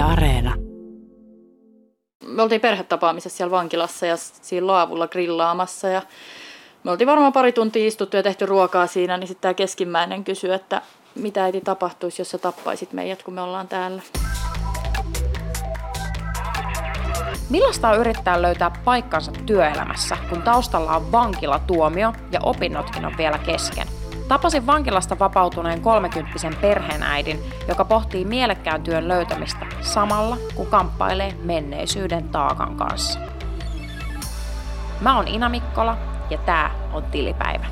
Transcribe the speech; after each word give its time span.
Yle 0.00 0.12
Areena. 0.12 0.54
Me 2.24 2.42
oltiin 2.42 2.60
perhetapaamisessa 2.60 3.36
siellä 3.36 3.50
vankilassa 3.50 4.06
ja 4.06 4.16
siinä 4.16 4.66
laavulla 4.66 5.08
grillaamassa 5.08 5.88
ja 5.88 6.02
me 6.84 6.90
oltiin 6.90 7.06
varmaan 7.06 7.32
pari 7.32 7.52
tuntia 7.52 7.86
istuttu 7.86 8.16
ja 8.16 8.22
tehty 8.22 8.46
ruokaa 8.46 8.86
siinä, 8.86 9.16
niin 9.16 9.28
sitten 9.28 9.42
tämä 9.42 9.54
keskimmäinen 9.54 10.24
kysyi, 10.24 10.52
että 10.52 10.82
mitä 11.14 11.44
äiti 11.44 11.60
tapahtuisi, 11.60 12.20
jos 12.20 12.30
sä 12.30 12.38
tappaisit 12.38 12.92
meidät, 12.92 13.22
kun 13.22 13.34
me 13.34 13.40
ollaan 13.40 13.68
täällä. 13.68 14.02
Millaista 17.50 17.88
on 17.88 18.00
yrittää 18.00 18.42
löytää 18.42 18.70
paikkansa 18.84 19.32
työelämässä, 19.46 20.16
kun 20.28 20.42
taustalla 20.42 20.96
on 20.96 21.12
vankilatuomio 21.12 22.12
ja 22.32 22.40
opinnotkin 22.42 23.04
on 23.04 23.16
vielä 23.16 23.38
kesken? 23.38 23.99
Tapasin 24.30 24.66
vankilasta 24.66 25.18
vapautuneen 25.18 25.80
kolmekymppisen 25.80 26.56
perheenäidin, 26.56 27.40
joka 27.68 27.84
pohtii 27.84 28.24
mielekkään 28.24 28.82
työn 28.82 29.08
löytämistä 29.08 29.66
samalla, 29.80 30.36
kun 30.54 30.66
kamppailee 30.66 31.34
menneisyyden 31.42 32.28
taakan 32.28 32.76
kanssa. 32.76 33.18
Mä 35.00 35.16
oon 35.16 35.28
Ina 35.28 35.48
Mikkola 35.48 35.96
ja 36.30 36.38
tää 36.38 36.70
on 36.92 37.02
Tilipäivä. 37.02 37.66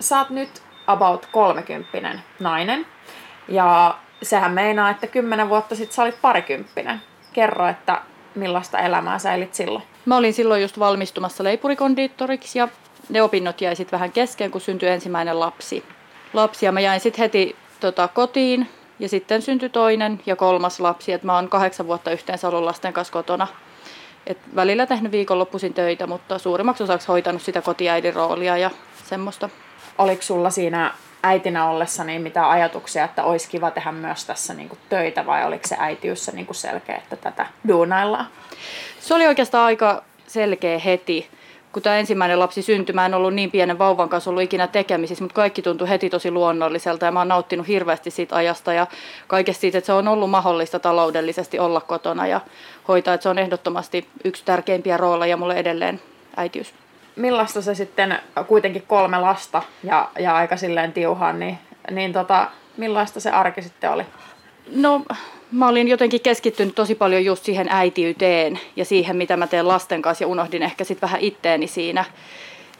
Sä 0.00 0.18
oot 0.18 0.30
nyt 0.30 0.62
about 0.86 1.26
kolmekymppinen 1.32 2.22
nainen 2.40 2.86
ja 3.48 3.98
sehän 4.22 4.52
meinaa, 4.52 4.90
että 4.90 5.06
kymmenen 5.06 5.48
vuotta 5.48 5.74
sitten 5.74 5.94
sä 5.94 6.02
olit 6.02 6.22
parikymppinen. 6.22 7.02
Kerro, 7.32 7.68
että 7.68 8.02
millaista 8.34 8.78
elämää 8.78 9.18
sä 9.18 9.34
elit 9.34 9.54
silloin? 9.54 9.84
Mä 10.06 10.16
olin 10.16 10.34
silloin 10.34 10.62
just 10.62 10.78
valmistumassa 10.78 11.44
leipurikondiittoriksi 11.44 12.58
ja 12.58 12.68
ne 13.10 13.22
opinnot 13.22 13.60
jäi 13.60 13.76
sitten 13.76 13.98
vähän 13.98 14.12
kesken, 14.12 14.50
kun 14.50 14.60
syntyi 14.60 14.88
ensimmäinen 14.88 15.40
lapsi. 15.40 15.84
lapsi 16.32 16.66
ja 16.66 16.72
mä 16.72 16.80
jäin 16.80 17.00
sitten 17.00 17.22
heti 17.22 17.56
tota, 17.80 18.08
kotiin 18.08 18.68
ja 18.98 19.08
sitten 19.08 19.42
syntyi 19.42 19.68
toinen 19.68 20.20
ja 20.26 20.36
kolmas 20.36 20.80
lapsi. 20.80 21.12
Et 21.12 21.22
mä 21.22 21.34
oon 21.34 21.48
kahdeksan 21.48 21.86
vuotta 21.86 22.10
yhteensä 22.10 22.48
ollut 22.48 22.64
lasten 22.64 22.92
kanssa 22.92 23.12
kotona. 23.12 23.46
Et 24.26 24.38
välillä 24.54 24.86
tehnyt 24.86 25.12
viikonloppuisin 25.12 25.74
töitä, 25.74 26.06
mutta 26.06 26.38
suurimmaksi 26.38 26.82
osaksi 26.82 27.08
hoitanut 27.08 27.42
sitä 27.42 27.62
kotiäidin 27.62 28.14
roolia 28.14 28.56
ja 28.56 28.70
semmoista. 29.04 29.48
Oliko 29.98 30.22
sulla 30.22 30.50
siinä 30.50 30.94
äitinä 31.22 31.68
ollessa 31.68 32.04
niin 32.04 32.22
mitä 32.22 32.50
ajatuksia, 32.50 33.04
että 33.04 33.24
olisi 33.24 33.48
kiva 33.48 33.70
tehdä 33.70 33.92
myös 33.92 34.24
tässä 34.24 34.54
niin 34.54 34.68
kuin 34.68 34.78
töitä 34.88 35.26
vai 35.26 35.44
oliko 35.44 35.66
se 35.66 35.76
äitiys 35.78 36.32
niin 36.32 36.46
kuin 36.46 36.56
selkeä, 36.56 36.96
että 36.96 37.16
tätä 37.16 37.46
duunaillaan? 37.68 38.26
Se 39.00 39.14
oli 39.14 39.26
oikeastaan 39.26 39.64
aika 39.64 40.02
selkeä 40.26 40.78
heti 40.78 41.30
kun 41.72 41.82
tämä 41.82 41.96
ensimmäinen 41.96 42.38
lapsi 42.38 42.62
syntyi, 42.62 42.92
mä 42.92 43.06
en 43.06 43.14
ollut 43.14 43.34
niin 43.34 43.50
pienen 43.50 43.78
vauvan 43.78 44.08
kanssa 44.08 44.30
ollut 44.30 44.42
ikinä 44.42 44.66
tekemisissä, 44.66 45.24
mutta 45.24 45.34
kaikki 45.34 45.62
tuntui 45.62 45.88
heti 45.88 46.10
tosi 46.10 46.30
luonnolliselta 46.30 47.06
ja 47.06 47.12
mä 47.12 47.20
oon 47.20 47.28
nauttinut 47.28 47.68
hirveästi 47.68 48.10
siitä 48.10 48.36
ajasta 48.36 48.72
ja 48.72 48.86
kaikesta 49.26 49.60
siitä, 49.60 49.78
että 49.78 49.86
se 49.86 49.92
on 49.92 50.08
ollut 50.08 50.30
mahdollista 50.30 50.78
taloudellisesti 50.78 51.58
olla 51.58 51.80
kotona 51.80 52.26
ja 52.26 52.40
hoitaa, 52.88 53.14
että 53.14 53.22
se 53.22 53.28
on 53.28 53.38
ehdottomasti 53.38 54.08
yksi 54.24 54.44
tärkeimpiä 54.44 54.96
rooleja 54.96 55.36
mulle 55.36 55.54
edelleen 55.54 56.00
äitiys. 56.36 56.74
Millaista 57.16 57.62
se 57.62 57.74
sitten, 57.74 58.18
kuitenkin 58.46 58.84
kolme 58.86 59.18
lasta 59.18 59.62
ja, 59.84 60.08
ja 60.18 60.36
aika 60.36 60.56
silleen 60.56 60.92
tiuhaan, 60.92 61.38
niin, 61.38 61.58
niin 61.90 62.12
tota, 62.12 62.46
millaista 62.76 63.20
se 63.20 63.30
arki 63.30 63.62
sitten 63.62 63.90
oli? 63.90 64.06
No 64.76 65.02
mä 65.52 65.68
olin 65.68 65.88
jotenkin 65.88 66.20
keskittynyt 66.20 66.74
tosi 66.74 66.94
paljon 66.94 67.24
just 67.24 67.44
siihen 67.44 67.66
äitiyteen 67.70 68.60
ja 68.76 68.84
siihen, 68.84 69.16
mitä 69.16 69.36
mä 69.36 69.46
teen 69.46 69.68
lasten 69.68 70.02
kanssa 70.02 70.24
ja 70.24 70.28
unohdin 70.28 70.62
ehkä 70.62 70.84
sitten 70.84 71.08
vähän 71.08 71.20
itteeni 71.20 71.66
siinä. 71.66 72.04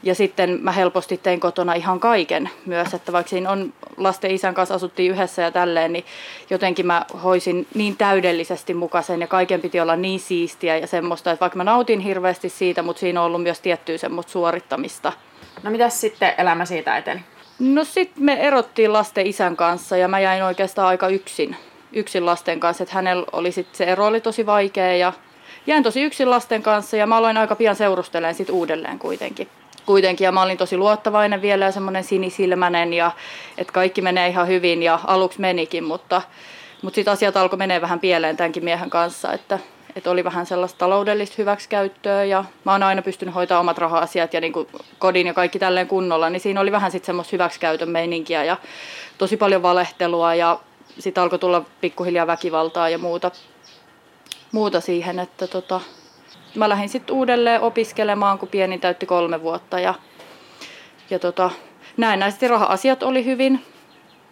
Ja 0.02 0.14
sitten 0.14 0.58
mä 0.62 0.72
helposti 0.72 1.20
tein 1.22 1.40
kotona 1.40 1.74
ihan 1.74 2.00
kaiken 2.00 2.50
myös, 2.66 2.94
että 2.94 3.12
vaikka 3.12 3.30
siinä 3.30 3.50
on 3.50 3.72
lasten 3.96 4.30
isän 4.30 4.54
kanssa 4.54 4.74
asuttiin 4.74 5.12
yhdessä 5.12 5.42
ja 5.42 5.50
tälleen, 5.50 5.92
niin 5.92 6.04
jotenkin 6.50 6.86
mä 6.86 7.06
hoisin 7.22 7.66
niin 7.74 7.96
täydellisesti 7.96 8.74
mukaisen 8.74 9.20
ja 9.20 9.26
kaiken 9.26 9.60
piti 9.60 9.80
olla 9.80 9.96
niin 9.96 10.20
siistiä 10.20 10.76
ja 10.76 10.86
semmoista, 10.86 11.30
että 11.30 11.40
vaikka 11.40 11.56
mä 11.56 11.64
nautin 11.64 12.00
hirveästi 12.00 12.48
siitä, 12.48 12.82
mutta 12.82 13.00
siinä 13.00 13.20
on 13.20 13.26
ollut 13.26 13.42
myös 13.42 13.60
tiettyä 13.60 13.98
semmoista 13.98 14.32
suorittamista. 14.32 15.12
No 15.62 15.70
mitäs 15.70 16.00
sitten 16.00 16.34
elämä 16.38 16.64
siitä 16.64 16.96
eteni? 16.96 17.20
No 17.58 17.84
sitten 17.84 18.24
me 18.24 18.32
erottiin 18.32 18.92
lasten 18.92 19.26
isän 19.26 19.56
kanssa 19.56 19.96
ja 19.96 20.08
mä 20.08 20.20
jäin 20.20 20.42
oikeastaan 20.42 20.88
aika 20.88 21.08
yksin 21.08 21.56
yksin 21.92 22.26
lasten 22.26 22.60
kanssa, 22.60 22.82
että 22.82 22.94
hänellä 22.94 23.26
oli 23.32 23.52
sit, 23.52 23.66
se 23.72 23.84
ero 23.84 24.06
oli 24.06 24.20
tosi 24.20 24.46
vaikea 24.46 24.96
ja 24.96 25.12
jäin 25.66 25.82
tosi 25.82 26.02
yksin 26.02 26.30
lasten 26.30 26.62
kanssa 26.62 26.96
ja 26.96 27.06
mä 27.06 27.16
aloin 27.16 27.36
aika 27.36 27.56
pian 27.56 27.76
seurustelemaan 27.76 28.34
sit 28.34 28.50
uudelleen 28.50 28.98
kuitenkin. 28.98 29.48
Kuitenkin 29.86 30.24
ja 30.24 30.32
mä 30.32 30.42
olin 30.42 30.58
tosi 30.58 30.76
luottavainen 30.76 31.42
vielä 31.42 31.64
ja 31.64 31.72
semmoinen 31.72 32.04
sinisilmäinen 32.04 32.92
ja 32.92 33.10
että 33.58 33.72
kaikki 33.72 34.02
menee 34.02 34.28
ihan 34.28 34.48
hyvin 34.48 34.82
ja 34.82 35.00
aluksi 35.06 35.40
menikin, 35.40 35.84
mutta, 35.84 36.22
mutta 36.82 36.94
sitten 36.94 37.12
asiat 37.12 37.36
alkoi 37.36 37.56
menee 37.56 37.80
vähän 37.80 38.00
pieleen 38.00 38.36
tämänkin 38.36 38.64
miehen 38.64 38.90
kanssa, 38.90 39.32
että, 39.32 39.58
että 39.96 40.10
oli 40.10 40.24
vähän 40.24 40.46
sellaista 40.46 40.78
taloudellista 40.78 41.34
hyväksikäyttöä 41.38 42.24
ja 42.24 42.44
mä 42.64 42.72
oon 42.72 42.82
aina 42.82 43.02
pystynyt 43.02 43.34
hoitamaan 43.34 43.60
omat 43.60 43.78
raha-asiat 43.78 44.34
ja 44.34 44.40
niin 44.40 44.52
kuin 44.52 44.68
kodin 44.98 45.26
ja 45.26 45.34
kaikki 45.34 45.58
tälleen 45.58 45.88
kunnolla, 45.88 46.30
niin 46.30 46.40
siinä 46.40 46.60
oli 46.60 46.72
vähän 46.72 46.90
sitten 46.90 47.06
semmoista 47.06 47.32
hyväksikäytön 47.32 47.90
meininkiä 47.90 48.44
ja 48.44 48.56
tosi 49.18 49.36
paljon 49.36 49.62
valehtelua 49.62 50.34
ja 50.34 50.58
sitten 50.98 51.22
alkoi 51.22 51.38
tulla 51.38 51.64
pikkuhiljaa 51.80 52.26
väkivaltaa 52.26 52.88
ja 52.88 52.98
muuta, 52.98 53.30
muuta 54.52 54.80
siihen, 54.80 55.18
että 55.18 55.46
tota, 55.46 55.80
mä 56.54 56.68
lähdin 56.68 56.88
sitten 56.88 57.16
uudelleen 57.16 57.60
opiskelemaan, 57.60 58.38
kun 58.38 58.48
pieni 58.48 58.78
täytti 58.78 59.06
kolme 59.06 59.42
vuotta 59.42 59.80
ja, 59.80 59.94
ja 61.10 61.18
tota, 61.18 61.50
näennäisesti 61.96 62.48
raha-asiat 62.48 63.02
oli 63.02 63.24
hyvin 63.24 63.64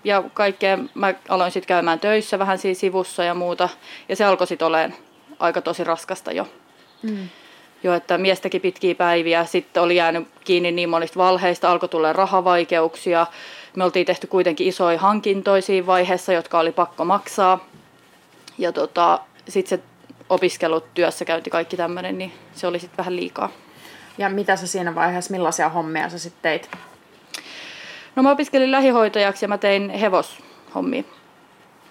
ja 0.04 0.24
kaikkea. 0.34 0.78
Mä 0.94 1.14
aloin 1.28 1.52
sitten 1.52 1.68
käymään 1.68 2.00
töissä 2.00 2.38
vähän 2.38 2.58
siinä 2.58 2.74
sivussa 2.74 3.24
ja 3.24 3.34
muuta 3.34 3.68
ja 4.08 4.16
se 4.16 4.24
alkoi 4.24 4.46
sitten 4.46 4.68
olemaan 4.68 4.94
aika 5.38 5.62
tosi 5.62 5.84
raskasta 5.84 6.32
jo. 6.32 6.48
Mm. 7.02 7.28
Jo, 7.82 7.94
että 7.94 8.18
miestäkin 8.18 8.60
pitkiä 8.60 8.94
päiviä, 8.94 9.44
sitten 9.44 9.82
oli 9.82 9.96
jäänyt 9.96 10.28
kiinni 10.44 10.72
niin 10.72 10.88
monista 10.88 11.18
valheista, 11.18 11.70
alkoi 11.70 11.88
tulla 11.88 12.12
rahavaikeuksia, 12.12 13.26
me 13.76 13.84
oltiin 13.84 14.06
tehty 14.06 14.26
kuitenkin 14.26 14.66
isoja 14.66 14.98
hankintoja 14.98 15.62
siinä 15.62 15.86
vaiheessa, 15.86 16.32
jotka 16.32 16.58
oli 16.58 16.72
pakko 16.72 17.04
maksaa. 17.04 17.64
Ja 18.58 18.72
tota, 18.72 19.20
sitten 19.48 19.78
se 19.78 19.84
opiskelut, 20.28 20.94
työssäkäynti, 20.94 21.50
kaikki 21.50 21.76
tämmöinen, 21.76 22.18
niin 22.18 22.32
se 22.52 22.66
oli 22.66 22.78
sitten 22.78 22.98
vähän 22.98 23.16
liikaa. 23.16 23.48
Ja 24.18 24.28
mitä 24.28 24.56
sä 24.56 24.66
siinä 24.66 24.94
vaiheessa, 24.94 25.30
millaisia 25.30 25.68
hommia 25.68 26.08
sä 26.08 26.18
sitten 26.18 26.42
teit? 26.42 26.70
No 28.16 28.22
mä 28.22 28.30
opiskelin 28.30 28.72
lähihoitajaksi 28.72 29.44
ja 29.44 29.48
mä 29.48 29.58
tein 29.58 29.90
hevoshommia. 29.90 31.02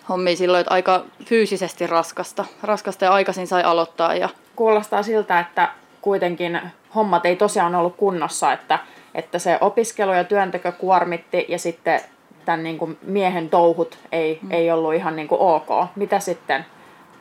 Hommia 0.10 0.36
silloin, 0.36 0.62
että 0.62 0.74
aika 0.74 1.06
fyysisesti 1.26 1.88
raskasta. 1.88 2.46
Raskasta 2.64 3.06
ja 3.06 3.14
aikaisin 3.14 3.48
sai 3.48 3.64
aloittaa. 3.64 4.16
Ja... 4.16 4.30
Kuulostaa 4.56 5.04
siltä, 5.04 5.40
että 5.40 5.72
kuitenkin 6.02 6.62
hommat 6.96 7.26
ei 7.26 7.36
tosiaan 7.36 7.76
ollut 7.76 7.96
kunnossa, 7.96 8.54
että 8.54 8.80
että 9.18 9.40
se 9.40 9.58
opiskelu 9.62 10.14
ja 10.14 10.24
työnteko 10.24 10.72
kuormitti 10.72 11.46
ja 11.50 11.60
sitten 11.60 12.02
tämän 12.46 12.64
niin 12.64 12.78
kuin 12.78 12.98
miehen 13.02 13.50
touhut 13.50 13.98
ei, 14.12 14.40
mm. 14.42 14.52
ei 14.52 14.72
ollut 14.72 14.94
ihan 14.94 15.16
niin 15.16 15.28
kuin 15.28 15.42
ok. 15.42 15.68
Mitä 15.96 16.20
sitten 16.20 16.66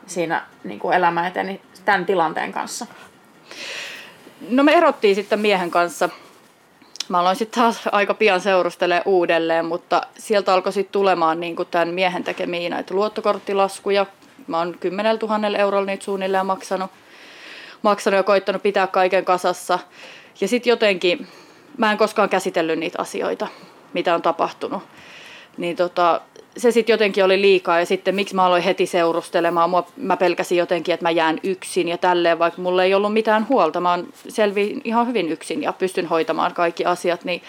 siinä 0.05 0.45
niin 0.63 0.79
kuin 0.79 0.97
elämä 0.97 1.27
eteni 1.27 1.61
tämän 1.85 2.05
tilanteen 2.05 2.51
kanssa? 2.51 2.85
No 4.49 4.63
me 4.63 4.71
erottiin 4.71 5.15
sitten 5.15 5.39
miehen 5.39 5.71
kanssa. 5.71 6.09
Mä 7.09 7.19
aloin 7.19 7.35
sitten 7.35 7.61
taas 7.61 7.81
aika 7.91 8.13
pian 8.13 8.41
seurustelee 8.41 9.01
uudelleen, 9.05 9.65
mutta 9.65 10.01
sieltä 10.17 10.53
alkoi 10.53 10.73
sitten 10.73 10.91
tulemaan 10.91 11.39
niin 11.39 11.55
kuin 11.55 11.67
tämän 11.71 11.87
miehen 11.87 12.23
tekemiä 12.23 12.69
näitä 12.69 12.93
luottokorttilaskuja. 12.93 14.05
Mä 14.47 14.57
oon 14.57 14.77
10 14.79 15.19
000 15.21 15.57
eurolla 15.57 15.85
niitä 15.85 16.05
suunnilleen 16.05 16.45
maksanut, 16.45 16.91
maksanut 17.81 18.17
ja 18.17 18.23
koittanut 18.23 18.63
pitää 18.63 18.87
kaiken 18.87 19.25
kasassa. 19.25 19.79
Ja 20.41 20.47
sitten 20.47 20.71
jotenkin 20.71 21.27
mä 21.77 21.91
en 21.91 21.97
koskaan 21.97 22.29
käsitellyt 22.29 22.79
niitä 22.79 23.01
asioita, 23.01 23.47
mitä 23.93 24.15
on 24.15 24.21
tapahtunut. 24.21 24.83
Niin 25.57 25.75
tota, 25.75 26.21
se 26.57 26.71
sitten 26.71 26.93
jotenkin 26.93 27.23
oli 27.23 27.41
liikaa 27.41 27.79
ja 27.79 27.85
sitten 27.85 28.15
miksi 28.15 28.35
mä 28.35 28.45
aloin 28.45 28.63
heti 28.63 28.85
seurustelemaan. 28.85 29.69
Mua, 29.69 29.87
mä 29.97 30.17
pelkäsin 30.17 30.57
jotenkin, 30.57 30.93
että 30.93 31.05
mä 31.05 31.11
jään 31.11 31.39
yksin 31.43 31.87
ja 31.87 31.97
tälleen, 31.97 32.39
vaikka 32.39 32.61
mulla 32.61 32.83
ei 32.83 32.93
ollut 32.93 33.13
mitään 33.13 33.47
huolta. 33.49 33.81
Mä 33.81 33.99
selvi 34.29 34.81
ihan 34.83 35.07
hyvin 35.07 35.29
yksin 35.29 35.63
ja 35.63 35.73
pystyn 35.73 36.05
hoitamaan 36.05 36.53
kaikki 36.53 36.85
asiat, 36.85 37.23
niin 37.23 37.41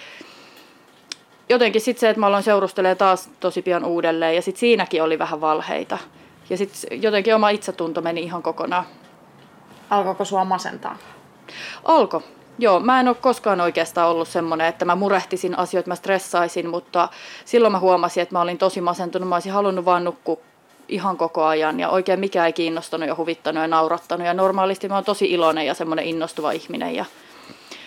jotenkin 1.48 1.80
sitten 1.80 2.00
se, 2.00 2.08
että 2.08 2.20
mä 2.20 2.26
aloin 2.26 2.42
seurustelemaan 2.42 2.96
taas 2.96 3.30
tosi 3.40 3.62
pian 3.62 3.84
uudelleen 3.84 4.34
ja 4.34 4.42
sitten 4.42 4.60
siinäkin 4.60 5.02
oli 5.02 5.18
vähän 5.18 5.40
valheita. 5.40 5.98
Ja 6.50 6.56
sitten 6.56 7.02
jotenkin 7.02 7.34
oma 7.34 7.50
itsetunto 7.50 8.00
meni 8.00 8.22
ihan 8.22 8.42
kokonaan. 8.42 8.84
Alkoiko 9.90 10.24
sua 10.24 10.44
masentaa? 10.44 10.96
Alko. 11.84 12.22
Joo, 12.58 12.80
mä 12.80 13.00
en 13.00 13.08
ole 13.08 13.16
koskaan 13.20 13.60
oikeastaan 13.60 14.10
ollut 14.10 14.28
semmoinen, 14.28 14.66
että 14.66 14.84
mä 14.84 14.94
murehtisin 14.94 15.58
asioita, 15.58 15.88
mä 15.88 15.94
stressaisin, 15.94 16.68
mutta 16.68 17.08
silloin 17.44 17.72
mä 17.72 17.78
huomasin, 17.78 18.22
että 18.22 18.34
mä 18.34 18.40
olin 18.40 18.58
tosi 18.58 18.80
masentunut. 18.80 19.28
Mä 19.28 19.34
olisin 19.34 19.52
halunnut 19.52 19.84
vaan 19.84 20.04
nukkua 20.04 20.38
ihan 20.88 21.16
koko 21.16 21.44
ajan 21.44 21.80
ja 21.80 21.88
oikein 21.88 22.20
mikä 22.20 22.46
ei 22.46 22.52
kiinnostanut 22.52 23.08
ja 23.08 23.16
huvittanut 23.16 23.62
ja 23.62 23.68
naurattanut. 23.68 24.26
Ja 24.26 24.34
normaalisti 24.34 24.88
mä 24.88 24.94
oon 24.94 25.04
tosi 25.04 25.30
iloinen 25.30 25.66
ja 25.66 25.74
semmoinen 25.74 26.04
innostuva 26.04 26.50
ihminen 26.50 26.94
ja 26.94 27.04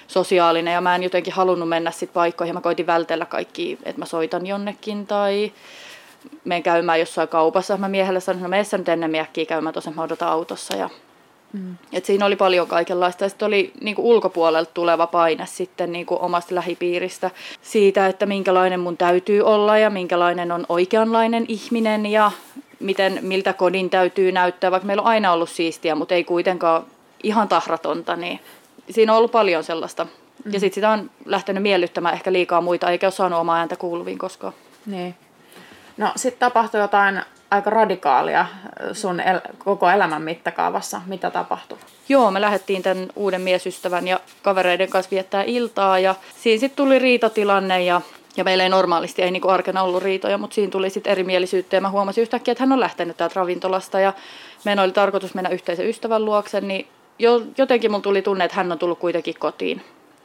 sosiaalinen 0.07 0.73
ja 0.73 0.81
mä 0.81 0.95
en 0.95 1.03
jotenkin 1.03 1.33
halunnut 1.33 1.69
mennä 1.69 1.91
sitten 1.91 2.13
paikkoihin. 2.13 2.55
Mä 2.55 2.61
koitin 2.61 2.87
vältellä 2.87 3.25
kaikki, 3.25 3.79
että 3.83 3.99
mä 3.99 4.05
soitan 4.05 4.47
jonnekin 4.47 5.07
tai 5.07 5.51
menen 6.45 6.63
käymään 6.63 6.99
jossain 6.99 7.27
kaupassa. 7.27 7.77
Mä 7.77 7.87
miehelle 7.87 8.19
sanoin, 8.19 8.37
että 8.37 8.47
no 8.47 8.49
mene 8.49 8.77
nyt 8.77 8.89
ennen 8.89 9.11
miekkiä 9.11 9.45
käymään 9.45 9.73
tuossa, 9.73 9.91
mä 9.91 10.01
odotan 10.01 10.29
autossa. 10.29 10.77
Ja, 10.77 10.89
mm. 11.53 11.75
et 11.93 12.05
siinä 12.05 12.25
oli 12.25 12.35
paljon 12.35 12.67
kaikenlaista. 12.67 13.29
Sitten 13.29 13.45
oli 13.45 13.71
niin 13.81 13.95
kuin 13.95 14.05
ulkopuolelta 14.05 14.71
tuleva 14.73 15.07
paine 15.07 15.45
sitten 15.45 15.91
niin 15.91 16.05
kuin 16.05 16.21
omasta 16.21 16.55
lähipiiristä 16.55 17.31
siitä, 17.61 18.07
että 18.07 18.25
minkälainen 18.25 18.79
mun 18.79 18.97
täytyy 18.97 19.41
olla 19.41 19.77
ja 19.77 19.89
minkälainen 19.89 20.51
on 20.51 20.65
oikeanlainen 20.69 21.45
ihminen 21.47 22.05
ja 22.05 22.31
miten, 22.79 23.19
miltä 23.21 23.53
kodin 23.53 23.89
täytyy 23.89 24.31
näyttää, 24.31 24.71
vaikka 24.71 24.87
meillä 24.87 25.01
on 25.01 25.07
aina 25.07 25.31
ollut 25.31 25.49
siistiä, 25.49 25.95
mutta 25.95 26.15
ei 26.15 26.23
kuitenkaan 26.23 26.83
ihan 27.23 27.47
tahratonta, 27.47 28.15
niin 28.15 28.39
siinä 28.89 29.11
on 29.11 29.17
ollut 29.17 29.31
paljon 29.31 29.63
sellaista. 29.63 30.05
Mm. 30.05 30.53
Ja 30.53 30.59
sitten 30.59 30.75
sitä 30.75 30.89
on 30.89 31.11
lähtenyt 31.25 31.63
miellyttämään 31.63 32.13
ehkä 32.13 32.33
liikaa 32.33 32.61
muita, 32.61 32.91
eikä 32.91 33.05
ole 33.05 33.11
saanut 33.11 33.39
omaa 33.39 33.57
ääntä 33.57 33.75
kuuluviin 33.75 34.17
koskaan. 34.17 34.53
Niin. 34.85 35.15
No 35.97 36.11
sitten 36.15 36.39
tapahtui 36.39 36.81
jotain 36.81 37.21
aika 37.51 37.69
radikaalia 37.69 38.45
sun 38.93 39.19
el- 39.19 39.41
koko 39.57 39.89
elämän 39.89 40.21
mittakaavassa. 40.21 41.01
Mitä 41.05 41.31
tapahtui? 41.31 41.77
Joo, 42.09 42.31
me 42.31 42.41
lähdettiin 42.41 42.83
tämän 42.83 43.07
uuden 43.15 43.41
miesystävän 43.41 44.07
ja 44.07 44.19
kavereiden 44.41 44.89
kanssa 44.89 45.11
viettää 45.11 45.43
iltaa 45.43 45.99
ja 45.99 46.15
siinä 46.41 46.59
sitten 46.59 46.85
tuli 46.85 46.99
riitatilanne 46.99 47.83
ja 47.83 48.01
ja 48.37 48.43
meillä 48.43 48.63
ei 48.63 48.69
normaalisti, 48.69 49.21
ei 49.21 49.31
niinku 49.31 49.49
arkena 49.49 49.83
ollut 49.83 50.03
riitoja, 50.03 50.37
mutta 50.37 50.53
siinä 50.53 50.71
tuli 50.71 50.89
sitten 50.89 51.11
erimielisyyttä 51.11 51.75
ja 51.75 51.81
mä 51.81 51.89
huomasin 51.89 52.21
yhtäkkiä, 52.21 52.51
että 52.51 52.63
hän 52.63 52.71
on 52.71 52.79
lähtenyt 52.79 53.17
täältä 53.17 53.39
ravintolasta 53.39 53.99
ja 53.99 54.13
meidän 54.65 54.83
oli 54.83 54.91
tarkoitus 54.91 55.33
mennä 55.33 55.49
yhteisen 55.49 55.89
ystävän 55.89 56.25
luokse, 56.25 56.61
niin 56.61 56.87
jo, 57.19 57.41
jotenkin 57.57 57.91
mun 57.91 58.01
tuli 58.01 58.21
tunne, 58.21 58.45
että 58.45 58.57
hän 58.57 58.71
on 58.71 58.79
tullut 58.79 58.99
kuitenkin 58.99 59.35
kotiin. 59.39 59.81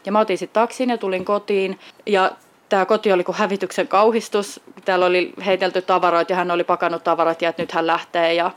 Ja 0.07 0.13
mä 0.13 0.21
otin 0.21 0.39
sitten 0.39 0.61
taksin 0.61 0.91
ja 0.91 0.99
tulin 0.99 1.25
kotiin 1.25 1.79
ja 2.07 2.31
tämä 2.69 2.87
koti 2.87 3.13
oli 3.13 3.25
kuin 3.25 3.37
hävityksen 3.37 3.89
kauhistus. 3.89 4.61
Täällä 4.85 5.07
oli 5.07 5.33
heitelty 5.47 5.83
tavaroita 5.83 6.33
ja 6.33 6.37
hän 6.37 6.51
oli 6.51 6.65
pakannut 6.65 7.05
tavarat 7.05 7.43
ja 7.43 7.49
että 7.49 7.63
nyt 7.63 7.73
hän 7.73 7.87
lähtee 7.87 8.35
ja 8.35 8.51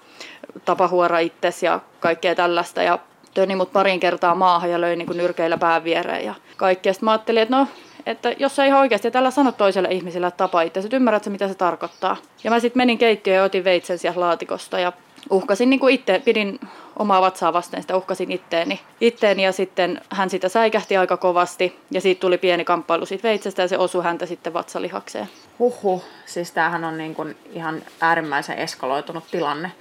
tapahuora 0.65 1.19
itses 1.19 1.63
ja 1.63 1.79
kaikkea 1.99 2.35
tällaista. 2.35 2.83
Ja 2.83 2.99
töni 3.33 3.55
mut 3.55 3.73
parin 3.73 3.99
kertaa 3.99 4.35
maahan 4.35 4.71
ja 4.71 4.81
löi 4.81 4.95
niin 4.95 5.05
kuin 5.05 5.17
nyrkeillä 5.17 5.57
pään 5.57 5.83
viereen 5.83 6.25
ja 6.25 6.35
kaikkea. 6.57 6.93
Sitten 6.93 7.05
mä 7.05 7.11
ajattelin, 7.11 7.41
että 7.41 7.55
no, 7.55 7.67
että 8.05 8.33
jos 8.39 8.55
sä 8.55 8.65
ihan 8.65 8.79
oikeasti 8.79 9.11
tällä 9.11 9.31
sanot 9.31 9.57
toiselle 9.57 9.87
ihmiselle, 9.91 10.27
että 10.27 10.37
tapa 10.37 10.61
itse, 10.61 10.79
että 10.79 10.95
ymmärrät 10.95 11.23
sä, 11.23 11.29
mitä 11.29 11.47
se 11.47 11.55
tarkoittaa. 11.55 12.17
Ja 12.43 12.51
mä 12.51 12.59
sitten 12.59 12.79
menin 12.79 12.97
keittiöön 12.97 13.37
ja 13.37 13.43
otin 13.43 13.63
veitsen 13.63 13.97
sieltä 13.97 14.19
laatikosta 14.19 14.79
ja 14.79 14.93
uhkasin 15.29 15.69
niin 15.69 15.79
kuin 15.79 15.93
itse, 15.93 16.21
pidin 16.25 16.59
omaa 16.95 17.21
vatsaa 17.21 17.53
vasten, 17.53 17.81
sitä 17.81 17.97
uhkasin 17.97 18.31
itteeni. 18.31 18.79
itteeni 19.01 19.43
ja 19.43 19.51
sitten 19.51 20.01
hän 20.09 20.29
sitä 20.29 20.49
säikähti 20.49 20.97
aika 20.97 21.17
kovasti 21.17 21.79
ja 21.91 22.01
siitä 22.01 22.19
tuli 22.19 22.37
pieni 22.37 22.65
kamppailu 22.65 23.05
siitä 23.05 23.23
veitsestä 23.23 23.61
ja 23.61 23.67
se 23.67 23.77
osui 23.77 24.03
häntä 24.03 24.25
sitten 24.25 24.53
vatsalihakseen. 24.53 25.29
Huhhuh, 25.59 26.03
siis 26.25 26.51
tämähän 26.51 26.83
on 26.83 26.97
niin 26.97 27.15
kuin 27.15 27.37
ihan 27.51 27.81
äärimmäisen 28.01 28.57
eskaloitunut 28.57 29.23
tilanne. 29.31 29.71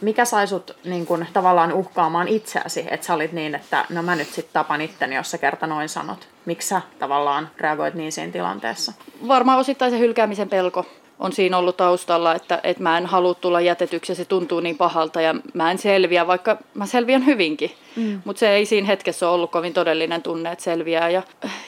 Mikä 0.00 0.24
sai 0.24 0.46
sut 0.46 0.76
niin 0.84 1.06
kuin, 1.06 1.26
tavallaan 1.32 1.72
uhkaamaan 1.72 2.28
itseäsi, 2.28 2.84
että 2.90 3.06
sä 3.06 3.14
olit 3.14 3.32
niin, 3.32 3.54
että 3.54 3.84
no 3.90 4.02
mä 4.02 4.16
nyt 4.16 4.28
sitten 4.28 4.52
tapan 4.52 4.80
itteni, 4.80 5.14
jos 5.14 5.30
sä 5.30 5.38
kerta 5.38 5.66
noin 5.66 5.88
sanot? 5.88 6.28
Miksi 6.44 6.68
sä 6.68 6.82
tavallaan 6.98 7.50
reagoit 7.58 7.94
niin 7.94 8.12
siinä 8.12 8.32
tilanteessa? 8.32 8.92
Varmaan 9.28 9.58
osittain 9.58 9.90
se 9.90 9.98
hylkäämisen 9.98 10.48
pelko 10.48 10.86
on 11.18 11.32
siinä 11.32 11.58
ollut 11.58 11.76
taustalla, 11.76 12.34
että, 12.34 12.60
että 12.62 12.82
mä 12.82 12.98
en 12.98 13.06
halua 13.06 13.34
tulla 13.34 13.60
jätetyksi 13.60 14.12
ja 14.12 14.16
se 14.16 14.24
tuntuu 14.24 14.60
niin 14.60 14.76
pahalta 14.76 15.20
ja 15.20 15.34
mä 15.54 15.70
en 15.70 15.78
selviä, 15.78 16.26
vaikka 16.26 16.56
mä 16.74 16.86
selviän 16.86 17.26
hyvinkin. 17.26 17.70
Mm. 17.96 18.22
Mutta 18.24 18.40
se 18.40 18.50
ei 18.50 18.66
siinä 18.66 18.86
hetkessä 18.86 19.26
ole 19.28 19.34
ollut 19.34 19.50
kovin 19.50 19.72
todellinen 19.72 20.22
tunne, 20.22 20.52
että 20.52 20.64
selviää. 20.64 21.10
Ja 21.10 21.22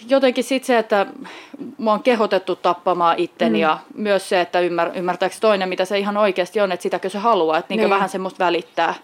jotenkin 0.09 0.45
sitten 0.45 0.67
se, 0.67 0.79
että 0.79 1.07
mua 1.79 1.93
on 1.93 2.03
kehotettu 2.03 2.57
tappamaan 2.57 3.19
itteni 3.19 3.59
mm. 3.59 3.63
ja 3.63 3.79
myös 3.95 4.29
se, 4.29 4.41
että 4.41 4.61
ymmär, 4.61 4.91
ymmärtääkö 4.95 5.37
toinen, 5.41 5.69
mitä 5.69 5.85
se 5.85 5.99
ihan 5.99 6.17
oikeasti 6.17 6.61
on, 6.61 6.73
että 6.73 6.83
sitäkö 6.83 7.09
se 7.09 7.19
haluaa, 7.19 7.59
että 7.59 7.75
niin. 7.75 7.91
vähän 7.91 8.09
semmoista 8.09 8.45
välittää. 8.45 8.95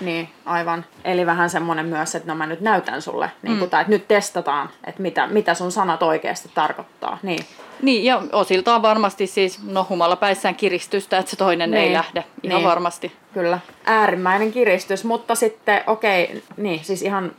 Niin, 0.00 0.28
aivan. 0.44 0.84
Eli 1.04 1.26
vähän 1.26 1.50
semmoinen 1.50 1.86
myös, 1.86 2.14
että 2.14 2.28
no 2.28 2.34
mä 2.34 2.46
nyt 2.46 2.60
näytän 2.60 3.02
sulle, 3.02 3.30
niin 3.42 3.58
kuin, 3.58 3.68
mm. 3.68 3.70
tai 3.70 3.80
että 3.80 3.90
nyt 3.90 4.08
testataan, 4.08 4.68
että 4.86 5.02
mitä, 5.02 5.26
mitä 5.26 5.54
sun 5.54 5.72
sanat 5.72 6.02
oikeasti 6.02 6.50
tarkoittaa. 6.54 7.18
Niin. 7.22 7.44
Niin, 7.82 8.04
ja 8.04 8.22
osiltaan 8.32 8.82
varmasti 8.82 9.26
siis, 9.26 9.62
no 9.62 9.86
humala 9.88 10.16
päissään 10.16 10.54
kiristystä, 10.54 11.18
että 11.18 11.30
se 11.30 11.36
toinen 11.36 11.70
niin. 11.70 11.82
ei 11.82 11.92
lähde. 11.92 12.24
Ihan 12.42 12.58
niin. 12.58 12.68
varmasti. 12.68 13.12
Kyllä, 13.34 13.58
äärimmäinen 13.84 14.52
kiristys, 14.52 15.04
mutta 15.04 15.34
sitten 15.34 15.80
okei, 15.86 16.24
okay, 16.24 16.40
niin 16.56 16.84
siis 16.84 17.02
ihan 17.02 17.32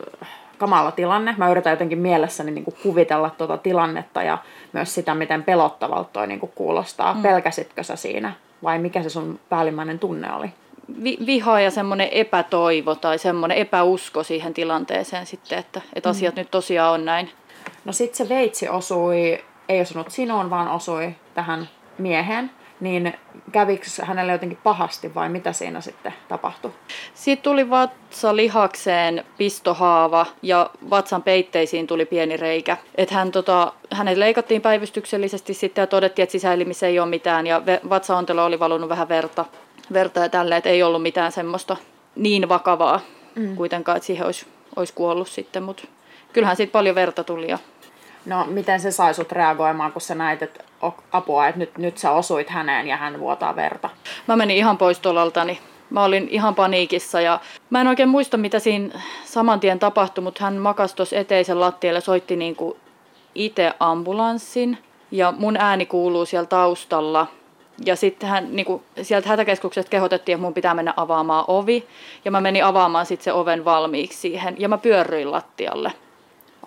kamala 0.58 0.92
tilanne. 0.92 1.36
Mä 1.38 1.52
yritän 1.52 1.72
jotenkin 1.72 2.00
mielessäni 2.00 2.52
niin 2.52 2.66
kuin 2.66 2.76
kuvitella 2.84 3.30
tuota 3.30 3.58
tilannetta 3.58 4.24
ja 4.24 4.38
myös 4.74 4.94
sitä, 4.94 5.16
miten 5.16 5.44
pelottavalta 5.44 6.10
toi 6.14 6.28
niin 6.28 6.40
kuin 6.40 6.52
kuulostaa. 6.56 7.14
Mm. 7.14 7.22
Pelkäsitkö 7.22 7.84
sä 7.84 7.96
siinä 7.96 8.34
vai 8.64 8.80
mikä 8.80 9.04
se 9.04 9.10
sun 9.10 9.40
päällimmäinen 9.50 10.00
tunne 10.00 10.34
oli? 10.34 10.50
vi- 11.04 11.18
viha 11.26 11.60
ja 11.60 11.72
semmoinen 11.72 12.10
epätoivo 12.12 12.96
tai 12.96 13.18
semmoinen 13.18 13.58
epäusko 13.58 14.24
siihen 14.24 14.54
tilanteeseen 14.54 15.26
sitten, 15.26 15.60
että, 15.60 15.82
että 15.94 16.10
asiat 16.10 16.36
mm. 16.36 16.40
nyt 16.40 16.52
tosiaan 16.52 16.94
on 16.94 17.06
näin. 17.06 17.30
No 17.86 17.94
sitten 17.94 18.18
se 18.18 18.30
veitsi 18.36 18.70
osui, 18.70 19.44
ei 19.70 19.82
osunut 19.82 20.12
sinuun, 20.12 20.50
vaan 20.50 20.68
osui 20.68 21.16
tähän 21.34 21.70
miehen. 21.98 22.52
Niin 22.80 23.14
kävikö 23.52 23.86
hänelle 24.02 24.32
jotenkin 24.32 24.58
pahasti 24.64 25.16
vai 25.16 25.30
mitä 25.30 25.54
siinä 25.54 25.82
sitten 25.82 26.14
tapahtui? 26.28 26.72
Siitä 27.14 27.44
tuli 27.44 27.70
vatsalihakseen 27.70 29.24
pistohaava 29.38 30.26
ja 30.42 30.70
vatsan 30.90 31.24
peitteisiin 31.24 31.88
tuli 31.88 32.06
pieni 32.06 32.38
reikä. 32.38 32.78
Et 32.96 33.12
hän, 33.12 33.32
tota, 33.32 33.74
hänet 33.92 34.18
leikattiin 34.18 34.62
päivystyksellisesti 34.62 35.54
sitten 35.54 35.82
ja 35.82 35.88
todettiin, 35.88 36.24
että 36.24 36.32
sisäelimissä 36.32 36.88
ei 36.88 37.00
ole 37.00 37.10
mitään 37.10 37.48
ja 37.48 37.62
vatsaontelo 37.90 38.46
oli 38.46 38.60
valunut 38.60 38.90
vähän 38.90 39.10
verta 39.10 39.46
verta 39.94 40.20
ja 40.20 40.30
tälle, 40.30 40.58
että 40.58 40.70
ei 40.70 40.84
ollut 40.84 41.02
mitään 41.02 41.32
semmoista 41.32 41.78
niin 42.16 42.50
vakavaa 42.50 43.00
mm. 43.36 43.56
kuitenkaan, 43.56 43.98
että 43.98 44.08
siihen 44.08 44.26
olisi, 44.26 44.46
olisi 44.76 44.94
kuollut 44.94 45.28
sitten, 45.28 45.64
mutta 45.64 45.84
kyllähän 46.34 46.56
siitä 46.58 46.72
paljon 46.72 46.96
verta 46.96 47.24
tuli. 47.24 47.50
Ja... 47.50 47.60
No 48.26 48.46
miten 48.46 48.80
se 48.80 48.92
sai 48.92 49.14
sut 49.14 49.32
reagoimaan, 49.32 49.92
kun 49.92 50.02
sä 50.02 50.16
näit, 50.16 50.42
että 50.42 50.64
apua, 51.12 51.48
että 51.48 51.60
nyt, 51.60 51.78
nyt 51.78 51.98
sä 51.98 52.12
osuit 52.12 52.50
häneen 52.50 52.88
ja 52.88 52.98
hän 52.98 53.20
vuotaa 53.20 53.56
verta? 53.56 53.90
Mä 54.28 54.36
menin 54.36 54.58
ihan 54.58 54.78
pois 54.78 55.00
tolaltani. 55.00 55.60
Mä 55.90 56.04
olin 56.04 56.28
ihan 56.32 56.56
paniikissa 56.56 57.22
ja 57.22 57.40
mä 57.70 57.82
en 57.82 57.88
oikein 57.88 58.10
muista, 58.10 58.38
mitä 58.38 58.60
siinä 58.60 59.02
saman 59.26 59.60
tien 59.60 59.80
tapahtui, 59.80 60.24
mutta 60.24 60.44
hän 60.44 60.54
makasi 60.54 60.96
tuossa 60.96 61.16
eteisen 61.16 61.60
lattialle, 61.60 62.02
soitti 62.02 62.36
niin 62.36 62.58
itse 63.36 63.74
ambulanssin 63.80 64.78
ja 65.12 65.34
mun 65.38 65.58
ääni 65.58 65.86
kuuluu 65.86 66.26
siellä 66.26 66.48
taustalla– 66.48 67.28
ja 67.86 67.96
sitten 67.96 68.30
hän, 68.30 68.56
niin 68.56 68.66
kuin, 68.66 68.84
sieltä 69.02 69.30
hätäkeskuksesta 69.30 69.90
kehotettiin, 69.90 70.34
että 70.34 70.42
mun 70.42 70.54
pitää 70.54 70.74
mennä 70.74 70.94
avaamaan 70.98 71.46
ovi. 71.48 71.88
Ja 72.26 72.32
mä 72.32 72.42
menin 72.42 72.66
avaamaan 72.66 73.06
sitten 73.06 73.24
se 73.24 73.34
oven 73.34 73.66
valmiiksi 73.66 74.18
siihen. 74.18 74.56
Ja 74.60 74.70
mä 74.70 74.78
pyörryin 74.78 75.32
lattialle. 75.32 75.94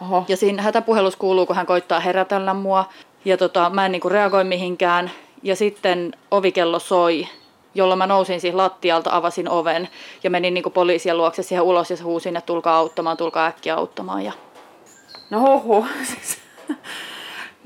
Oho. 0.02 0.24
Ja 0.28 0.36
siinä 0.36 0.62
hätäpuhelus 0.62 1.16
kuuluu, 1.16 1.46
kun 1.46 1.56
hän 1.56 1.66
koittaa 1.66 2.00
herätellä 2.00 2.54
mua. 2.54 2.84
Ja 3.24 3.36
tota, 3.36 3.70
mä 3.70 3.86
en 3.86 3.92
niin 3.92 4.02
kuin, 4.02 4.12
reagoi 4.12 4.44
mihinkään. 4.44 5.10
Ja 5.42 5.56
sitten 5.56 6.12
ovikello 6.30 6.78
soi, 6.78 7.28
jolloin 7.74 7.98
mä 7.98 8.06
nousin 8.06 8.40
siihen 8.40 8.56
lattialta, 8.56 9.16
avasin 9.16 9.48
oven 9.48 9.88
ja 10.24 10.30
menin 10.30 10.54
niin 10.54 10.62
kuin 10.62 10.72
poliisien 10.72 11.16
luokse 11.16 11.42
siihen 11.42 11.62
ulos 11.62 11.90
ja 11.90 11.96
huusin, 12.02 12.36
että 12.36 12.46
tulkaa 12.46 12.76
auttamaan, 12.76 13.16
tulkaa 13.16 13.46
äkkiä 13.46 13.74
auttamaan. 13.74 14.22
Ja... 14.22 14.32
No 15.30 15.40
hoho. 15.40 15.86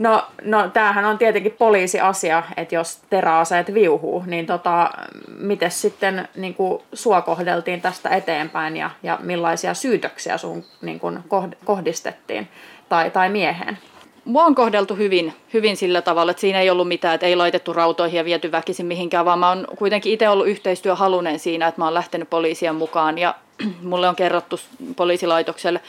No, 0.01 0.23
no 0.43 0.69
tämähän 0.69 1.05
on 1.05 1.19
tietenkin 1.19 1.55
poliisiasia, 1.59 2.43
että 2.57 2.75
jos 2.75 3.01
teräaseet 3.11 3.75
viuhuu, 3.75 4.25
niin 4.27 4.47
tota, 4.47 4.91
miten 5.39 5.71
sitten 5.71 6.29
niin 6.37 6.55
kuin, 6.55 6.83
sua 6.93 7.23
kohdeltiin 7.23 7.81
tästä 7.81 8.09
eteenpäin 8.09 8.77
ja, 8.77 8.91
ja 9.03 9.19
millaisia 9.23 9.75
syytöksiä 9.75 10.39
sun 10.39 10.65
niin 10.83 11.01
kuin, 11.01 11.19
kohdistettiin 11.65 12.49
tai, 12.89 13.11
tai 13.11 13.29
mieheen? 13.29 13.79
Mua 14.25 14.45
on 14.45 14.55
kohdeltu 14.55 14.95
hyvin, 14.95 15.35
hyvin 15.55 15.77
sillä 15.77 16.03
tavalla, 16.03 16.31
että 16.31 16.41
siinä 16.41 16.61
ei 16.61 16.71
ollut 16.71 16.89
mitään, 16.89 17.15
että 17.15 17.27
ei 17.27 17.37
laitettu 17.37 17.73
rautoihin 17.73 18.19
ja 18.19 18.25
viety 18.25 18.53
väkisin 18.53 18.87
mihinkään, 18.87 19.25
vaan 19.25 19.39
mä 19.39 19.49
oon 19.49 19.67
kuitenkin 19.79 20.13
itse 20.13 20.29
ollut 20.29 20.49
yhteistyöhalunen 20.49 21.39
siinä, 21.39 21.67
että 21.67 21.81
mä 21.81 21.85
oon 21.85 21.95
lähtenyt 21.95 22.31
poliisien 22.31 22.75
mukaan 22.75 23.19
ja 23.19 23.35
mulle 23.83 24.09
on 24.09 24.17
kerrottu 24.17 24.61
poliisilaitokselle, 24.97 25.81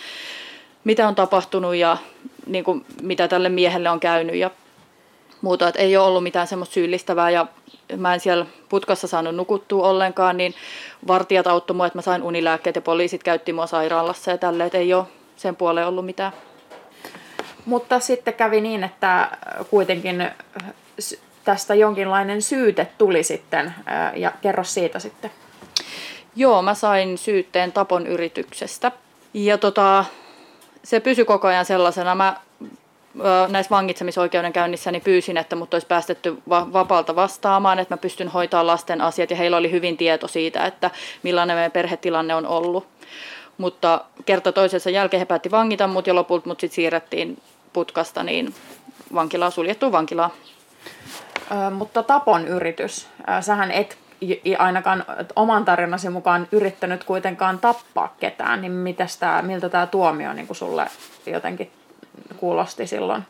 mitä 0.84 1.08
on 1.08 1.16
tapahtunut 1.16 1.76
ja 1.76 1.98
niin 2.46 2.64
kuin, 2.64 2.86
mitä 3.02 3.28
tälle 3.28 3.50
miehelle 3.50 3.90
on 3.90 4.00
käynyt 4.00 4.36
ja 4.36 4.52
muuta. 5.42 5.68
Että 5.68 5.82
ei 5.82 5.98
ole 5.98 6.08
ollut 6.08 6.24
mitään 6.24 6.48
semmoista 6.48 6.74
syyllistävää 6.74 7.30
ja 7.30 7.48
mä 7.98 8.14
en 8.14 8.20
siellä 8.20 8.46
putkassa 8.70 9.08
saanut 9.08 9.36
nukuttua 9.36 9.88
ollenkaan, 9.88 10.38
niin 10.38 10.56
vartijat 11.08 11.48
auttoi 11.48 11.76
mua, 11.76 11.86
että 11.86 11.98
mä 11.98 12.02
sain 12.02 12.24
unilääkkeet 12.24 12.76
ja 12.76 12.82
poliisit 12.82 13.24
käytti 13.24 13.54
mua 13.54 13.68
sairaalassa 13.68 14.32
ja 14.32 14.38
tälleen, 14.38 14.68
että 14.68 14.78
ei 14.78 14.94
ole 14.94 15.06
sen 15.36 15.56
puoleen 15.56 15.88
ollut 15.88 16.06
mitään. 16.06 16.32
Mutta 17.66 18.00
sitten 18.00 18.34
kävi 18.34 18.62
niin, 18.62 18.84
että 18.84 19.38
kuitenkin 19.70 20.28
tästä 21.44 21.76
jonkinlainen 21.76 22.42
syyte 22.42 22.88
tuli 22.98 23.24
sitten 23.24 23.74
ja 24.16 24.32
kerro 24.42 24.64
siitä 24.64 25.00
sitten. 25.00 25.32
Joo, 26.36 26.62
mä 26.62 26.74
sain 26.74 27.18
syytteen 27.18 27.72
tapon 27.72 28.08
yrityksestä. 28.08 28.92
Ja 29.34 29.58
tota, 29.58 30.06
se 30.84 31.00
pysyi 31.00 31.26
koko 31.26 31.48
ajan 31.48 31.66
sellaisena. 31.66 32.16
Mä 32.16 32.36
näissä 33.50 33.70
vangitsemisoikeudenkäynnissä 33.70 34.92
niin 34.92 35.02
pyysin, 35.02 35.38
että 35.38 35.56
mut 35.56 35.74
olisi 35.74 35.88
päästetty 35.88 36.38
va- 36.50 36.74
vapaalta 36.74 37.16
vastaamaan, 37.16 37.80
että 37.80 37.94
mä 37.94 37.98
pystyn 37.98 38.28
hoitamaan 38.28 38.68
lasten 38.68 39.02
asiat 39.02 39.30
ja 39.30 39.38
heillä 39.38 39.58
oli 39.58 39.72
hyvin 39.72 39.98
tieto 39.98 40.28
siitä, 40.28 40.66
että 40.66 40.92
millainen 41.24 41.58
meidän 41.58 41.72
perhetilanne 41.72 42.36
on 42.36 42.46
ollut. 42.46 42.88
Mutta 43.58 44.06
kerta 44.26 44.52
toisensa 44.52 44.90
jälkeen 44.90 45.20
he 45.20 45.26
päätti 45.26 45.52
vangita 45.52 45.88
mut 45.88 46.08
ja 46.08 46.16
lopulta 46.16 46.50
mut 46.50 46.60
sitten 46.60 46.76
siirrettiin 46.76 47.42
putkasta 47.74 48.24
niin 48.24 48.54
vankilaa, 49.14 49.50
suljettu 49.50 49.92
vankilaa. 49.92 50.30
Ö, 51.52 51.70
mutta 51.70 52.04
tapon 52.04 52.48
yritys. 52.48 53.08
Sähän 53.42 53.72
et 53.72 53.98
ainakaan 54.58 55.06
oman 55.36 55.66
tarinasi 55.66 56.10
mukaan 56.10 56.48
yrittänyt 56.52 57.04
kuitenkaan 57.04 57.60
tappaa 57.60 58.16
ketään, 58.20 58.62
niin 58.62 58.72
mitäs 58.72 59.18
tää, 59.18 59.42
miltä 59.42 59.70
tämä 59.70 59.88
tuomio 59.88 60.34
niin 60.34 60.48
sulle 60.52 60.88
jotenkin 61.26 61.72
kuulosti 62.38 62.88
silloin? 62.88 63.24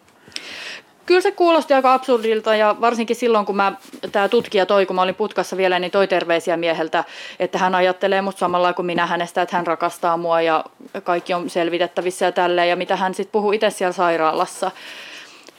Kyllä 1.05 1.21
se 1.21 1.31
kuulosti 1.31 1.73
aika 1.73 1.93
absurdilta 1.93 2.55
ja 2.55 2.75
varsinkin 2.81 3.15
silloin, 3.15 3.45
kun 3.45 3.55
mä, 3.55 3.73
tämä 4.11 4.29
tutkija 4.29 4.65
toi, 4.65 4.85
kun 4.85 4.95
mä 4.95 5.01
olin 5.01 5.15
putkassa 5.15 5.57
vielä, 5.57 5.79
niin 5.79 5.91
toi 5.91 6.07
terveisiä 6.07 6.57
mieheltä, 6.57 7.03
että 7.39 7.57
hän 7.57 7.75
ajattelee 7.75 8.21
mut 8.21 8.37
samalla 8.37 8.73
kuin 8.73 8.85
minä 8.85 9.05
hänestä, 9.05 9.41
että 9.41 9.55
hän 9.55 9.67
rakastaa 9.67 10.17
mua 10.17 10.41
ja 10.41 10.63
kaikki 11.03 11.33
on 11.33 11.49
selvitettävissä 11.49 12.25
ja 12.25 12.31
tälleen. 12.31 12.69
Ja 12.69 12.75
mitä 12.75 12.95
hän 12.95 13.13
sitten 13.13 13.31
puhuu 13.31 13.51
itse 13.51 13.69
siellä 13.69 13.93
sairaalassa 13.93 14.71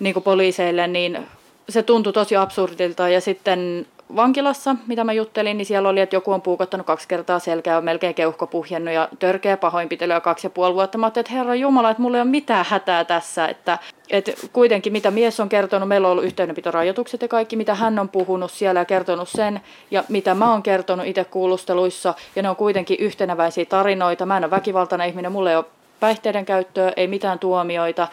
niin 0.00 0.14
kuin 0.14 0.24
poliiseille, 0.24 0.86
niin 0.86 1.26
se 1.68 1.82
tuntui 1.82 2.12
tosi 2.12 2.36
absurdilta. 2.36 3.08
Ja 3.08 3.20
sitten 3.20 3.86
vankilassa, 4.16 4.76
mitä 4.86 5.04
mä 5.04 5.12
juttelin, 5.12 5.56
niin 5.58 5.66
siellä 5.66 5.88
oli, 5.88 6.00
että 6.00 6.16
joku 6.16 6.32
on 6.32 6.42
puukottanut 6.42 6.86
kaksi 6.86 7.08
kertaa 7.08 7.38
selkää, 7.38 7.78
on 7.78 7.84
melkein 7.84 8.14
keuhko 8.14 8.46
puhjennut 8.46 8.94
ja 8.94 9.08
törkeä 9.18 9.56
pahoinpitelyä 9.56 10.20
kaksi 10.20 10.46
ja 10.46 10.50
puoli 10.50 10.74
vuotta. 10.74 10.98
Mä 10.98 11.06
ajattelin, 11.06 11.26
että 11.26 11.34
herra 11.34 11.54
Jumala, 11.54 11.90
että 11.90 12.02
mulla 12.02 12.16
ei 12.16 12.22
ole 12.22 12.30
mitään 12.30 12.66
hätää 12.68 13.04
tässä. 13.04 13.48
Että, 13.48 13.78
että 14.10 14.32
kuitenkin 14.52 14.92
mitä 14.92 15.10
mies 15.10 15.40
on 15.40 15.48
kertonut, 15.48 15.88
meillä 15.88 16.08
on 16.08 16.12
ollut 16.12 16.24
yhteydenpitorajoitukset 16.24 17.22
ja 17.22 17.28
kaikki, 17.28 17.56
mitä 17.56 17.74
hän 17.74 17.98
on 17.98 18.08
puhunut 18.08 18.50
siellä 18.50 18.80
ja 18.80 18.84
kertonut 18.84 19.28
sen, 19.28 19.60
ja 19.90 20.04
mitä 20.08 20.34
mä 20.34 20.50
oon 20.50 20.62
kertonut 20.62 21.06
itse 21.06 21.24
kuulusteluissa, 21.24 22.14
ja 22.36 22.42
ne 22.42 22.50
on 22.50 22.56
kuitenkin 22.56 22.96
yhtenäväisiä 23.00 23.64
tarinoita. 23.64 24.26
Mä 24.26 24.36
en 24.36 24.44
ole 24.44 24.50
väkivaltainen 24.50 25.08
ihminen, 25.08 25.32
mulla 25.32 25.50
ei 25.50 25.56
ole 25.56 25.64
päihteiden 26.00 26.44
käyttöä, 26.44 26.92
ei 26.96 27.06
mitään 27.06 27.38
tuomioita, 27.38 28.08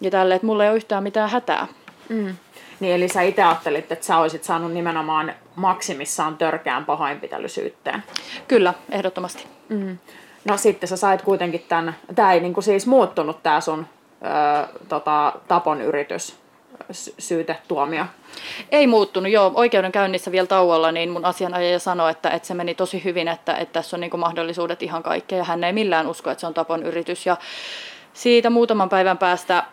ja 0.00 0.10
tälle, 0.10 0.34
että 0.34 0.46
mulla 0.46 0.64
ei 0.64 0.70
ole 0.70 0.76
yhtään 0.76 1.02
mitään 1.02 1.30
hätää. 1.30 1.66
Mm. 2.08 2.34
Niin 2.80 2.94
eli 2.94 3.08
sä 3.08 3.22
itse 3.22 3.42
ajattelit, 3.42 3.92
että 3.92 4.06
sä 4.06 4.18
olisit 4.18 4.44
saanut 4.44 4.72
nimenomaan 4.72 5.34
maksimissaan 5.56 6.36
törkeän 6.36 6.84
pahoinpitelysyytteen. 6.84 8.02
Kyllä, 8.48 8.74
ehdottomasti. 8.90 9.46
Mm. 9.68 9.98
No 10.44 10.56
sitten 10.56 10.88
sä 10.88 10.96
sait 10.96 11.22
kuitenkin 11.22 11.64
tämän, 11.68 11.96
tämä 12.14 12.32
ei 12.32 12.40
niinku 12.40 12.62
siis 12.62 12.86
muuttunut 12.86 13.42
tämä 13.42 13.60
sun 13.60 13.86
ö, 14.22 14.78
tota, 14.88 15.32
tapon 15.48 15.80
yritys 15.80 16.38
syytetuomio? 17.18 18.04
Ei 18.72 18.86
muuttunut, 18.86 19.32
joo. 19.32 19.52
Oikeudenkäynnissä 19.54 20.32
vielä 20.32 20.46
tauolla, 20.46 20.92
niin 20.92 21.10
mun 21.10 21.24
asianajaja 21.24 21.78
sanoi, 21.78 22.10
että, 22.10 22.30
että 22.30 22.48
se 22.48 22.54
meni 22.54 22.74
tosi 22.74 23.04
hyvin, 23.04 23.28
että, 23.28 23.54
että 23.54 23.72
tässä 23.72 23.96
on 23.96 24.00
niin 24.00 24.20
mahdollisuudet 24.20 24.82
ihan 24.82 25.02
kaikkea. 25.02 25.38
Ja 25.38 25.44
hän 25.44 25.64
ei 25.64 25.72
millään 25.72 26.06
usko, 26.06 26.30
että 26.30 26.40
se 26.40 26.46
on 26.46 26.54
tapon 26.54 26.82
yritys. 26.82 27.26
Ja 27.26 27.36
siitä 28.12 28.50
muutaman 28.50 28.88
päivän 28.88 29.18
päästä 29.18 29.64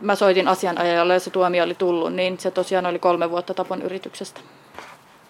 mä 0.00 0.14
soitin 0.14 0.48
asianajajalle 0.48 1.12
ja 1.12 1.20
se 1.20 1.30
tuomio 1.30 1.64
oli 1.64 1.74
tullut, 1.74 2.14
niin 2.14 2.38
se 2.38 2.50
tosiaan 2.50 2.86
oli 2.86 2.98
kolme 2.98 3.30
vuotta 3.30 3.54
tapon 3.54 3.82
yrityksestä. 3.82 4.40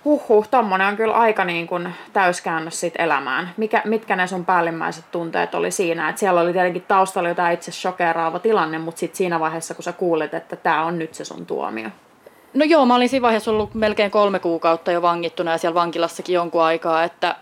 Huhhuh, 0.05 0.49
tommonen 0.49 0.87
on 0.87 0.97
kyllä 0.97 1.15
aika 1.15 1.45
niin 1.45 1.67
kuin 1.67 1.95
täyskäännös 2.13 2.81
sit 2.81 2.95
elämään. 2.99 3.55
Mikä, 3.57 3.83
mitkä 3.85 4.17
ne 4.17 4.27
sun 4.27 4.45
päällimmäiset 4.45 5.05
tunteet 5.11 5.55
oli 5.55 5.71
siinä? 5.71 6.09
Et 6.09 6.19
siellä 6.19 6.41
oli 6.41 6.53
tietenkin 6.53 6.85
taustalla 6.89 7.29
jotain 7.29 7.55
itse 7.55 7.73
shokeraava 7.73 8.39
tilanne, 8.39 8.79
mutta 8.79 8.99
sitten 8.99 9.17
siinä 9.17 9.41
vaiheessa, 9.41 9.75
kun 9.75 9.85
sä 9.85 9.93
kuulit, 9.93 10.35
että 10.35 10.57
tämä 10.57 10.85
on 10.85 10.99
nyt 10.99 11.15
se 11.15 11.25
sun 11.25 11.47
tuomio. 11.47 11.89
No 12.55 12.65
joo, 12.65 12.87
mä 12.87 12.95
olin 12.95 13.09
siinä 13.09 13.23
vaiheessa 13.23 13.51
ollut 13.51 13.75
melkein 13.75 14.11
kolme 14.11 14.39
kuukautta 14.39 14.93
jo 14.93 15.03
vangittuna 15.03 15.51
ja 15.51 15.59
siellä 15.59 15.75
vankilassakin 15.75 16.35
jonkun 16.35 16.63
aikaa, 16.63 17.05
että 17.05 17.37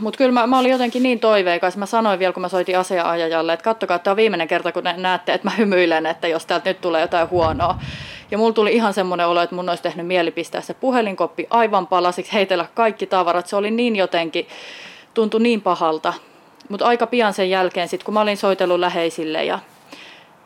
mutta 0.00 0.18
kyllä 0.18 0.32
mä, 0.32 0.46
mä 0.46 0.58
olin 0.58 0.70
jotenkin 0.70 1.02
niin 1.02 1.20
toiveikas. 1.20 1.76
Mä 1.76 1.86
sanoin 1.86 2.18
vielä, 2.18 2.32
kun 2.32 2.40
mä 2.40 2.48
soitin 2.48 2.78
asiaajajalle, 2.78 3.52
että 3.52 3.64
kattokaa, 3.64 3.94
että 3.94 4.04
tämä 4.04 4.12
on 4.12 4.16
viimeinen 4.16 4.48
kerta, 4.48 4.72
kun 4.72 4.82
näette, 4.96 5.34
että 5.34 5.48
mä 5.48 5.54
hymyilen, 5.58 6.06
että 6.06 6.28
jos 6.28 6.46
täältä 6.46 6.70
nyt 6.70 6.80
tulee 6.80 7.00
jotain 7.00 7.30
huonoa. 7.30 7.78
Ja 8.30 8.38
mulla 8.38 8.52
tuli 8.52 8.72
ihan 8.72 8.94
semmoinen 8.94 9.26
olo, 9.26 9.42
että 9.42 9.56
mun 9.56 9.68
olisi 9.68 9.82
tehnyt 9.82 10.06
mieli 10.06 10.30
pistää 10.30 10.60
se 10.60 10.74
puhelinkoppi 10.74 11.46
aivan 11.50 11.86
palasiksi, 11.86 12.32
heitellä 12.32 12.66
kaikki 12.74 13.06
tavarat. 13.06 13.46
Se 13.46 13.56
oli 13.56 13.70
niin 13.70 13.96
jotenkin, 13.96 14.48
tuntui 15.14 15.40
niin 15.40 15.60
pahalta. 15.60 16.14
Mutta 16.68 16.86
aika 16.86 17.06
pian 17.06 17.34
sen 17.34 17.50
jälkeen, 17.50 17.88
sit, 17.88 18.04
kun 18.04 18.14
mä 18.14 18.20
olin 18.20 18.36
soitellut 18.36 18.80
läheisille 18.80 19.44
ja 19.44 19.58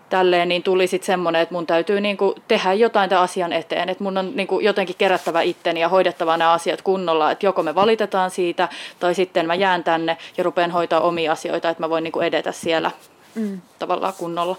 tälleen, 0.08 0.48
niin 0.48 0.62
tuli 0.62 0.86
sitten 0.86 1.06
semmoinen, 1.06 1.42
että 1.42 1.54
mun 1.54 1.66
täytyy 1.66 2.00
niinku 2.00 2.34
tehdä 2.48 2.72
jotain 2.72 3.10
tämän 3.10 3.24
asian 3.24 3.52
eteen. 3.52 3.88
Että 3.88 4.04
mun 4.04 4.18
on 4.18 4.32
niinku 4.34 4.60
jotenkin 4.60 4.96
kerättävä 4.96 5.42
itteni 5.42 5.80
ja 5.80 5.88
hoidettava 5.88 6.36
nämä 6.36 6.52
asiat 6.52 6.82
kunnolla. 6.82 7.30
Että 7.30 7.46
joko 7.46 7.62
me 7.62 7.74
valitetaan 7.74 8.30
siitä, 8.30 8.68
tai 9.00 9.14
sitten 9.14 9.46
mä 9.46 9.54
jään 9.54 9.84
tänne 9.84 10.16
ja 10.36 10.44
rupean 10.44 10.70
hoitaa 10.70 11.00
omia 11.00 11.32
asioita, 11.32 11.68
että 11.68 11.82
mä 11.82 11.90
voin 11.90 12.04
niinku 12.04 12.20
edetä 12.20 12.52
siellä 12.52 12.90
mm. 13.34 13.60
tavallaan 13.78 14.14
kunnolla. 14.18 14.56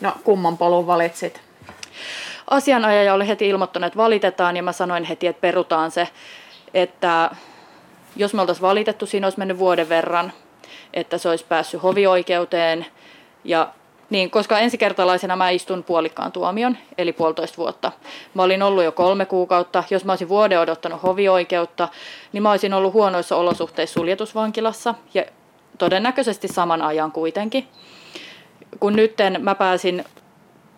No 0.00 0.12
kumman 0.24 0.58
polun 0.58 0.86
valitsit? 0.86 1.40
Asianajaja 2.50 3.14
oli 3.14 3.28
heti 3.28 3.48
ilmoittanut, 3.48 3.86
että 3.86 3.96
valitetaan, 3.96 4.56
ja 4.56 4.62
mä 4.62 4.72
sanoin 4.72 5.04
heti, 5.04 5.26
että 5.26 5.40
perutaan 5.40 5.90
se. 5.90 6.08
Että 6.74 7.30
jos 8.16 8.34
me 8.34 8.40
oltaisiin 8.40 8.62
valitettu, 8.62 9.06
siinä 9.06 9.26
olisi 9.26 9.38
mennyt 9.38 9.58
vuoden 9.58 9.88
verran, 9.88 10.32
että 10.94 11.18
se 11.18 11.28
olisi 11.28 11.44
päässyt 11.48 11.82
hovioikeuteen, 11.82 12.86
ja 13.44 13.68
niin, 14.12 14.30
koska 14.30 14.58
ensikertalaisena 14.58 15.36
mä 15.36 15.50
istun 15.50 15.84
puolikkaan 15.84 16.32
tuomion, 16.32 16.76
eli 16.98 17.12
puolitoista 17.12 17.56
vuotta. 17.56 17.92
Mä 18.34 18.42
olin 18.42 18.62
ollut 18.62 18.84
jo 18.84 18.92
kolme 18.92 19.26
kuukautta. 19.26 19.84
Jos 19.90 20.04
mä 20.04 20.12
olisin 20.12 20.28
vuoden 20.28 20.60
odottanut 20.60 21.02
hovioikeutta, 21.02 21.88
niin 22.32 22.42
mä 22.42 22.50
olisin 22.50 22.74
ollut 22.74 22.92
huonoissa 22.92 23.36
olosuhteissa 23.36 23.94
suljetusvankilassa 23.94 24.94
ja 25.14 25.24
todennäköisesti 25.78 26.48
saman 26.48 26.82
ajan 26.82 27.12
kuitenkin. 27.12 27.68
Kun 28.80 28.96
nytten 28.96 29.36
mä 29.40 29.54
pääsin 29.54 30.04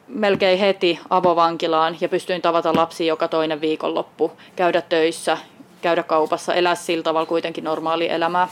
melkein 0.08 0.58
heti 0.58 1.00
avovankilaan 1.10 1.96
ja 2.00 2.08
pystyin 2.08 2.42
tavata 2.42 2.76
lapsia 2.76 3.06
joka 3.06 3.28
toinen 3.28 3.60
viikonloppu, 3.60 4.32
käydä 4.56 4.82
töissä, 4.82 5.38
käydä 5.82 6.02
kaupassa, 6.02 6.54
elää 6.54 6.74
sillä 6.74 7.02
tavalla 7.02 7.26
kuitenkin 7.26 7.64
normaali 7.64 8.10
elämää. 8.10 8.48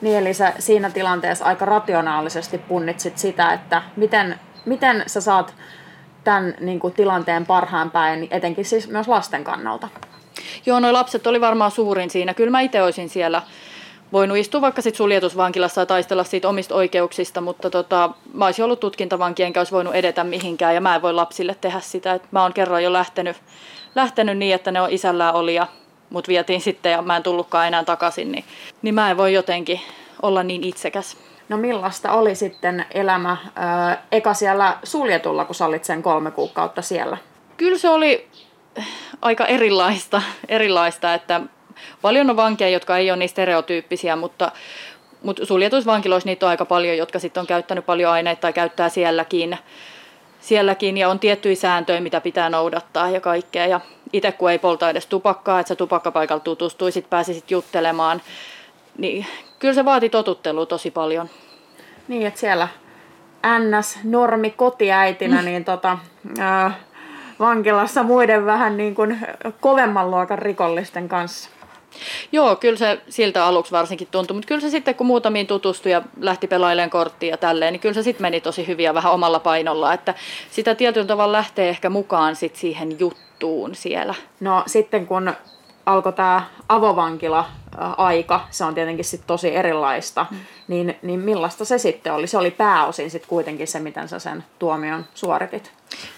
Niin, 0.00 0.18
eli 0.18 0.34
sä 0.34 0.52
siinä 0.58 0.90
tilanteessa 0.90 1.44
aika 1.44 1.64
rationaalisesti 1.64 2.58
punnitsit 2.58 3.18
sitä, 3.18 3.52
että 3.52 3.82
miten, 3.96 4.40
miten 4.64 5.02
sä 5.06 5.20
saat 5.20 5.54
tämän 6.24 6.54
niin 6.60 6.80
kuin, 6.80 6.94
tilanteen 6.94 7.46
parhaan 7.46 7.90
päin, 7.90 8.28
etenkin 8.30 8.64
siis 8.64 8.88
myös 8.88 9.08
lasten 9.08 9.44
kannalta. 9.44 9.88
Joo, 10.66 10.80
noi 10.80 10.92
lapset 10.92 11.26
oli 11.26 11.40
varmaan 11.40 11.70
suurin 11.70 12.10
siinä. 12.10 12.34
Kyllä 12.34 12.50
mä 12.50 12.60
itse 12.60 12.82
olisin 12.82 13.08
siellä 13.08 13.42
voinut 14.12 14.38
istua 14.38 14.60
vaikka 14.60 14.82
sit 14.82 14.94
suljetusvankilassa 14.94 15.80
ja 15.80 15.86
taistella 15.86 16.24
siitä 16.24 16.48
omista 16.48 16.74
oikeuksista, 16.74 17.40
mutta 17.40 17.70
tota, 17.70 18.10
mä 18.32 18.44
olisin 18.44 18.64
ollut 18.64 18.80
tutkintavanki, 18.80 19.42
enkä 19.42 19.60
olisi 19.60 19.72
voinut 19.72 19.94
edetä 19.94 20.24
mihinkään 20.24 20.74
ja 20.74 20.80
mä 20.80 20.94
en 20.94 21.02
voi 21.02 21.14
lapsille 21.14 21.56
tehdä 21.60 21.80
sitä. 21.80 22.14
Et 22.14 22.32
mä 22.32 22.42
oon 22.42 22.52
kerran 22.52 22.84
jo 22.84 22.92
lähtenyt, 22.92 23.36
lähtenyt 23.94 24.38
niin, 24.38 24.54
että 24.54 24.70
ne 24.70 24.80
on 24.80 24.90
isällään 24.90 25.34
oli 25.34 25.54
ja 25.54 25.66
mut 26.14 26.28
vietiin 26.28 26.60
sitten 26.60 26.92
ja 26.92 27.02
mä 27.02 27.16
en 27.16 27.22
tullutkaan 27.22 27.66
enää 27.66 27.84
takaisin, 27.84 28.32
niin, 28.32 28.44
niin 28.82 28.94
mä 28.94 29.10
en 29.10 29.16
voi 29.16 29.32
jotenkin 29.32 29.80
olla 30.22 30.42
niin 30.42 30.64
itsekäs. 30.64 31.16
No 31.48 31.56
millaista 31.56 32.12
oli 32.12 32.34
sitten 32.34 32.86
elämä 32.90 33.36
ää, 33.54 34.02
eka 34.12 34.34
siellä 34.34 34.78
suljetulla, 34.82 35.44
kun 35.44 35.54
sä 35.54 35.66
olit 35.66 35.84
sen 35.84 36.02
kolme 36.02 36.30
kuukautta 36.30 36.82
siellä? 36.82 37.16
Kyllä 37.56 37.78
se 37.78 37.88
oli 37.88 38.28
aika 39.22 39.46
erilaista, 39.46 40.22
erilaista 40.48 41.14
että 41.14 41.40
paljon 42.02 42.30
on 42.30 42.36
vankeja, 42.36 42.70
jotka 42.70 42.96
ei 42.96 43.10
ole 43.10 43.18
niin 43.18 43.28
stereotyyppisiä, 43.28 44.16
mutta, 44.16 44.52
mutta 45.22 45.46
suljetusvankiloissa 45.46 46.28
niitä 46.28 46.46
on 46.46 46.50
aika 46.50 46.64
paljon, 46.64 46.96
jotka 46.96 47.18
sitten 47.18 47.40
on 47.40 47.46
käyttänyt 47.46 47.86
paljon 47.86 48.12
aineita 48.12 48.40
tai 48.40 48.52
käyttää 48.52 48.88
sielläkin, 48.88 49.58
sielläkin 50.44 50.96
ja 50.96 51.08
on 51.08 51.18
tiettyjä 51.18 51.54
sääntöjä, 51.54 52.00
mitä 52.00 52.20
pitää 52.20 52.50
noudattaa 52.50 53.10
ja 53.10 53.20
kaikkea. 53.20 53.66
Ja 53.66 53.80
itse 54.12 54.32
kun 54.32 54.50
ei 54.50 54.58
polta 54.58 54.90
edes 54.90 55.06
tupakkaa, 55.06 55.60
että 55.60 55.68
sä 55.68 55.76
tupakkapaikalla 55.76 56.40
tutustuisit, 56.40 57.10
pääsisit 57.10 57.50
juttelemaan, 57.50 58.22
niin 58.98 59.26
kyllä 59.58 59.74
se 59.74 59.84
vaati 59.84 60.08
totuttelua 60.08 60.66
tosi 60.66 60.90
paljon. 60.90 61.30
Niin, 62.08 62.26
että 62.26 62.40
siellä 62.40 62.68
NS 63.58 63.98
normi 64.04 64.50
kotiäitinä, 64.50 65.38
mm. 65.38 65.44
niin 65.44 65.64
tota, 65.64 65.98
äh, 66.38 66.76
vankilassa 67.40 68.02
muiden 68.02 68.46
vähän 68.46 68.76
niin 68.76 68.94
kuin 68.94 69.18
kovemman 69.60 70.10
luokan 70.10 70.38
rikollisten 70.38 71.08
kanssa. 71.08 71.50
Joo, 72.32 72.56
kyllä 72.56 72.78
se 72.78 73.00
siltä 73.08 73.46
aluksi 73.46 73.72
varsinkin 73.72 74.08
tuntui, 74.10 74.34
mutta 74.34 74.48
kyllä 74.48 74.60
se 74.60 74.70
sitten 74.70 74.94
kun 74.94 75.06
muutamiin 75.06 75.46
tutustui 75.46 75.92
ja 75.92 76.02
lähti 76.20 76.46
pelailemaan 76.46 76.90
korttia 76.90 77.30
ja 77.30 77.36
tälleen, 77.36 77.72
niin 77.72 77.80
kyllä 77.80 77.94
se 77.94 78.02
sitten 78.02 78.22
meni 78.22 78.40
tosi 78.40 78.66
hyvin 78.66 78.84
ja 78.84 78.94
vähän 78.94 79.12
omalla 79.12 79.38
painolla, 79.38 79.92
että 79.92 80.14
sitä 80.50 80.74
tietyllä 80.74 81.06
tavalla 81.06 81.32
lähtee 81.32 81.68
ehkä 81.68 81.90
mukaan 81.90 82.36
sit 82.36 82.56
siihen 82.56 82.98
juttuun 82.98 83.74
siellä. 83.74 84.14
No 84.40 84.62
sitten 84.66 85.06
kun 85.06 85.32
alkoi 85.86 86.12
tämä 86.12 86.42
avovankila 86.68 87.46
aika, 87.96 88.40
se 88.50 88.64
on 88.64 88.74
tietenkin 88.74 89.04
sit 89.04 89.22
tosi 89.26 89.56
erilaista, 89.56 90.26
mm. 90.30 90.36
niin, 90.68 90.96
niin 91.02 91.20
millaista 91.20 91.64
se 91.64 91.78
sitten 91.78 92.12
oli? 92.12 92.26
Se 92.26 92.38
oli 92.38 92.50
pääosin 92.50 93.10
sitten 93.10 93.28
kuitenkin 93.28 93.66
se, 93.66 93.80
miten 93.80 94.08
sä 94.08 94.18
sen 94.18 94.44
tuomion 94.58 95.04
suoritit. 95.14 95.72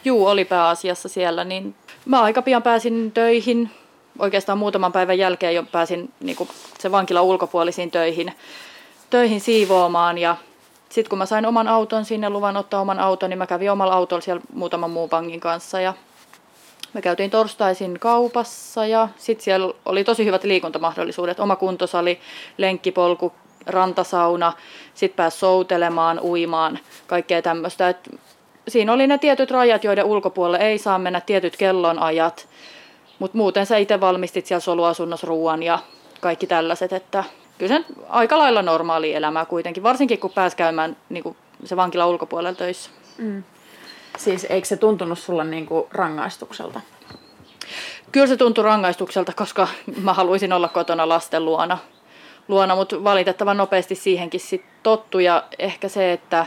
Juu, 0.04 0.26
oli 0.26 0.44
pääasiassa 0.44 1.08
siellä, 1.08 1.44
niin 1.44 1.74
mä 2.04 2.22
aika 2.22 2.42
pian 2.42 2.62
pääsin 2.62 3.12
töihin, 3.12 3.70
oikeastaan 4.18 4.58
muutaman 4.58 4.92
päivän 4.92 5.18
jälkeen 5.18 5.54
jo 5.54 5.64
pääsin 5.72 6.12
niin 6.20 6.36
kuin 6.36 6.48
se 6.78 6.92
vankila 6.92 7.22
ulkopuolisiin 7.22 7.90
töihin, 7.90 8.32
töihin 9.10 9.40
siivoamaan 9.40 10.18
ja 10.18 10.36
sitten 10.88 11.10
kun 11.10 11.18
mä 11.18 11.26
sain 11.26 11.46
oman 11.46 11.68
auton 11.68 12.04
sinne, 12.04 12.30
luvan 12.30 12.56
ottaa 12.56 12.80
oman 12.80 12.98
auton, 12.98 13.30
niin 13.30 13.38
mä 13.38 13.46
kävin 13.46 13.70
omalla 13.70 13.94
autolla 13.94 14.20
siellä 14.20 14.42
muutaman 14.52 14.90
muun 14.90 15.10
vangin 15.10 15.40
kanssa 15.40 15.80
ja 15.80 15.94
me 16.92 17.02
käytiin 17.02 17.30
torstaisin 17.30 18.00
kaupassa 18.00 18.86
ja 18.86 19.08
sitten 19.16 19.44
siellä 19.44 19.74
oli 19.84 20.04
tosi 20.04 20.24
hyvät 20.24 20.44
liikuntamahdollisuudet. 20.44 21.40
Oma 21.40 21.56
kuntosali, 21.56 22.20
lenkkipolku, 22.58 23.32
rantasauna, 23.66 24.52
sitten 24.94 25.16
pääsi 25.16 25.38
soutelemaan, 25.38 26.20
uimaan, 26.20 26.78
kaikkea 27.06 27.42
tämmöistä. 27.42 27.94
siinä 28.68 28.92
oli 28.92 29.06
ne 29.06 29.18
tietyt 29.18 29.50
rajat, 29.50 29.84
joiden 29.84 30.04
ulkopuolelle 30.04 30.58
ei 30.58 30.78
saa 30.78 30.98
mennä, 30.98 31.20
tietyt 31.20 31.56
kellonajat. 31.56 32.48
Mutta 33.18 33.38
muuten 33.38 33.66
sä 33.66 33.76
itse 33.76 34.00
valmistit 34.00 34.46
siellä 34.46 34.60
soluasunnossa 34.60 35.26
ruoan 35.26 35.62
ja 35.62 35.78
kaikki 36.20 36.46
tällaiset, 36.46 36.92
että 36.92 37.24
kyllä 37.58 37.76
se 37.76 37.84
aika 38.08 38.38
lailla 38.38 38.62
normaali 38.62 39.14
elämää 39.14 39.44
kuitenkin, 39.44 39.82
varsinkin 39.82 40.18
kun 40.18 40.30
pääsi 40.30 40.56
käymään 40.56 40.96
niin 41.08 41.22
kuin 41.22 41.36
se 41.64 41.76
vankila 41.76 42.06
ulkopuolella 42.06 42.58
töissä. 42.58 42.90
Mm. 43.18 43.42
Siis 44.18 44.46
eikö 44.50 44.68
se 44.68 44.76
tuntunut 44.76 45.18
sulla 45.18 45.44
niin 45.44 45.66
kuin 45.66 45.86
rangaistukselta? 45.90 46.80
Kyllä 48.12 48.26
se 48.26 48.36
tuntui 48.36 48.64
rangaistukselta, 48.64 49.32
koska 49.32 49.68
mä 50.02 50.12
haluaisin 50.12 50.52
olla 50.52 50.68
kotona 50.68 51.08
lasten 51.08 51.44
luona, 51.44 51.78
luona 52.48 52.76
mutta 52.76 53.04
valitettavan 53.04 53.56
nopeasti 53.56 53.94
siihenkin 53.94 54.40
sit 54.40 54.64
tottu 54.82 55.18
ja 55.18 55.44
ehkä 55.58 55.88
se, 55.88 56.12
että 56.12 56.46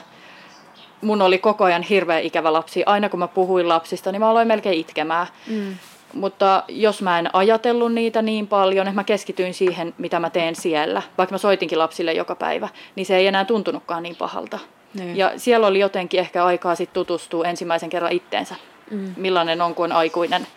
mun 1.01 1.21
oli 1.21 1.37
koko 1.37 1.63
ajan 1.63 1.83
hirveän 1.83 2.23
ikävä 2.23 2.53
lapsi. 2.53 2.83
Aina 2.85 3.09
kun 3.09 3.19
mä 3.19 3.27
puhuin 3.27 3.69
lapsista, 3.69 4.11
niin 4.11 4.19
mä 4.19 4.29
aloin 4.29 4.47
melkein 4.47 4.79
itkemään. 4.79 5.27
Mm. 5.47 5.75
Mutta 6.13 6.63
jos 6.67 7.01
mä 7.01 7.19
en 7.19 7.35
ajatellut 7.35 7.93
niitä 7.93 8.21
niin 8.21 8.47
paljon, 8.47 8.87
että 8.87 8.95
mä 8.95 9.03
keskityin 9.03 9.53
siihen, 9.53 9.93
mitä 9.97 10.19
mä 10.19 10.29
teen 10.29 10.55
siellä, 10.55 11.01
vaikka 11.17 11.33
mä 11.33 11.37
soitinkin 11.37 11.79
lapsille 11.79 12.13
joka 12.13 12.35
päivä, 12.35 12.69
niin 12.95 13.05
se 13.05 13.15
ei 13.15 13.27
enää 13.27 13.45
tuntunutkaan 13.45 14.03
niin 14.03 14.15
pahalta. 14.15 14.59
Niin. 14.93 15.17
Ja 15.17 15.31
siellä 15.37 15.67
oli 15.67 15.79
jotenkin 15.79 16.19
ehkä 16.19 16.45
aikaa 16.45 16.75
sit 16.75 16.93
tutustua 16.93 17.45
ensimmäisen 17.45 17.89
kerran 17.89 18.11
itteensä, 18.11 18.55
mm. 18.91 19.13
millainen 19.17 19.61
on, 19.61 19.75
kun 19.75 19.85
on 19.85 19.91
aikuinen. 19.91 20.47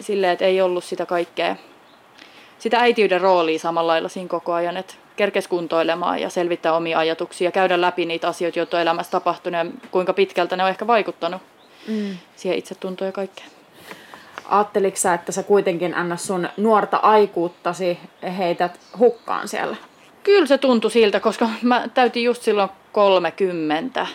Silleen, 0.00 0.32
että 0.32 0.44
ei 0.44 0.60
ollut 0.60 0.84
sitä 0.84 1.06
kaikkea, 1.06 1.56
sitä 2.58 2.80
äitiyden 2.80 3.20
roolia 3.20 3.58
samalla 3.58 3.92
lailla 3.92 4.08
siinä 4.08 4.28
koko 4.28 4.52
ajan, 4.52 4.76
että 4.76 4.94
kerkes 5.16 5.48
kuntoilemaan 5.48 6.20
ja 6.20 6.30
selvittää 6.30 6.72
omia 6.72 6.98
ajatuksia 6.98 7.48
ja 7.48 7.52
käydä 7.52 7.80
läpi 7.80 8.06
niitä 8.06 8.28
asioita, 8.28 8.58
joita 8.58 8.76
on 8.76 8.82
elämässä 8.82 9.10
tapahtunut 9.10 9.66
ja 9.66 9.72
kuinka 9.90 10.12
pitkältä 10.12 10.56
ne 10.56 10.62
on 10.62 10.68
ehkä 10.68 10.86
vaikuttanut 10.86 11.42
mm. 11.88 12.16
siihen 12.36 12.58
itsetuntoon 12.58 13.06
ja 13.06 13.12
kaikkeen. 13.12 13.57
Ajatteliko 14.48 14.96
että 15.14 15.32
sä 15.32 15.42
kuitenkin 15.42 15.94
anna 15.94 16.16
sun 16.16 16.48
nuorta 16.56 16.96
aikuuttasi 16.96 17.98
heität 18.38 18.80
hukkaan 18.98 19.48
siellä? 19.48 19.76
Kyllä 20.22 20.46
se 20.46 20.58
tuntui 20.58 20.90
siltä, 20.90 21.20
koska 21.20 21.48
mä 21.62 21.88
täytin 21.94 22.24
just 22.24 22.42
silloin 22.42 22.68
30. 22.92 24.06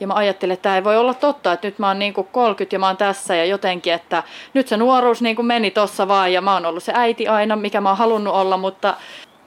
Ja 0.00 0.06
mä 0.06 0.14
ajattelin, 0.14 0.52
että 0.52 0.62
tämä 0.62 0.74
ei 0.76 0.84
voi 0.84 0.96
olla 0.96 1.14
totta, 1.14 1.52
että 1.52 1.66
nyt 1.66 1.78
mä 1.78 1.88
oon 1.88 1.98
niin 1.98 2.14
30 2.14 2.74
ja 2.74 2.78
mä 2.78 2.86
oon 2.86 2.96
tässä 2.96 3.34
ja 3.36 3.44
jotenkin, 3.44 3.92
että 3.92 4.22
nyt 4.54 4.68
se 4.68 4.76
nuoruus 4.76 5.22
niin 5.22 5.46
meni 5.46 5.70
tossa 5.70 6.08
vaan 6.08 6.32
ja 6.32 6.40
mä 6.40 6.54
oon 6.54 6.66
ollut 6.66 6.82
se 6.82 6.92
äiti 6.94 7.28
aina, 7.28 7.56
mikä 7.56 7.80
mä 7.80 7.88
oon 7.88 7.98
halunnut 7.98 8.34
olla, 8.34 8.56
mutta, 8.56 8.94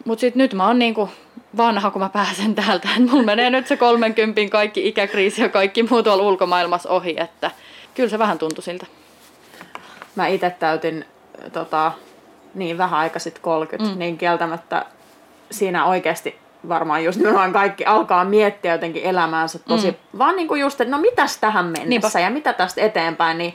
mutta 0.06 0.22
sitten 0.22 0.38
nyt 0.38 0.54
mä 0.54 0.68
oon 0.68 0.80
niin 0.80 0.96
vanha, 1.58 1.92
kun 1.92 2.02
mä 2.02 2.10
pääsen 2.10 2.56
täältä. 2.56 2.88
Mulla 3.10 3.24
menee 3.24 3.50
nyt 3.50 3.68
se 3.68 3.78
30 3.78 4.42
kaikki 4.52 4.88
ikäkriisi 4.88 5.42
ja 5.42 5.50
kaikki 5.50 5.84
muu 5.84 6.04
tuolla 6.04 6.24
ulkomaailmassa 6.24 6.90
ohi, 6.90 7.16
että 7.18 7.52
kyllä 7.96 8.10
se 8.10 8.20
vähän 8.20 8.38
tuntui 8.38 8.64
siltä. 8.64 8.86
Mä 10.16 10.28
itse 10.28 10.50
täytin 10.60 11.06
tota, 11.54 11.92
niin 12.54 12.78
vähän 12.78 13.00
aika 13.00 13.20
sitten 13.20 13.44
30, 13.44 13.94
mm. 13.94 14.00
niin 14.00 14.18
kieltämättä 14.18 14.86
siinä 15.52 15.86
oikeasti 15.86 16.40
varmaan 16.68 17.04
just 17.04 17.18
nimenomaan 17.18 17.54
kaikki 17.54 17.86
alkaa 17.86 18.26
miettiä 18.26 18.72
jotenkin 18.72 19.04
elämäänsä 19.04 19.60
tosi, 19.60 19.92
mm. 19.92 20.20
vaan 20.20 20.36
niin 20.36 20.48
kuin 20.48 20.62
just, 20.62 20.82
että 20.82 20.92
no 20.92 21.02
mitäs 21.02 21.38
tähän 21.38 21.66
mennessä 21.66 21.90
Niinpä. 21.90 22.20
ja 22.20 22.30
mitä 22.30 22.54
tästä 22.54 22.82
eteenpäin, 22.82 23.38
niin, 23.38 23.54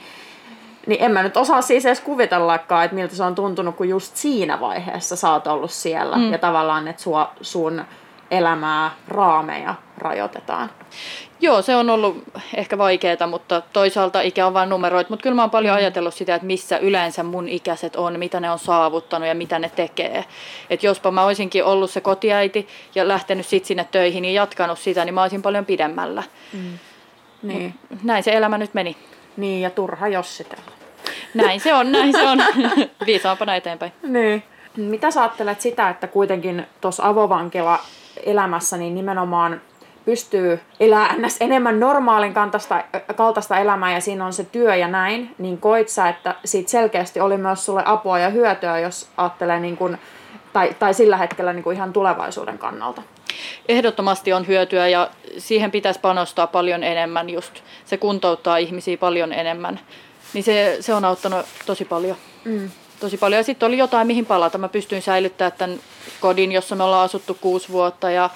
niin 0.87 1.03
en 1.03 1.11
mä 1.11 1.23
nyt 1.23 1.37
osaa 1.37 1.61
siis 1.61 1.85
edes 1.85 2.01
kuvitellakaan, 2.01 2.85
että 2.85 2.95
miltä 2.95 3.15
se 3.15 3.23
on 3.23 3.35
tuntunut, 3.35 3.75
kun 3.75 3.89
just 3.89 4.15
siinä 4.15 4.59
vaiheessa 4.59 5.15
sä 5.15 5.31
oot 5.31 5.47
ollut 5.47 5.71
siellä 5.71 6.15
mm. 6.15 6.31
ja 6.31 6.37
tavallaan, 6.37 6.87
että 6.87 7.01
sua, 7.01 7.33
sun 7.41 7.81
elämää, 8.31 8.91
raameja 9.07 9.75
rajoitetaan. 9.97 10.69
Joo, 11.39 11.61
se 11.61 11.75
on 11.75 11.89
ollut 11.89 12.23
ehkä 12.55 12.77
vaikeaa, 12.77 13.27
mutta 13.27 13.61
toisaalta 13.73 14.21
ikä 14.21 14.47
on 14.47 14.53
vain 14.53 14.69
numeroit. 14.69 15.09
Mutta 15.09 15.23
kyllä 15.23 15.35
mä 15.35 15.41
oon 15.41 15.51
paljon 15.51 15.73
mm. 15.73 15.77
ajatellut 15.77 16.13
sitä, 16.13 16.35
että 16.35 16.47
missä 16.47 16.77
yleensä 16.77 17.23
mun 17.23 17.49
ikäiset 17.49 17.95
on, 17.95 18.19
mitä 18.19 18.39
ne 18.39 18.51
on 18.51 18.59
saavuttanut 18.59 19.27
ja 19.27 19.35
mitä 19.35 19.59
ne 19.59 19.71
tekee. 19.75 20.25
Että 20.69 20.85
jospa 20.85 21.11
mä 21.11 21.23
olisinkin 21.23 21.63
ollut 21.63 21.91
se 21.91 22.01
kotiäiti 22.01 22.67
ja 22.95 23.07
lähtenyt 23.07 23.45
sitten 23.45 23.67
sinne 23.67 23.87
töihin 23.91 24.25
ja 24.25 24.31
jatkanut 24.31 24.79
sitä, 24.79 25.05
niin 25.05 25.13
mä 25.13 25.21
olisin 25.21 25.41
paljon 25.41 25.65
pidemmällä. 25.65 26.23
Mm. 26.53 26.79
Niin. 27.43 27.73
näin 28.03 28.23
se 28.23 28.31
elämä 28.31 28.57
nyt 28.57 28.73
meni. 28.73 28.97
Niin, 29.37 29.61
ja 29.61 29.69
turha 29.69 30.07
jossitella. 30.07 30.71
Näin 31.33 31.59
se 31.59 31.73
on, 31.73 31.91
näin 31.91 32.11
se 32.11 32.21
on. 32.21 32.43
Viisaampana 33.05 33.55
eteenpäin. 33.55 33.91
Niin. 34.03 34.43
Mitä 34.77 35.11
sä 35.11 35.21
ajattelet 35.21 35.61
sitä, 35.61 35.89
että 35.89 36.07
kuitenkin 36.07 36.65
tuossa 36.81 37.07
avovankila 37.07 37.79
elämässä 38.25 38.77
niin 38.77 38.95
nimenomaan 38.95 39.61
pystyy 40.05 40.59
elämään 40.79 41.31
enemmän 41.39 41.79
normaalin 41.79 42.33
kaltaista, 42.33 42.83
kaltaista 43.15 43.57
elämää 43.57 43.93
ja 43.93 44.01
siinä 44.01 44.25
on 44.25 44.33
se 44.33 44.43
työ 44.43 44.75
ja 44.75 44.87
näin, 44.87 45.35
niin 45.37 45.57
koit 45.57 45.89
sä, 45.89 46.09
että 46.09 46.35
siitä 46.45 46.71
selkeästi 46.71 47.19
oli 47.19 47.37
myös 47.37 47.65
sulle 47.65 47.81
apua 47.85 48.19
ja 48.19 48.29
hyötyä, 48.29 48.79
jos 48.79 49.09
ajattelee 49.17 49.59
niin 49.59 49.77
kuin, 49.77 49.97
tai, 50.53 50.75
tai 50.79 50.93
sillä 50.93 51.17
hetkellä 51.17 51.53
niin 51.53 51.63
kuin 51.63 51.75
ihan 51.75 51.93
tulevaisuuden 51.93 52.57
kannalta? 52.57 53.01
Ehdottomasti 53.67 54.33
on 54.33 54.47
hyötyä 54.47 54.87
ja 54.87 55.09
siihen 55.37 55.71
pitäisi 55.71 55.99
panostaa 55.99 56.47
paljon 56.47 56.83
enemmän 56.83 57.29
just. 57.29 57.53
Se 57.85 57.97
kuntouttaa 57.97 58.57
ihmisiä 58.57 58.97
paljon 58.97 59.33
enemmän. 59.33 59.79
Niin 60.33 60.43
se, 60.43 60.77
se 60.79 60.93
on 60.93 61.05
auttanut 61.05 61.45
tosi 61.65 61.85
paljon. 61.85 62.17
Mm 62.45 62.69
tosi 62.99 63.17
paljon. 63.17 63.39
Ja 63.39 63.43
sitten 63.43 63.67
oli 63.67 63.77
jotain, 63.77 64.07
mihin 64.07 64.25
palata. 64.25 64.57
Mä 64.57 64.69
pystyin 64.69 65.01
säilyttämään 65.01 65.51
tämän 65.57 65.79
kodin, 66.19 66.51
jossa 66.51 66.75
me 66.75 66.83
ollaan 66.83 67.05
asuttu 67.05 67.37
kuusi 67.41 67.69
vuotta. 67.69 68.11
Ja 68.11 68.29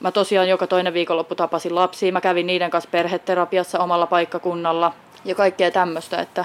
mä 0.00 0.12
tosiaan 0.12 0.48
joka 0.48 0.66
toinen 0.66 0.94
viikonloppu 0.94 1.34
tapasin 1.34 1.74
lapsia. 1.74 2.12
Mä 2.12 2.20
kävin 2.20 2.46
niiden 2.46 2.70
kanssa 2.70 2.90
perheterapiassa 2.90 3.78
omalla 3.78 4.06
paikkakunnalla 4.06 4.92
ja 5.24 5.34
kaikkea 5.34 5.70
tämmöistä. 5.70 6.20
Että 6.20 6.44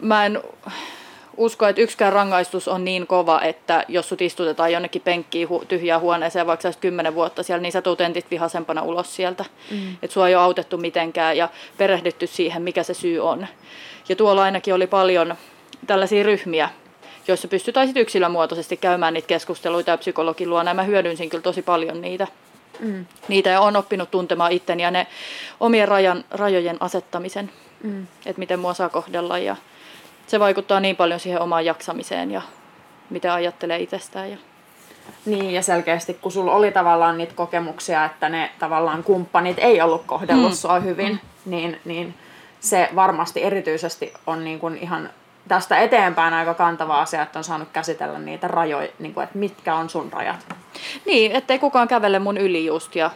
mä 0.00 0.26
en 0.26 0.42
usko, 1.36 1.66
että 1.66 1.82
yksikään 1.82 2.12
rangaistus 2.12 2.68
on 2.68 2.84
niin 2.84 3.06
kova, 3.06 3.40
että 3.40 3.84
jos 3.88 4.08
sut 4.08 4.22
istutetaan 4.22 4.72
jonnekin 4.72 5.02
penkkiin 5.02 5.48
hu- 5.48 5.64
tyhjään 5.66 6.00
huoneeseen, 6.00 6.46
vaikka 6.46 6.72
sä 6.72 6.78
kymmenen 6.80 7.14
vuotta 7.14 7.42
siellä, 7.42 7.62
niin 7.62 7.72
sä 7.72 7.82
tuut 7.82 8.00
entit 8.00 8.30
vihasempana 8.30 8.82
ulos 8.82 9.16
sieltä. 9.16 9.44
Mm. 9.70 9.92
Että 10.02 10.14
sua 10.14 10.28
ei 10.28 10.34
ole 10.34 10.42
autettu 10.44 10.78
mitenkään 10.78 11.36
ja 11.36 11.48
perehdytty 11.76 12.26
siihen, 12.26 12.62
mikä 12.62 12.82
se 12.82 12.94
syy 12.94 13.18
on. 13.18 13.46
Ja 14.08 14.16
tuolla 14.16 14.42
ainakin 14.42 14.74
oli 14.74 14.86
paljon 14.86 15.34
tällaisia 15.88 16.22
ryhmiä, 16.22 16.70
joissa 17.28 17.48
pystytään 17.48 17.86
sitten 17.86 18.00
yksilömuotoisesti 18.00 18.76
käymään 18.76 19.14
niitä 19.14 19.26
keskusteluita 19.26 19.90
ja 19.90 19.98
psykologin 19.98 20.50
luona. 20.50 20.70
Ja 20.70 20.74
mä 20.74 20.82
hyödynsin 20.82 21.30
kyllä 21.30 21.42
tosi 21.42 21.62
paljon 21.62 22.00
niitä. 22.00 22.26
Mm. 22.80 23.06
Niitä 23.28 23.50
ja 23.50 23.60
on 23.60 23.76
oppinut 23.76 24.10
tuntemaan 24.10 24.52
itteni 24.52 24.82
ja 24.82 24.90
ne 24.90 25.06
omien 25.60 25.88
rajan, 25.88 26.24
rajojen 26.30 26.76
asettamisen, 26.80 27.50
mm. 27.82 28.06
että 28.26 28.38
miten 28.38 28.60
mua 28.60 28.74
saa 28.74 28.88
kohdella. 28.88 29.38
Ja 29.38 29.56
se 30.26 30.40
vaikuttaa 30.40 30.80
niin 30.80 30.96
paljon 30.96 31.20
siihen 31.20 31.40
omaan 31.40 31.64
jaksamiseen 31.64 32.30
ja 32.30 32.42
mitä 33.10 33.34
ajattelee 33.34 33.78
itsestään. 33.78 34.30
Ja... 34.30 34.36
Niin, 35.26 35.50
ja 35.50 35.62
selkeästi 35.62 36.14
kun 36.14 36.32
sulla 36.32 36.52
oli 36.52 36.72
tavallaan 36.72 37.18
niitä 37.18 37.34
kokemuksia, 37.34 38.04
että 38.04 38.28
ne 38.28 38.50
tavallaan 38.58 39.04
kumppanit 39.04 39.58
ei 39.58 39.80
ollut 39.80 40.02
kohdellut 40.06 40.50
mm. 40.50 40.56
sua 40.56 40.80
hyvin, 40.80 41.12
mm. 41.12 41.50
niin, 41.50 41.80
niin 41.84 42.14
se 42.60 42.88
varmasti 42.94 43.42
erityisesti 43.42 44.12
on 44.26 44.44
niin 44.44 44.58
kuin 44.58 44.78
ihan 44.78 45.10
tästä 45.48 45.78
eteenpäin 45.78 46.34
aika 46.34 46.54
kantava 46.54 47.00
asia, 47.00 47.22
että 47.22 47.38
on 47.38 47.44
saanut 47.44 47.68
käsitellä 47.72 48.18
niitä 48.18 48.48
rajoja, 48.48 48.88
niin 48.98 49.14
kuin, 49.14 49.24
että 49.24 49.38
mitkä 49.38 49.74
on 49.74 49.90
sun 49.90 50.12
rajat. 50.12 50.46
Niin, 51.06 51.32
ettei 51.32 51.58
kukaan 51.58 51.88
kävele 51.88 52.18
mun 52.18 52.36
yli 52.36 52.66
just 52.66 52.96
ja 52.96 53.10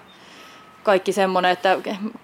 kaikki 0.82 1.12
semmoinen, 1.12 1.50
että 1.50 1.78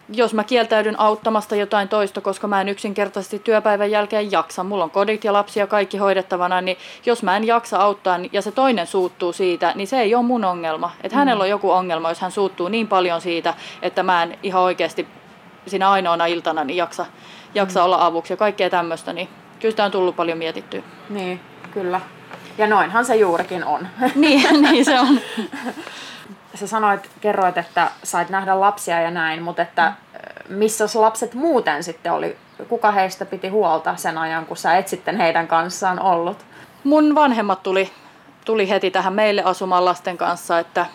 jos 0.09 0.35
mä 0.35 0.45
kieltäydyn 0.45 1.01
auttamasta 1.01 1.57
jotain 1.57 1.89
toista, 1.89 2.21
koska 2.21 2.47
mä 2.47 2.61
en 2.61 2.69
yksinkertaisesti 2.69 3.39
työpäivän 3.39 3.91
jälkeen 3.91 4.33
jaksa, 4.33 4.65
mulla 4.65 4.85
on 4.85 4.91
kodit 4.91 5.25
ja 5.25 5.33
lapsia 5.33 5.67
kaikki 5.67 5.99
hoidettavana, 5.99 6.61
niin 6.61 6.77
jos 7.07 7.23
mä 7.23 7.37
en 7.37 7.47
jaksa 7.47 7.79
auttaa 7.79 8.21
ja 8.33 8.43
se 8.43 8.53
toinen 8.53 8.87
suuttuu 8.87 9.33
siitä, 9.33 9.73
niin 9.75 9.87
se 9.87 10.01
ei 10.01 10.15
ole 10.15 10.25
mun 10.25 10.45
ongelma. 10.45 10.91
Että 11.03 11.17
mm. 11.17 11.19
hänellä 11.19 11.43
on 11.43 11.51
joku 11.51 11.71
ongelma, 11.71 12.09
jos 12.09 12.21
hän 12.21 12.33
suuttuu 12.33 12.69
niin 12.69 12.89
paljon 12.89 13.21
siitä, 13.21 13.55
että 13.83 14.03
mä 14.03 14.23
en 14.23 14.39
ihan 14.43 14.63
oikeasti 14.63 15.09
siinä 15.67 15.91
ainoana 15.91 16.27
iltana 16.27 16.65
niin 16.65 16.77
jaksa, 16.77 17.07
jaksa 17.55 17.81
mm. 17.81 17.85
olla 17.85 18.07
avuksi 18.07 18.33
ja 18.33 18.37
kaikkea 18.37 18.71
tämmöistä, 18.71 19.13
niin 19.13 19.29
kyllä 19.61 19.73
sitä 19.73 19.85
on 19.85 19.91
tullut 19.91 20.17
paljon 20.17 20.39
mietittyä. 20.39 20.83
Niin, 21.09 21.41
kyllä. 21.75 22.01
Ja 22.59 22.67
noinhan 22.67 23.05
se 23.05 23.17
juurikin 23.17 23.65
on. 23.65 23.89
niin, 24.15 24.63
niin 24.63 24.85
se 24.85 25.01
on. 25.01 25.21
Sä 26.55 26.67
sanoit, 26.67 27.11
kerroit, 27.21 27.59
että 27.59 27.91
sait 28.05 28.31
nähdä 28.31 28.61
lapsia 28.61 29.01
ja 29.01 29.11
näin, 29.11 29.43
mutta 29.43 29.63
että 29.63 29.93
missä 30.49 30.85
lapset 30.95 31.35
muuten 31.35 31.85
sitten 31.85 32.13
oli? 32.13 32.37
Kuka 32.69 32.91
heistä 32.91 33.27
piti 33.27 33.49
huolta 33.49 33.97
sen 33.97 34.19
ajan, 34.19 34.47
kun 34.47 34.57
sä 34.57 34.77
et 34.77 34.89
sitten 34.89 35.17
heidän 35.17 35.49
kanssaan 35.49 36.01
ollut? 36.01 36.47
Mun 36.85 37.15
vanhemmat 37.15 37.63
tuli, 37.63 37.91
tuli 38.45 38.69
heti 38.69 38.91
tähän 38.91 39.13
meille 39.13 39.43
asumaan 39.43 39.85
lasten 39.85 40.19
kanssa, 40.19 40.59
että, 40.59 40.87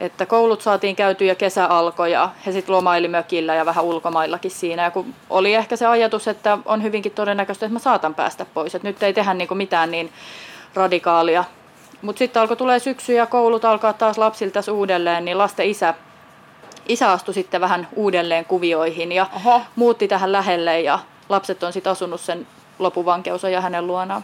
että 0.00 0.26
koulut 0.26 0.62
saatiin 0.62 0.96
käytyä 0.96 1.26
ja 1.26 1.34
kesä 1.34 1.66
alkoi 1.66 2.12
ja 2.12 2.30
he 2.46 2.52
sitten 2.52 2.74
lomaili 2.74 3.08
mökillä 3.08 3.54
ja 3.54 3.66
vähän 3.66 3.84
ulkomaillakin 3.84 4.50
siinä. 4.50 4.82
Ja 4.82 4.90
kun 4.90 5.14
oli 5.30 5.54
ehkä 5.54 5.76
se 5.76 5.86
ajatus, 5.86 6.28
että 6.28 6.58
on 6.64 6.82
hyvinkin 6.82 7.12
todennäköistä, 7.12 7.66
että 7.66 7.72
mä 7.72 7.78
saatan 7.78 8.14
päästä 8.14 8.46
pois, 8.54 8.74
että 8.74 8.88
nyt 8.88 9.02
ei 9.02 9.12
tehdä 9.12 9.34
niinku 9.34 9.54
mitään 9.54 9.90
niin 9.90 10.12
radikaalia. 10.74 11.44
Mutta 12.02 12.18
sitten 12.18 12.42
alkoi 12.42 12.56
tulee 12.56 12.78
syksy 12.78 13.12
ja 13.12 13.26
koulut 13.26 13.64
alkaa 13.64 13.92
taas 13.92 14.18
lapsilta 14.18 14.60
uudelleen, 14.72 15.24
niin 15.24 15.38
lasten 15.38 15.66
isä, 15.66 15.94
isä 16.88 17.12
astui 17.12 17.34
sitten 17.34 17.60
vähän 17.60 17.88
uudelleen 17.96 18.44
kuvioihin 18.44 19.12
ja 19.12 19.26
Oho. 19.36 19.60
muutti 19.76 20.08
tähän 20.08 20.32
lähelle 20.32 20.80
ja 20.80 20.98
lapset 21.28 21.62
on 21.62 21.72
sitten 21.72 21.92
asunut 21.92 22.20
sen 22.20 22.46
ja 23.50 23.60
hänen 23.60 23.86
luonaan. 23.86 24.22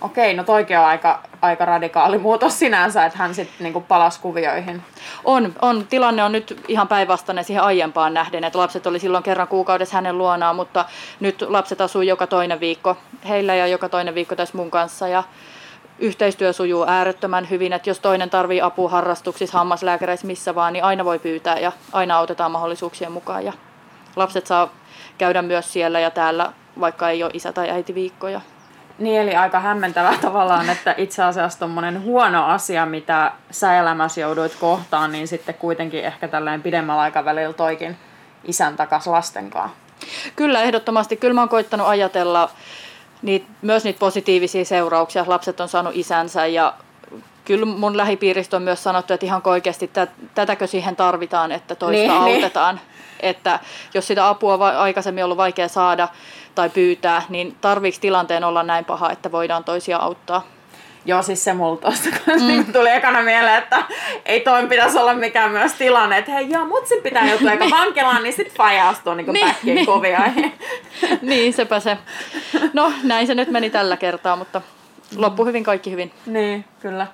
Okei, 0.00 0.34
no 0.34 0.44
toikin 0.44 0.78
on 0.78 0.84
aika, 0.84 1.22
aika 1.42 1.64
radikaali 1.64 2.18
muutos 2.18 2.58
sinänsä, 2.58 3.06
että 3.06 3.18
hän 3.18 3.34
sitten 3.34 3.56
niinku 3.60 3.80
palasi 3.80 4.20
kuvioihin. 4.20 4.82
On, 5.24 5.52
on. 5.62 5.86
Tilanne 5.86 6.24
on 6.24 6.32
nyt 6.32 6.64
ihan 6.68 6.88
päinvastainen 6.88 7.44
siihen 7.44 7.62
aiempaan 7.62 8.14
nähden, 8.14 8.44
että 8.44 8.58
lapset 8.58 8.86
oli 8.86 8.98
silloin 8.98 9.24
kerran 9.24 9.48
kuukaudessa 9.48 9.94
hänen 9.94 10.18
luonaan, 10.18 10.56
mutta 10.56 10.84
nyt 11.20 11.42
lapset 11.48 11.80
asuu 11.80 12.02
joka 12.02 12.26
toinen 12.26 12.60
viikko 12.60 12.96
heillä 13.28 13.54
ja 13.54 13.66
joka 13.66 13.88
toinen 13.88 14.14
viikko 14.14 14.36
tässä 14.36 14.56
mun 14.56 14.70
kanssa. 14.70 15.08
Ja 15.08 15.24
yhteistyö 15.98 16.52
sujuu 16.52 16.84
äärettömän 16.88 17.50
hyvin, 17.50 17.72
että 17.72 17.90
jos 17.90 18.00
toinen 18.00 18.30
tarvii 18.30 18.60
apua 18.60 18.90
harrastuksissa, 18.90 19.58
hammaslääkäreissä, 19.58 20.26
missä 20.26 20.54
vaan, 20.54 20.72
niin 20.72 20.84
aina 20.84 21.04
voi 21.04 21.18
pyytää 21.18 21.58
ja 21.58 21.72
aina 21.92 22.16
autetaan 22.16 22.50
mahdollisuuksien 22.50 23.12
mukaan. 23.12 23.44
Ja 23.44 23.52
lapset 24.16 24.46
saa 24.46 24.68
käydä 25.18 25.42
myös 25.42 25.72
siellä 25.72 26.00
ja 26.00 26.10
täällä, 26.10 26.52
vaikka 26.80 27.10
ei 27.10 27.22
ole 27.22 27.30
isä- 27.34 27.52
tai 27.52 27.70
äiti 27.70 27.94
viikkoja. 27.94 28.40
Niin, 28.98 29.20
eli 29.20 29.36
aika 29.36 29.60
hämmentävää 29.60 30.18
tavallaan, 30.22 30.70
että 30.70 30.94
itse 30.98 31.22
asiassa 31.22 31.58
tuommoinen 31.58 32.02
huono 32.02 32.46
asia, 32.46 32.86
mitä 32.86 33.32
sä 33.50 33.78
elämässä 33.78 34.20
jouduit 34.20 34.56
kohtaan, 34.60 35.12
niin 35.12 35.28
sitten 35.28 35.54
kuitenkin 35.54 36.04
ehkä 36.04 36.28
tällainen 36.28 36.62
pidemmällä 36.62 37.02
aikavälillä 37.02 37.52
toikin 37.52 37.96
isän 38.44 38.76
takas 38.76 39.06
lastenkaan. 39.06 39.70
Kyllä, 40.36 40.62
ehdottomasti. 40.62 41.16
Kyllä 41.16 41.34
mä 41.34 41.40
oon 41.40 41.48
koittanut 41.48 41.86
ajatella 41.86 42.50
niitä, 43.22 43.46
myös 43.62 43.84
niitä 43.84 43.98
positiivisia 43.98 44.64
seurauksia. 44.64 45.24
Lapset 45.26 45.60
on 45.60 45.68
saanut 45.68 45.96
isänsä 45.96 46.46
ja 46.46 46.74
kyllä 47.46 47.66
mun 47.66 47.96
lähipiiristä 47.96 48.56
on 48.56 48.62
myös 48.62 48.82
sanottu, 48.82 49.14
että 49.14 49.26
ihan 49.26 49.42
oikeasti 49.44 49.90
tätäkö 50.34 50.66
siihen 50.66 50.96
tarvitaan, 50.96 51.52
että 51.52 51.74
toista 51.74 52.12
niin, 52.12 52.24
niin. 52.24 52.34
autetaan. 52.34 52.74
Niin. 52.74 52.96
Että 53.20 53.60
jos 53.94 54.06
sitä 54.06 54.28
apua 54.28 54.54
on 54.54 54.62
aikaisemmin 54.62 55.24
ollut 55.24 55.36
vaikea 55.36 55.68
saada 55.68 56.08
tai 56.54 56.70
pyytää, 56.70 57.22
niin 57.28 57.56
tarviiko 57.60 57.98
tilanteen 58.00 58.44
olla 58.44 58.62
näin 58.62 58.84
paha, 58.84 59.10
että 59.10 59.32
voidaan 59.32 59.64
toisia 59.64 59.96
auttaa? 59.96 60.42
Joo, 61.06 61.22
siis 61.22 61.44
se 61.44 61.52
mulla 61.52 61.76
tuosta 61.76 62.08
mm. 62.26 62.46
niin 62.46 62.64
tuli 62.72 62.90
ekana 62.90 63.22
mieleen, 63.22 63.58
että 63.58 63.84
ei 64.24 64.40
toi 64.40 64.66
pitäisi 64.66 64.98
olla 64.98 65.14
mikään 65.14 65.50
myös 65.50 65.72
tilanne, 65.72 66.18
että 66.18 66.32
hei 66.32 66.50
joo, 66.50 66.64
mutsin 66.64 67.02
pitää 67.02 67.28
joutua 67.28 67.50
eikä 67.50 67.70
vankilaan, 67.80 68.22
niin 68.22 68.32
sit 68.32 68.54
faija 68.56 68.88
astuu 68.88 69.14
niin 69.14 69.32
niin, 69.32 69.46
päkkiin 69.46 69.74
niin. 69.74 69.86
kovia. 69.86 70.20
niin, 71.22 71.52
sepä 71.52 71.80
se. 71.80 71.98
No, 72.72 72.92
näin 73.02 73.26
se 73.26 73.34
nyt 73.34 73.50
meni 73.50 73.70
tällä 73.70 73.96
kertaa, 73.96 74.36
mutta 74.36 74.62
loppu 75.16 75.44
hyvin, 75.44 75.64
kaikki 75.64 75.90
hyvin. 75.90 76.12
Niin, 76.26 76.64
kyllä. 76.80 77.06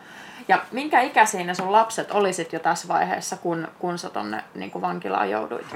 Ja 0.49 0.59
minkä 0.73 1.01
ikäisiä 1.01 1.45
ne 1.45 1.55
sun 1.55 1.73
lapset 1.73 2.11
olisit 2.11 2.53
jo 2.53 2.59
tässä 2.59 2.89
vaiheessa, 2.89 3.37
kun, 3.37 3.69
kun 3.79 3.99
sä 3.99 4.11
tonne 4.11 4.45
niin 4.55 4.81
vankilaan 4.81 5.31
jouduit? 5.31 5.67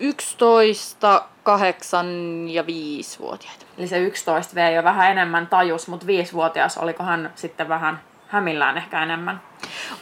11, 0.00 1.22
8 1.42 2.06
ja 2.48 2.62
5-vuotiaita. 2.62 3.66
Eli 3.78 3.86
se 3.86 3.98
11 3.98 4.54
V 4.54 4.74
jo 4.74 4.84
vähän 4.84 5.10
enemmän 5.10 5.46
tajus, 5.46 5.88
mutta 5.88 6.06
5-vuotias 6.06 6.78
olikohan 6.78 7.30
sitten 7.34 7.68
vähän 7.68 8.00
hämillään 8.28 8.76
ehkä 8.76 9.02
enemmän? 9.02 9.40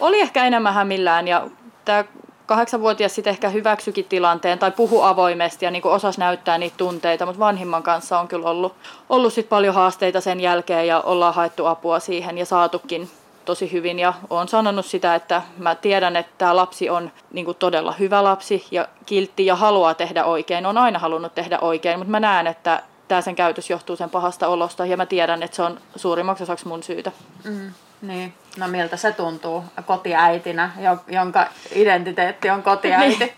Oli 0.01 0.21
ehkä 0.21 0.45
enemmän 0.45 0.75
hämillään 0.75 1.29
ja 1.29 1.47
tämä 1.85 2.05
kahdeksanvuotias 2.47 3.15
sitten 3.15 3.31
ehkä 3.31 3.49
hyväksyikin 3.49 4.05
tilanteen 4.05 4.59
tai 4.59 4.71
puhu 4.71 5.03
avoimesti 5.03 5.65
ja 5.65 5.71
niin 5.71 5.87
osas 5.87 6.19
näyttää 6.19 6.59
niitä 6.59 6.77
tunteita, 6.77 7.27
mutta 7.27 7.39
vanhimman 7.39 7.83
kanssa 7.83 8.21
on 8.21 8.29
kyllä 8.29 8.51
ollut, 8.51 8.77
ollut 9.09 9.33
sit 9.33 9.49
paljon 9.49 9.75
haasteita 9.75 10.21
sen 10.21 10.41
jälkeen 10.41 10.87
ja 10.87 11.01
ollaan 11.01 11.35
haettu 11.35 11.67
apua 11.67 12.01
siihen 12.01 12.39
ja 12.39 12.47
saatukin 12.47 13.11
tosi 13.45 13.73
hyvin 13.73 13.99
ja 13.99 14.15
olen 14.31 14.49
sanonut 14.49 14.87
sitä, 14.87 15.15
että 15.15 15.43
mä 15.59 15.75
tiedän, 15.75 16.17
että 16.17 16.33
tämä 16.39 16.57
lapsi 16.57 16.91
on 16.91 17.13
niin 17.33 17.45
kuin 17.45 17.57
todella 17.57 17.93
hyvä 17.93 18.25
lapsi 18.25 18.67
ja 18.71 18.89
kiltti 19.07 19.47
ja 19.47 19.57
haluaa 19.57 19.95
tehdä 19.95 20.25
oikein. 20.25 20.67
On 20.67 20.79
aina 20.79 20.99
halunnut 20.99 21.35
tehdä 21.35 21.59
oikein, 21.59 21.99
mutta 21.99 22.11
mä 22.11 22.21
näen, 22.21 22.47
että 22.47 22.83
tämä 23.09 23.21
sen 23.21 23.37
käytös 23.37 23.71
johtuu 23.71 23.97
sen 23.97 24.11
pahasta 24.11 24.49
olosta 24.49 24.87
ja 24.87 24.97
mä 24.97 25.07
tiedän, 25.07 25.43
että 25.43 25.57
se 25.57 25.63
on 25.63 25.81
suurimmaksi 25.97 26.43
osaksi 26.43 26.69
mun 26.69 26.83
syytä. 26.83 27.13
Mm, 27.45 27.73
niin. 28.03 28.35
No 28.57 28.69
miltä 28.69 28.97
se 28.97 29.13
tuntuu 29.13 29.65
kotiäitinä, 29.87 30.71
jonka 31.09 31.47
identiteetti 31.75 32.51
on 32.51 32.63
kotiäiti? 32.63 33.19
niin. 33.25 33.33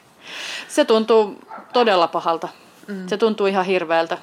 Se 0.69 0.85
tuntuu 0.85 1.39
todella 1.73 2.09
pahalta. 2.09 2.49
Mm. 2.89 3.09
Se 3.09 3.17
tuntuu 3.17 3.47
ihan 3.47 3.65
hirveältä. 3.65 4.19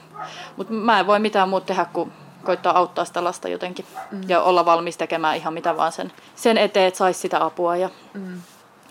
Mutta 0.57 0.73
mä 0.73 0.99
en 0.99 1.07
voi 1.07 1.19
mitään 1.19 1.49
muuta 1.49 1.65
tehdä 1.65 1.85
kuin 1.93 2.11
koittaa 2.43 2.77
auttaa 2.77 3.05
sitä 3.05 3.23
lasta 3.23 3.47
jotenkin 3.47 3.85
mm. 4.11 4.21
ja 4.27 4.41
olla 4.41 4.65
valmis 4.65 4.97
tekemään 4.97 5.37
ihan 5.37 5.53
mitä 5.53 5.77
vaan 5.77 5.91
sen, 5.91 6.11
sen 6.35 6.57
eteen, 6.57 6.87
että 6.87 6.97
saisi 6.97 7.19
sitä 7.19 7.45
apua 7.45 7.75
ja 7.75 7.89
mm. 8.13 8.41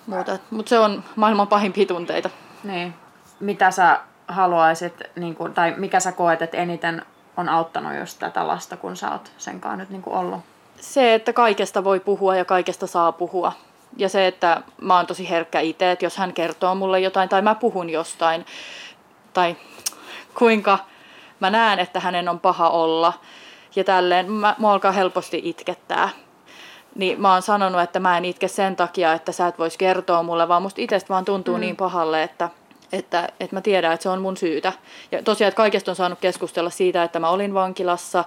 muuta. 0.07 0.39
Mutta 0.51 0.71
se 0.71 0.79
on 0.79 1.05
maailman 1.17 1.49
pahimpia 1.49 1.87
tunteita. 1.87 2.31
Niin. 2.65 2.95
Mitä 3.41 3.71
sä 3.71 4.01
haluaisit, 4.29 4.95
niin 5.17 5.35
kun, 5.35 5.55
tai 5.55 5.75
mikä 5.77 6.01
sä 6.01 6.13
koet, 6.13 6.43
että 6.43 6.57
eniten 6.57 7.03
on 7.37 7.49
auttanut 7.49 7.99
just 7.99 8.19
tätä 8.19 8.49
lasta, 8.49 8.77
kun 8.77 8.97
sä 8.97 9.11
oot 9.11 9.33
senkaan 9.39 9.79
nyt 9.79 9.91
niin 9.91 10.03
ollut? 10.07 10.41
Se, 10.81 11.15
että 11.15 11.33
kaikesta 11.33 11.85
voi 11.85 12.01
puhua 12.01 12.37
ja 12.37 12.45
kaikesta 12.45 12.87
saa 12.87 13.13
puhua. 13.13 13.53
Ja 13.97 14.09
se, 14.09 14.27
että 14.27 14.63
mä 14.81 14.97
oon 14.97 15.07
tosi 15.07 15.31
herkkä 15.31 15.61
itse, 15.61 15.91
että 15.91 16.05
jos 16.05 16.17
hän 16.17 16.33
kertoo 16.33 16.75
mulle 16.75 17.01
jotain 17.01 17.29
tai 17.29 17.43
mä 17.43 17.55
puhun 17.55 17.91
jostain, 17.91 18.47
tai 19.33 19.57
kuinka 20.35 20.79
mä 21.41 21.51
näen, 21.51 21.79
että 21.79 22.01
hänen 22.01 22.29
on 22.29 22.41
paha 22.41 22.69
olla, 22.71 23.13
ja 23.77 23.85
tälleen, 23.85 24.33
mä, 24.33 24.55
mua 24.59 24.73
alkaa 24.73 24.93
helposti 24.93 25.41
itkettää. 25.45 26.09
Niin 26.95 27.21
mä 27.21 27.33
oon 27.33 27.43
sanonut, 27.43 27.81
että 27.81 28.01
mä 28.01 28.19
en 28.19 28.25
itke 28.25 28.49
sen 28.49 28.77
takia, 28.77 29.13
että 29.13 29.33
sä 29.33 29.47
et 29.47 29.59
vois 29.59 29.77
kertoa 29.77 30.23
mulle, 30.23 30.49
vaan 30.49 30.63
musta 30.63 30.81
itsestä 30.81 31.09
vaan 31.09 31.25
tuntuu 31.25 31.55
mm. 31.55 31.61
niin 31.61 31.77
pahalle, 31.77 32.23
että, 32.23 32.49
että, 32.93 33.29
että 33.41 33.57
mä 33.57 33.61
tiedän, 33.61 33.93
että 33.93 34.03
se 34.03 34.09
on 34.09 34.23
mun 34.23 34.37
syytä. 34.37 34.73
Ja 35.13 35.23
tosiaan, 35.23 35.49
että 35.49 35.57
kaikesta 35.57 35.91
on 35.91 35.97
saanut 35.97 36.19
keskustella 36.21 36.71
siitä, 36.71 37.03
että 37.03 37.21
mä 37.21 37.29
olin 37.29 37.55
vankilassa 37.55 38.25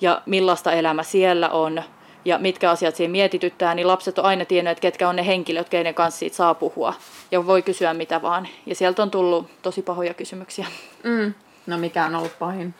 ja 0.00 0.22
millaista 0.26 0.72
elämä 0.72 1.02
siellä 1.02 1.48
on 1.48 1.82
ja 2.24 2.38
mitkä 2.38 2.70
asiat 2.70 2.96
siinä 2.96 3.12
mietityttää, 3.12 3.74
niin 3.74 3.88
lapset 3.88 4.18
on 4.18 4.24
aina 4.24 4.44
tiennyt, 4.44 4.70
että 4.70 4.82
ketkä 4.82 5.08
on 5.08 5.16
ne 5.16 5.26
henkilöt, 5.26 5.68
keiden 5.68 5.94
kanssa 5.94 6.18
siitä 6.18 6.36
saa 6.36 6.54
puhua. 6.54 6.94
Ja 7.30 7.46
voi 7.46 7.62
kysyä 7.62 7.94
mitä 7.94 8.22
vaan. 8.22 8.48
Ja 8.66 8.74
sieltä 8.74 9.02
on 9.02 9.10
tullut 9.10 9.46
tosi 9.62 9.82
pahoja 9.82 10.14
kysymyksiä. 10.14 10.66
Mm. 11.02 11.34
No 11.66 11.78
mikä 11.78 12.06
on 12.06 12.14
ollut 12.14 12.38
pahin? 12.38 12.74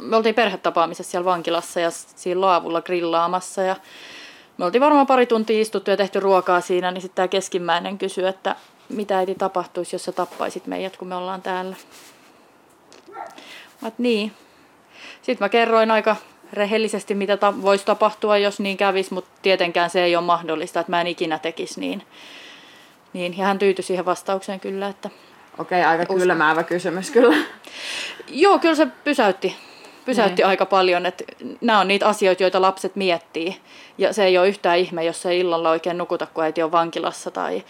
Me 0.00 0.16
oltiin 0.16 0.34
perhetapaamisessa 0.34 1.10
siellä 1.10 1.24
vankilassa 1.24 1.80
ja 1.80 1.90
siinä 1.90 2.40
laavulla 2.40 2.82
grillaamassa 2.82 3.62
ja 3.62 3.76
me 4.58 4.64
oltiin 4.64 4.82
varmaan 4.82 5.06
pari 5.06 5.26
tuntia 5.26 5.60
istuttu 5.60 5.90
ja 5.90 5.96
tehty 5.96 6.20
ruokaa 6.20 6.60
siinä, 6.60 6.90
niin 6.90 7.02
sitten 7.02 7.16
tämä 7.16 7.28
keskimmäinen 7.28 7.98
kysyi, 7.98 8.26
että 8.26 8.56
mitä 8.88 9.18
äiti 9.18 9.34
tapahtuisi, 9.34 9.94
jos 9.94 10.04
sä 10.04 10.12
tappaisit 10.12 10.66
meidät, 10.66 10.96
kun 10.96 11.08
me 11.08 11.14
ollaan 11.14 11.42
täällä. 11.42 11.76
Mä 13.80 13.92
niin. 13.98 14.32
Sitten 15.22 15.44
mä 15.44 15.48
kerroin 15.48 15.90
aika 15.90 16.16
rehellisesti, 16.52 17.14
mitä 17.14 17.36
ta- 17.36 17.62
voisi 17.62 17.84
tapahtua, 17.84 18.38
jos 18.38 18.60
niin 18.60 18.76
kävisi, 18.76 19.14
mutta 19.14 19.30
tietenkään 19.42 19.90
se 19.90 20.04
ei 20.04 20.16
ole 20.16 20.24
mahdollista, 20.24 20.80
että 20.80 20.92
mä 20.92 21.00
en 21.00 21.06
ikinä 21.06 21.38
tekisi 21.38 21.80
niin. 21.80 22.02
niin 23.12 23.38
ja 23.38 23.44
hän 23.44 23.58
tyytyi 23.58 23.82
siihen 23.82 24.04
vastaukseen 24.04 24.60
kyllä, 24.60 24.88
että... 24.88 25.10
Okei, 25.58 25.82
aika 25.82 26.06
kylmäävä 26.06 26.62
kysymys 26.62 27.10
kyllä. 27.10 27.36
Joo, 28.28 28.58
kyllä 28.58 28.74
se 28.74 28.86
pysäytti 29.04 29.56
pysäytti 30.04 30.42
niin. 30.42 30.48
aika 30.48 30.66
paljon, 30.66 31.06
että 31.06 31.24
nämä 31.60 31.80
on 31.80 31.88
niitä 31.88 32.08
asioita, 32.08 32.42
joita 32.42 32.62
lapset 32.62 32.96
miettii. 32.96 33.56
Ja 33.98 34.12
se 34.12 34.24
ei 34.24 34.38
ole 34.38 34.48
yhtään 34.48 34.78
ihme, 34.78 35.04
jos 35.04 35.22
se 35.22 35.36
illalla 35.36 35.70
oikein 35.70 35.98
nukuta, 35.98 36.26
kun 36.26 36.44
äiti 36.44 36.62
on 36.62 36.72
vankilassa 36.72 37.30
tai, 37.30 37.64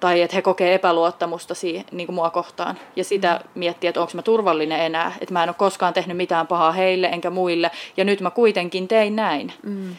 tai 0.00 0.22
että 0.22 0.36
he 0.36 0.42
kokee 0.42 0.74
epäluottamusta 0.74 1.54
siihen, 1.54 1.84
niin 1.92 2.06
kuin 2.06 2.14
mua 2.14 2.30
kohtaan. 2.30 2.78
Ja 2.96 3.04
sitä 3.04 3.40
mm. 3.42 3.58
miettii, 3.58 3.88
että 3.88 4.00
onko 4.00 4.12
mä 4.14 4.22
turvallinen 4.22 4.80
enää, 4.80 5.12
että 5.20 5.32
mä 5.32 5.42
en 5.42 5.48
ole 5.48 5.56
koskaan 5.58 5.94
tehnyt 5.94 6.16
mitään 6.16 6.46
pahaa 6.46 6.72
heille 6.72 7.06
enkä 7.06 7.30
muille 7.30 7.70
ja 7.96 8.04
nyt 8.04 8.20
mä 8.20 8.30
kuitenkin 8.30 8.88
tein 8.88 9.16
näin. 9.16 9.52
Mm. 9.62 9.96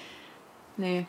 Niin. 0.77 1.07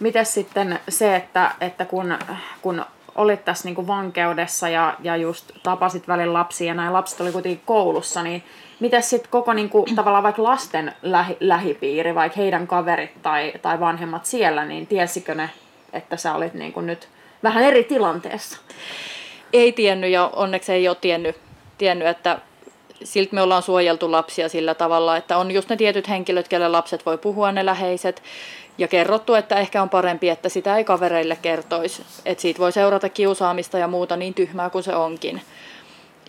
Mites 0.00 0.34
sitten 0.34 0.80
se, 0.88 1.16
että, 1.16 1.54
että 1.60 1.84
kun, 1.84 2.18
kun 2.62 2.84
olit 3.18 3.44
tässä 3.44 3.64
niinku 3.64 3.86
vankeudessa 3.86 4.68
ja, 4.68 4.94
ja 5.02 5.16
just 5.16 5.50
tapasit 5.62 6.08
välin 6.08 6.32
lapsia 6.32 6.66
ja 6.66 6.74
näin 6.74 6.92
lapset 6.92 7.20
oli 7.20 7.32
kuitenkin 7.32 7.62
koulussa, 7.66 8.22
niin 8.22 8.44
miten 8.80 9.02
sitten 9.02 9.30
koko 9.30 9.52
niinku, 9.52 9.86
tavallaan 9.96 10.22
vaikka 10.22 10.42
lasten 10.42 10.94
lähi, 11.02 11.36
lähipiiri, 11.40 12.14
vaikka 12.14 12.40
heidän 12.40 12.66
kaverit 12.66 13.22
tai, 13.22 13.52
tai 13.62 13.80
vanhemmat 13.80 14.26
siellä, 14.26 14.64
niin 14.64 14.86
tiesikö 14.86 15.34
ne, 15.34 15.50
että 15.92 16.16
sä 16.16 16.34
olit 16.34 16.54
niinku 16.54 16.80
nyt 16.80 17.08
vähän 17.42 17.64
eri 17.64 17.84
tilanteessa? 17.84 18.58
Ei 19.52 19.72
tiennyt 19.72 20.10
ja 20.10 20.30
onneksi 20.32 20.72
ei 20.72 20.88
ole 20.88 20.96
tiennyt, 21.00 21.36
tiennyt 21.78 22.08
että 22.08 22.38
siltä 23.04 23.34
me 23.34 23.42
ollaan 23.42 23.62
suojeltu 23.62 24.12
lapsia 24.12 24.48
sillä 24.48 24.74
tavalla, 24.74 25.16
että 25.16 25.36
on 25.36 25.50
just 25.50 25.68
ne 25.68 25.76
tietyt 25.76 26.08
henkilöt, 26.08 26.48
kelle 26.48 26.68
lapset 26.68 27.06
voi 27.06 27.18
puhua, 27.18 27.52
ne 27.52 27.66
läheiset, 27.66 28.22
ja 28.78 28.88
kerrottu, 28.88 29.34
että 29.34 29.56
ehkä 29.56 29.82
on 29.82 29.88
parempi, 29.88 30.28
että 30.28 30.48
sitä 30.48 30.76
ei 30.76 30.84
kavereille 30.84 31.38
kertoisi. 31.42 32.02
Että 32.24 32.42
siitä 32.42 32.58
voi 32.58 32.72
seurata 32.72 33.08
kiusaamista 33.08 33.78
ja 33.78 33.88
muuta 33.88 34.16
niin 34.16 34.34
tyhmää 34.34 34.70
kuin 34.70 34.84
se 34.84 34.94
onkin. 34.94 35.42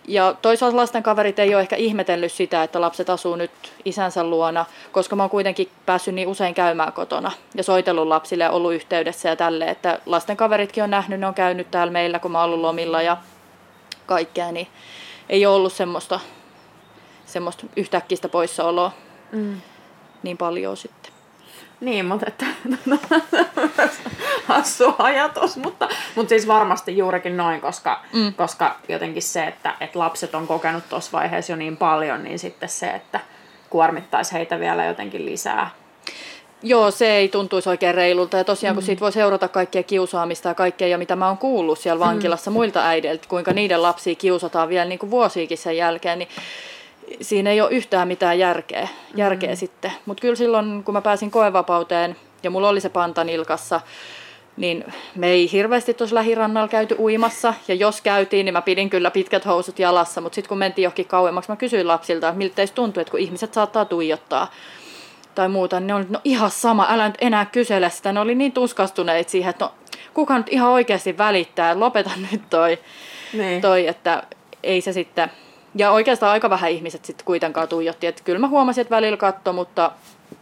Ja 0.08 0.34
toisaalta 0.42 0.76
lasten 0.76 1.02
kaverit 1.02 1.38
ei 1.38 1.54
ole 1.54 1.62
ehkä 1.62 1.76
ihmetellyt 1.76 2.32
sitä, 2.32 2.62
että 2.62 2.80
lapset 2.80 3.10
asuu 3.10 3.36
nyt 3.36 3.50
isänsä 3.84 4.24
luona, 4.24 4.66
koska 4.92 5.16
mä 5.16 5.22
oon 5.22 5.30
kuitenkin 5.30 5.68
päässyt 5.86 6.14
niin 6.14 6.28
usein 6.28 6.54
käymään 6.54 6.92
kotona 6.92 7.32
ja 7.54 7.62
soitellut 7.62 8.08
lapsille 8.08 8.44
ja 8.44 8.50
ollut 8.50 8.72
yhteydessä 8.72 9.28
ja 9.28 9.36
tälle, 9.36 9.64
että 9.64 9.98
lasten 10.06 10.36
kaveritkin 10.36 10.84
on 10.84 10.90
nähnyt, 10.90 11.20
ne 11.20 11.26
on 11.26 11.34
käynyt 11.34 11.70
täällä 11.70 11.92
meillä, 11.92 12.18
kun 12.18 12.30
mä 12.30 12.38
oon 12.38 12.44
ollut 12.44 12.60
lomilla 12.60 13.02
ja 13.02 13.16
kaikkea, 14.06 14.52
niin 14.52 14.68
ei 15.28 15.46
ole 15.46 15.56
ollut 15.56 15.72
semmoista, 15.72 16.20
semmoista 17.30 17.66
yhtäkkistä 17.76 18.28
poissaoloa 18.28 18.92
mm. 19.32 19.60
niin 20.22 20.36
paljon 20.36 20.76
sitten. 20.76 21.12
Niin, 21.80 22.04
mutta 22.04 22.26
että 22.26 22.46
hassu 24.46 24.94
ajatus, 24.98 25.56
mutta, 25.56 25.88
mutta 26.14 26.28
siis 26.28 26.46
varmasti 26.46 26.98
juurikin 26.98 27.36
noin, 27.36 27.60
koska, 27.60 28.00
mm. 28.12 28.34
koska 28.34 28.76
jotenkin 28.88 29.22
se, 29.22 29.44
että, 29.44 29.74
että 29.80 29.98
lapset 29.98 30.34
on 30.34 30.46
kokenut 30.46 30.88
tuossa 30.88 31.12
vaiheessa 31.12 31.52
jo 31.52 31.56
niin 31.56 31.76
paljon, 31.76 32.24
niin 32.24 32.38
sitten 32.38 32.68
se, 32.68 32.90
että 32.90 33.20
kuormittaisi 33.70 34.32
heitä 34.32 34.60
vielä 34.60 34.84
jotenkin 34.84 35.26
lisää. 35.26 35.70
Joo, 36.62 36.90
se 36.90 37.16
ei 37.16 37.28
tuntuisi 37.28 37.68
oikein 37.68 37.94
reilulta. 37.94 38.36
Ja 38.36 38.44
tosiaan, 38.44 38.76
kun 38.76 38.82
mm. 38.82 38.86
siitä 38.86 39.00
voi 39.00 39.12
seurata 39.12 39.48
kaikkea 39.48 39.82
kiusaamista 39.82 40.48
ja 40.48 40.54
kaikkea, 40.54 40.88
ja 40.88 40.98
mitä 40.98 41.16
mä 41.16 41.28
oon 41.28 41.38
kuullut 41.38 41.78
siellä 41.78 42.00
vankilassa 42.00 42.50
mm. 42.50 42.54
muilta 42.54 42.86
äideiltä, 42.86 43.28
kuinka 43.28 43.52
niiden 43.52 43.82
lapsia 43.82 44.14
kiusataan 44.14 44.68
vielä 44.68 44.84
niin 44.84 44.98
kuin 44.98 45.10
vuosiikin 45.10 45.58
sen 45.58 45.76
jälkeen, 45.76 46.18
niin 46.18 46.28
siinä 47.20 47.50
ei 47.50 47.60
ole 47.60 47.70
yhtään 47.70 48.08
mitään 48.08 48.38
järkeä, 48.38 48.88
järkeä 49.14 49.50
mm. 49.50 49.56
sitten. 49.56 49.92
Mutta 50.06 50.20
kyllä 50.20 50.36
silloin, 50.36 50.84
kun 50.84 50.94
mä 50.94 51.00
pääsin 51.00 51.30
koevapauteen 51.30 52.16
ja 52.42 52.50
mulla 52.50 52.68
oli 52.68 52.80
se 52.80 52.88
panta 52.88 53.24
nilkassa, 53.24 53.80
niin 54.56 54.84
me 55.14 55.28
ei 55.28 55.52
hirveästi 55.52 55.94
tuossa 55.94 56.14
lähirannalla 56.16 56.68
käyty 56.68 56.96
uimassa. 56.98 57.54
Ja 57.68 57.74
jos 57.74 58.00
käytiin, 58.00 58.44
niin 58.44 58.52
mä 58.52 58.62
pidin 58.62 58.90
kyllä 58.90 59.10
pitkät 59.10 59.46
housut 59.46 59.78
jalassa. 59.78 60.20
Mutta 60.20 60.34
sitten 60.34 60.48
kun 60.48 60.58
mentiin 60.58 60.82
johonkin 60.82 61.06
kauemmaksi, 61.06 61.50
mä 61.50 61.56
kysyin 61.56 61.88
lapsilta, 61.88 62.28
että 62.28 62.38
miltä 62.38 62.54
teistä 62.54 62.74
tuntuu, 62.74 63.00
että 63.00 63.10
kun 63.10 63.20
ihmiset 63.20 63.54
saattaa 63.54 63.84
tuijottaa 63.84 64.50
tai 65.34 65.48
muuta, 65.48 65.80
niin 65.80 65.86
ne 65.86 65.94
oli, 65.94 66.04
no 66.08 66.20
ihan 66.24 66.50
sama, 66.50 66.86
älä 66.90 67.08
nyt 67.08 67.18
enää 67.20 67.46
kysele 67.46 67.90
sitä. 67.90 68.12
Ne 68.12 68.20
oli 68.20 68.34
niin 68.34 68.52
tuskastuneet 68.52 69.28
siihen, 69.28 69.50
että 69.50 69.64
no 69.64 69.74
kuka 70.14 70.38
nyt 70.38 70.46
ihan 70.50 70.70
oikeasti 70.70 71.18
välittää, 71.18 71.80
lopeta 71.80 72.10
nyt 72.32 72.42
toi, 72.50 72.78
niin. 73.32 73.60
toi 73.60 73.86
että 73.86 74.22
ei 74.62 74.80
se 74.80 74.92
sitten 74.92 75.30
ja 75.74 75.90
oikeastaan 75.90 76.32
aika 76.32 76.50
vähän 76.50 76.70
ihmiset 76.70 77.04
sitten 77.04 77.26
kuitenkaan 77.26 77.68
tuijotti. 77.68 78.06
Että 78.06 78.22
kyllä 78.24 78.38
mä 78.38 78.48
huomasin, 78.48 78.82
että 78.82 78.96
välillä 78.96 79.16
katto, 79.16 79.52
mutta 79.52 79.92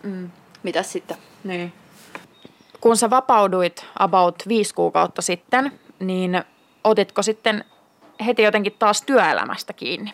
mm. 0.02 0.30
mitäs 0.62 0.92
sitten? 0.92 1.16
Niin. 1.44 1.72
Kun 2.80 2.96
sä 2.96 3.10
vapauduit 3.10 3.86
about 3.98 4.34
viisi 4.48 4.74
kuukautta 4.74 5.22
sitten, 5.22 5.72
niin 6.00 6.42
otitko 6.84 7.22
sitten 7.22 7.64
heti 8.26 8.42
jotenkin 8.42 8.76
taas 8.78 9.02
työelämästä 9.02 9.72
kiinni? 9.72 10.12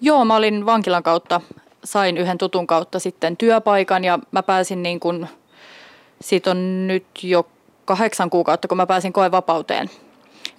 Joo, 0.00 0.24
mä 0.24 0.36
olin 0.36 0.66
vankilan 0.66 1.02
kautta, 1.02 1.40
sain 1.84 2.16
yhden 2.16 2.38
tutun 2.38 2.66
kautta 2.66 2.98
sitten 2.98 3.36
työpaikan 3.36 4.04
ja 4.04 4.18
mä 4.30 4.42
pääsin 4.42 4.82
niin 4.82 5.00
kuin, 5.00 5.28
siitä 6.20 6.50
on 6.50 6.86
nyt 6.86 7.06
jo 7.22 7.46
kahdeksan 7.84 8.30
kuukautta, 8.30 8.68
kun 8.68 8.76
mä 8.76 8.86
pääsin 8.86 9.12
koevapauteen 9.12 9.90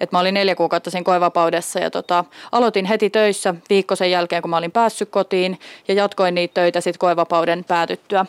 et 0.00 0.12
mä 0.12 0.18
olin 0.18 0.34
neljä 0.34 0.54
kuukautta 0.54 0.90
siinä 0.90 1.04
koevapaudessa 1.04 1.78
ja 1.78 1.90
tota, 1.90 2.24
aloitin 2.52 2.84
heti 2.84 3.10
töissä 3.10 3.54
viikko 3.70 3.96
sen 3.96 4.10
jälkeen, 4.10 4.42
kun 4.42 4.50
mä 4.50 4.56
olin 4.56 4.72
päässyt 4.72 5.10
kotiin 5.10 5.58
ja 5.88 5.94
jatkoin 5.94 6.34
niitä 6.34 6.54
töitä 6.54 6.80
sitten 6.80 6.98
koevapauden 6.98 7.64
päätyttyä. 7.64 8.26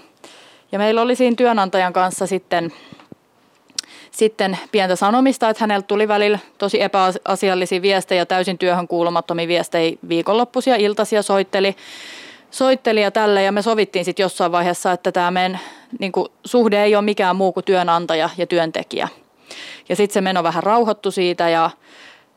Ja 0.72 0.80
meillä 0.80 1.02
oli 1.02 1.16
siinä 1.16 1.36
työnantajan 1.36 1.94
kanssa 1.94 2.28
sitten 2.28 2.74
sitten 4.12 4.58
pientä 4.72 4.96
sanomista, 4.96 5.50
että 5.50 5.64
häneltä 5.64 5.88
tuli 5.88 6.08
välillä 6.08 6.40
tosi 6.58 6.82
epäasiallisia 6.82 7.82
viestejä, 7.82 8.26
täysin 8.26 8.58
työhön 8.58 8.88
kuulumattomia 8.88 9.48
viestejä 9.48 9.98
viikonloppuisia, 10.10 10.76
iltaisia 10.76 11.22
soitteli, 11.22 11.76
soitteli 12.52 13.02
ja 13.02 13.12
tälle 13.12 13.44
ja 13.44 13.52
me 13.52 13.62
sovittiin 13.62 14.06
sitten 14.06 14.24
jossain 14.24 14.52
vaiheessa, 14.52 14.92
että 14.92 15.12
tämä 15.12 15.32
meidän 15.32 15.60
niin 16.00 16.12
kuin, 16.12 16.28
suhde 16.46 16.84
ei 16.84 16.96
ole 16.96 17.06
mikään 17.06 17.36
muu 17.36 17.54
kuin 17.54 17.64
työnantaja 17.64 18.30
ja 18.38 18.48
työntekijä. 18.48 19.08
Ja 19.90 19.96
sitten 19.96 20.14
se 20.14 20.22
meno 20.22 20.44
vähän 20.44 20.64
rauhoittu 20.64 21.12
siitä 21.12 21.50
ja 21.50 21.70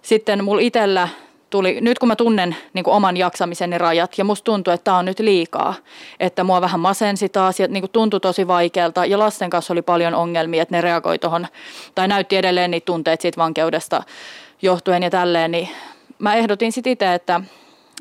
sitten 0.03 0.45
mulla 0.45 0.61
itsellä 0.61 1.09
tuli, 1.51 1.81
nyt 1.81 1.99
kun 1.99 2.09
mä 2.09 2.17
tunnen 2.17 2.57
niin 2.73 2.85
kuin 2.85 2.95
oman 2.95 3.17
jaksamiseni 3.17 3.79
rajat 3.79 4.19
ja 4.19 4.25
musta 4.25 4.45
tuntuu, 4.45 4.73
että 4.73 4.85
tämä 4.85 4.99
on 4.99 5.05
nyt 5.05 5.19
liikaa, 5.19 5.75
että 6.21 6.45
mua 6.45 6.61
vähän 6.61 6.81
masensi 6.81 7.29
taas 7.29 7.61
ja 7.61 7.69
niin 7.69 7.83
kuin 7.83 7.91
tuntui 7.91 8.21
tosi 8.21 8.47
vaikealta 8.47 9.07
ja 9.07 9.19
lasten 9.19 9.51
kanssa 9.51 9.73
oli 9.73 9.83
paljon 9.83 10.15
ongelmia, 10.15 10.63
että 10.63 10.75
ne 10.75 10.81
reagoi 10.81 11.19
tuohon 11.19 11.47
tai 11.95 12.09
näytti 12.09 12.37
edelleen 12.37 12.71
niitä 12.71 12.85
tunteita 12.85 13.23
siitä 13.23 13.41
vankeudesta 13.41 14.03
johtuen 14.63 15.03
ja 15.03 15.11
tälleen, 15.11 15.51
niin 15.51 15.69
mä 16.19 16.35
ehdotin 16.35 16.73
sitten 16.73 16.93
itse, 16.93 17.15
että 17.15 17.41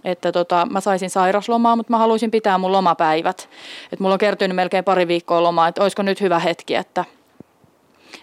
että 0.04 0.32
tota, 0.32 0.68
mä 0.72 0.82
saisin 0.82 1.10
sairaslomaa, 1.10 1.76
mutta 1.76 1.92
mä 1.94 1.98
haluaisin 1.98 2.32
pitää 2.32 2.58
mun 2.58 2.72
lomapäivät. 2.72 3.50
Että 3.84 4.04
mulla 4.04 4.14
on 4.14 4.20
kertynyt 4.20 4.56
melkein 4.56 4.84
pari 4.84 5.08
viikkoa 5.08 5.44
lomaa, 5.44 5.68
että 5.68 5.82
olisiko 5.82 6.02
nyt 6.02 6.22
hyvä 6.22 6.40
hetki, 6.40 6.76
että– 6.76 7.06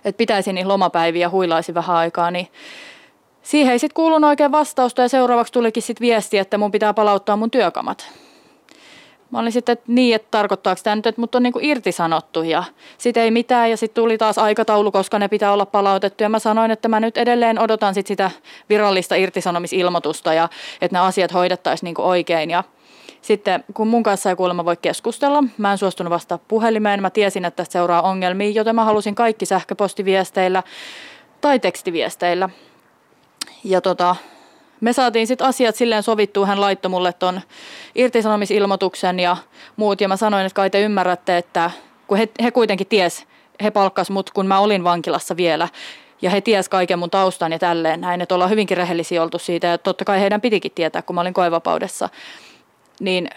että 0.05 0.19
pitäisi 0.19 0.53
niitä 0.53 0.69
lomapäiviä 0.69 1.31
huilaisi 1.31 1.75
vähän 1.75 1.97
aikaa, 1.97 2.31
niin 2.31 2.49
siihen 3.43 3.73
ei 3.73 3.79
sitten 3.79 3.95
kuulunut 3.95 4.29
oikein 4.29 4.53
vastausta. 4.53 5.03
Ja 5.03 5.09
seuraavaksi 5.09 5.53
tulikin 5.53 5.83
sitten 5.83 6.07
viesti, 6.07 6.39
että 6.39 6.59
mun 6.59 6.73
pitää 6.73 6.95
palauttaa 6.95 7.37
mun 7.37 7.51
työkamat. 7.51 8.09
Mä 9.31 9.39
olin 9.39 9.53
sitten, 9.53 9.73
että 9.73 9.85
niin, 9.89 10.15
että 10.15 10.29
tarkoittaako 10.31 10.81
tämä 10.85 10.97
nyt, 10.97 11.07
että 11.07 11.21
mut 11.21 11.35
on 11.35 11.43
niinku 11.43 11.59
irtisanottu 11.63 12.43
ja 12.43 12.65
sitten 12.99 13.23
ei 13.23 13.31
mitään. 13.31 13.71
Ja 13.71 13.77
sitten 13.77 14.03
tuli 14.03 14.19
taas 14.19 14.39
aikataulu, 14.39 14.93
koska 14.93 15.19
ne 15.19 15.29
pitää 15.29 15.53
olla 15.53 15.67
palautettu. 15.67 16.23
Ja 16.23 16.29
mä 16.29 16.39
sanoin, 16.39 16.71
että 16.71 16.89
mä 16.89 17.01
nyt 17.01 17.17
edelleen 17.17 17.59
odotan 17.59 17.95
sit 17.95 18.07
sitä 18.07 18.31
virallista 18.69 19.15
irtisanomisilmoitusta 19.15 20.35
ja 20.35 20.49
että 20.81 20.95
nämä 20.95 21.05
asiat 21.05 21.33
hoidettaisiin 21.33 21.87
niinku 21.87 22.03
oikein. 22.03 22.51
Ja 22.51 22.65
sitten 23.27 23.65
kun 23.75 23.89
mun 23.89 24.03
kanssa 24.03 24.31
ei 24.31 24.37
kuulemma 24.37 24.65
voi 24.65 24.77
keskustella, 24.77 25.45
mä 25.59 25.73
en 25.73 25.79
suostunut 25.79 26.11
vastata 26.11 26.45
puhelimeen, 26.49 27.03
mä 27.03 27.11
tiesin, 27.11 27.45
että 27.45 27.57
tästä 27.57 27.73
seuraa 27.73 28.03
ongelmia, 28.03 28.51
joten 28.51 28.75
mä 28.75 28.85
halusin 28.85 29.15
kaikki 29.15 29.47
sähköpostiviesteillä 29.47 30.63
tai 31.41 31.59
tekstiviesteillä. 31.59 32.49
Ja 33.65 33.81
tota, 33.81 34.17
me 34.81 34.93
saatiin 34.93 35.27
sitten 35.27 35.47
asiat 35.47 35.77
silleen 35.77 36.03
sovittua, 36.03 36.47
hän 36.47 36.61
laittoi 36.61 36.91
mulle 36.91 37.13
ton 37.13 37.41
irtisanomisilmoituksen 37.95 39.21
ja 39.21 39.37
muut, 39.77 40.01
ja 40.01 40.09
mä 40.09 40.17
sanoin, 40.17 40.47
että 40.47 40.57
kai 40.57 40.71
te 40.71 40.81
ymmärrätte, 40.81 41.37
että 41.37 41.71
kun 42.07 42.19
he, 42.19 42.29
he 42.43 42.51
kuitenkin 42.51 42.87
ties, 42.87 43.27
he 43.63 43.71
palkkas 43.71 44.11
mut, 44.11 44.31
kun 44.31 44.47
mä 44.47 44.59
olin 44.59 44.85
vankilassa 44.85 45.37
vielä, 45.37 45.69
ja 46.23 46.31
he 46.31 46.41
ties 46.41 46.69
kaiken 46.69 46.99
mun 46.99 47.11
taustan 47.11 47.53
ja 47.53 47.59
tälleen 47.59 48.01
näin, 48.01 48.21
että 48.21 48.35
ollaan 48.35 48.51
hyvinkin 48.51 48.77
rehellisiä 48.77 49.23
oltu 49.23 49.39
siitä, 49.39 49.67
ja 49.67 49.79
totta 49.79 50.05
kai 50.05 50.21
heidän 50.21 50.41
pitikin 50.41 50.73
tietää, 50.75 51.03
kun 51.03 51.15
mä 51.15 51.21
olin 51.21 51.35
koevapaudessa 51.35 52.09
niin 53.01 53.31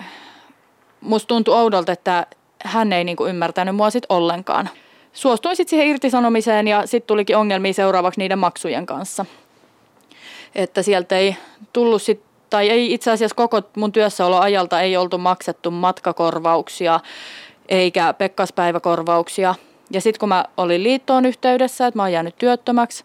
musta 1.01 1.27
tuntui 1.27 1.55
oudolta, 1.55 1.91
että 1.91 2.27
hän 2.63 2.93
ei 2.93 3.03
niinku 3.03 3.25
ymmärtänyt 3.25 3.75
mua 3.75 3.89
sit 3.89 4.05
ollenkaan. 4.09 4.69
Suostuin 5.13 5.55
sitten 5.55 5.69
siihen 5.69 5.87
irtisanomiseen 5.87 6.67
ja 6.67 6.87
sitten 6.87 7.07
tulikin 7.07 7.37
ongelmia 7.37 7.73
seuraavaksi 7.73 8.19
niiden 8.19 8.39
maksujen 8.39 8.85
kanssa. 8.85 9.25
Että 10.55 10.81
sieltä 10.81 11.17
ei 11.17 11.35
tullut 11.73 12.01
sit, 12.01 12.21
tai 12.49 12.69
ei 12.69 12.93
itse 12.93 13.11
asiassa 13.11 13.35
koko 13.35 13.61
mun 13.75 13.91
työssäoloajalta 13.91 14.81
ei 14.81 14.97
oltu 14.97 15.17
maksettu 15.17 15.71
matkakorvauksia 15.71 16.99
eikä 17.69 18.13
pekkaspäiväkorvauksia. 18.13 19.55
Ja 19.91 20.01
sitten 20.01 20.19
kun 20.19 20.29
mä 20.29 20.45
olin 20.57 20.83
liittoon 20.83 21.25
yhteydessä, 21.25 21.87
että 21.87 21.97
mä 21.97 22.03
oon 22.03 22.11
jäänyt 22.11 22.35
työttömäksi 22.37 23.03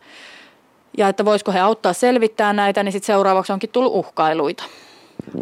ja 0.98 1.08
että 1.08 1.24
voisiko 1.24 1.52
he 1.52 1.60
auttaa 1.60 1.92
selvittää 1.92 2.52
näitä, 2.52 2.82
niin 2.82 2.92
sitten 2.92 3.06
seuraavaksi 3.06 3.52
onkin 3.52 3.70
tullut 3.70 3.94
uhkailuita. 3.94 4.64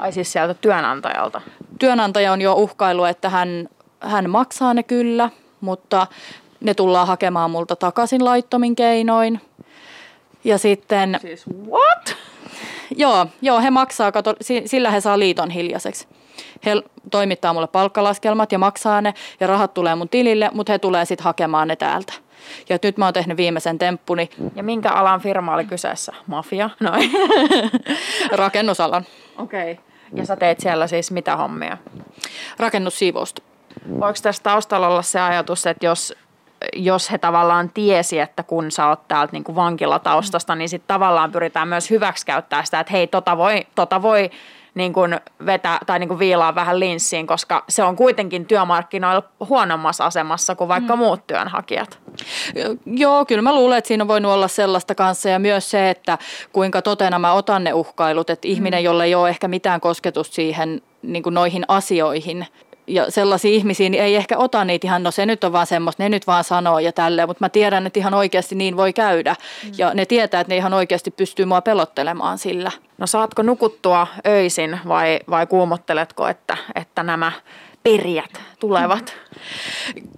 Ai 0.00 0.12
siis 0.12 0.32
sieltä 0.32 0.54
työnantajalta? 0.54 1.40
Työnantaja 1.78 2.32
on 2.32 2.40
jo 2.40 2.54
uhkailu, 2.54 3.04
että 3.04 3.28
hän, 3.28 3.68
hän 4.00 4.30
maksaa 4.30 4.74
ne 4.74 4.82
kyllä, 4.82 5.30
mutta 5.60 6.06
ne 6.60 6.74
tullaan 6.74 7.06
hakemaan 7.06 7.50
multa 7.50 7.76
takaisin 7.76 8.24
laittomin 8.24 8.76
keinoin. 8.76 9.40
Ja 10.44 10.58
sitten... 10.58 11.18
Siis 11.22 11.44
what? 11.70 12.16
Joo, 12.96 13.26
joo 13.42 13.60
he 13.60 13.70
maksaa, 13.70 14.12
kato, 14.12 14.34
sillä 14.66 14.90
he 14.90 15.00
saa 15.00 15.18
liiton 15.18 15.50
hiljaiseksi. 15.50 16.08
He 16.64 16.82
toimittaa 17.10 17.52
mulle 17.52 17.66
palkkalaskelmat 17.66 18.52
ja 18.52 18.58
maksaa 18.58 19.00
ne 19.00 19.14
ja 19.40 19.46
rahat 19.46 19.74
tulee 19.74 19.94
mun 19.94 20.08
tilille, 20.08 20.50
mutta 20.54 20.72
he 20.72 20.78
tulee 20.78 21.04
sitten 21.04 21.24
hakemaan 21.24 21.68
ne 21.68 21.76
täältä. 21.76 22.12
Ja 22.68 22.78
nyt 22.82 22.98
mä 22.98 23.04
oon 23.04 23.14
tehnyt 23.14 23.36
viimeisen 23.36 23.78
temppuni. 23.78 24.30
Ja 24.54 24.62
minkä 24.62 24.90
alan 24.90 25.20
firma 25.20 25.54
oli 25.54 25.64
kyseessä? 25.64 26.12
Mafia? 26.26 26.70
Noin. 26.80 27.10
Rakennusalan. 28.32 29.06
Okei. 29.38 29.72
Okay. 29.72 29.84
Ja 30.14 30.26
sä 30.26 30.36
teet 30.36 30.60
siellä 30.60 30.86
siis 30.86 31.10
mitä 31.10 31.36
hommia? 31.36 31.78
Rakennussiivousta. 32.58 33.42
Voiko 34.00 34.18
tässä 34.22 34.42
taustalla 34.42 34.88
olla 34.88 35.02
se 35.02 35.20
ajatus, 35.20 35.66
että 35.66 35.86
jos, 35.86 36.14
jos 36.72 37.12
he 37.12 37.18
tavallaan 37.18 37.70
tiesi, 37.70 38.18
että 38.18 38.42
kun 38.42 38.70
sä 38.70 38.86
oot 38.86 39.08
täältä 39.08 39.32
niin 39.32 39.44
kuin 39.44 39.56
vankilataustasta, 39.56 40.54
niin 40.54 40.68
sitten 40.68 40.88
tavallaan 40.88 41.32
pyritään 41.32 41.68
myös 41.68 41.90
hyväksikäyttää 41.90 42.64
sitä, 42.64 42.80
että 42.80 42.92
hei, 42.92 43.06
tota 43.06 43.36
voi, 43.36 43.66
tota 43.74 44.02
voi 44.02 44.30
niin 44.74 44.92
kuin 44.92 45.20
vetää 45.46 45.78
tai 45.86 45.98
niin 45.98 46.08
kuin 46.08 46.18
viilaa 46.18 46.54
vähän 46.54 46.80
linssiin, 46.80 47.26
koska 47.26 47.64
se 47.68 47.82
on 47.82 47.96
kuitenkin 47.96 48.46
työmarkkinoilla 48.46 49.22
huonommassa 49.48 50.04
asemassa 50.04 50.54
kuin 50.54 50.68
vaikka 50.68 50.96
mm. 50.96 50.98
muut 50.98 51.26
työnhakijat. 51.26 52.01
Joo, 52.86 53.24
kyllä 53.24 53.42
mä 53.42 53.54
luulen, 53.54 53.78
että 53.78 53.88
siinä 53.88 54.04
on 54.04 54.08
voinut 54.08 54.32
olla 54.32 54.48
sellaista 54.48 54.94
kanssa 54.94 55.28
ja 55.28 55.38
myös 55.38 55.70
se, 55.70 55.90
että 55.90 56.18
kuinka 56.52 56.82
totena 56.82 57.18
mä 57.18 57.32
otan 57.32 57.64
ne 57.64 57.72
uhkailut, 57.72 58.30
että 58.30 58.48
ihminen, 58.48 58.80
mm. 58.80 58.84
jolle 58.84 59.04
ei 59.04 59.14
ole 59.14 59.28
ehkä 59.28 59.48
mitään 59.48 59.80
kosketusta 59.80 60.34
siihen 60.34 60.82
niin 61.02 61.22
kuin 61.22 61.34
noihin 61.34 61.64
asioihin, 61.68 62.46
ja 62.86 63.10
sellaisia 63.10 63.50
ihmisiä, 63.50 63.88
niin 63.88 64.02
ei 64.02 64.16
ehkä 64.16 64.38
ota 64.38 64.64
niitä 64.64 64.86
ihan, 64.86 65.02
no 65.02 65.10
se 65.10 65.26
nyt 65.26 65.44
on 65.44 65.52
vaan 65.52 65.66
semmoista, 65.66 66.02
ne 66.02 66.08
nyt 66.08 66.26
vaan 66.26 66.44
sanoo 66.44 66.78
ja 66.78 66.92
tälleen, 66.92 67.28
mutta 67.28 67.44
mä 67.44 67.48
tiedän, 67.48 67.86
että 67.86 67.98
ihan 67.98 68.14
oikeasti 68.14 68.54
niin 68.54 68.76
voi 68.76 68.92
käydä. 68.92 69.36
Mm. 69.64 69.72
Ja 69.78 69.94
ne 69.94 70.06
tietää, 70.06 70.40
että 70.40 70.52
ne 70.52 70.56
ihan 70.56 70.74
oikeasti 70.74 71.10
pystyy 71.10 71.44
mua 71.44 71.60
pelottelemaan 71.60 72.38
sillä. 72.38 72.70
No 72.98 73.06
saatko 73.06 73.42
nukuttua 73.42 74.06
öisin 74.26 74.80
vai, 74.88 75.20
vai 75.30 75.46
kuumotteletko, 75.46 76.28
että, 76.28 76.56
että 76.74 77.02
nämä 77.02 77.32
perijät 77.82 78.40
tulevat? 78.60 79.14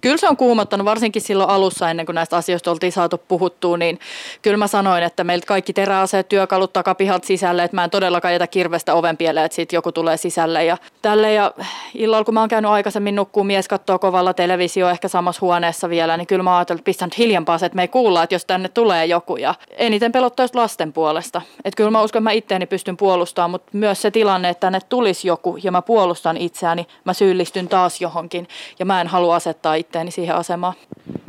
Kyllä 0.01 0.17
se 0.17 0.29
on 0.29 0.37
kuumottanut, 0.37 0.85
varsinkin 0.85 1.23
silloin 1.23 1.51
alussa 1.51 1.91
ennen 1.91 2.07
kuin 2.07 2.15
näistä 2.15 2.37
asioista 2.37 2.71
oltiin 2.71 2.93
saatu 2.93 3.19
puhuttua, 3.19 3.77
niin 3.77 3.99
kyllä 4.43 4.57
mä 4.57 4.67
sanoin, 4.67 5.03
että 5.03 5.25
meiltä 5.25 5.47
kaikki 5.47 5.73
teräaseet, 5.73 6.29
työkalut 6.29 6.73
takapihalta 6.73 7.27
sisälle, 7.27 7.65
että 7.65 7.77
mä 7.77 7.85
en 7.85 7.91
todellakaan 7.91 8.35
jätä 8.35 8.47
kirvestä 8.47 8.95
oven 8.95 9.17
pieleen, 9.17 9.47
että 9.47 9.57
siitä 9.57 9.77
joku 9.77 9.93
tulee 9.93 10.17
sisälle 10.17 10.65
ja 10.65 10.77
tälle. 11.03 11.33
Ja 11.33 11.53
illalla, 11.95 12.25
kun 12.25 12.35
mä 12.35 12.41
oon 12.41 12.49
käynyt 12.49 12.71
aikaisemmin 12.71 13.15
nukkuu 13.15 13.45
mies 13.45 13.69
katsoo 13.69 13.99
kovalla 13.99 14.35
televisio 14.35 14.89
ehkä 14.89 15.09
samassa 15.09 15.41
huoneessa 15.41 15.89
vielä, 15.89 16.17
niin 16.17 16.27
kyllä 16.27 16.43
mä 16.43 16.57
ajattelin, 16.57 16.79
että 16.79 16.85
pistän 16.85 17.11
hiljempaa 17.19 17.59
se, 17.59 17.67
että 17.67 17.77
me 17.77 17.83
ei 17.83 17.89
kuulla, 17.89 18.23
että 18.23 18.35
jos 18.35 18.45
tänne 18.45 18.69
tulee 18.69 19.07
joku. 19.07 19.37
Ja 19.37 19.55
eniten 19.71 20.13
pelottaisi 20.13 20.55
lasten 20.55 20.93
puolesta. 20.93 21.43
Että 21.65 21.77
kyllä 21.77 21.91
mä 21.91 22.03
uskon, 22.03 22.21
että 22.21 22.31
mä 22.31 22.33
itteeni 22.33 22.67
pystyn 22.67 22.97
puolustamaan, 22.97 23.51
mutta 23.51 23.71
myös 23.73 24.03
se 24.03 24.11
tilanne, 24.11 24.49
että 24.49 24.61
tänne 24.61 24.81
tulisi 24.89 25.29
joku 25.29 25.59
ja 25.63 25.73
mä 25.73 25.83
puolustan 25.83 26.37
itseäni, 26.37 26.87
mä 27.05 27.13
syyllistyn 27.55 27.69
taas 27.69 28.01
johonkin 28.01 28.49
ja 28.79 28.85
mä 28.85 29.01
en 29.01 29.09
halua 29.09 29.37
asettaa 29.37 29.75
itteeni 29.75 30.11
siihen 30.11 30.37
asemaan. 30.37 30.75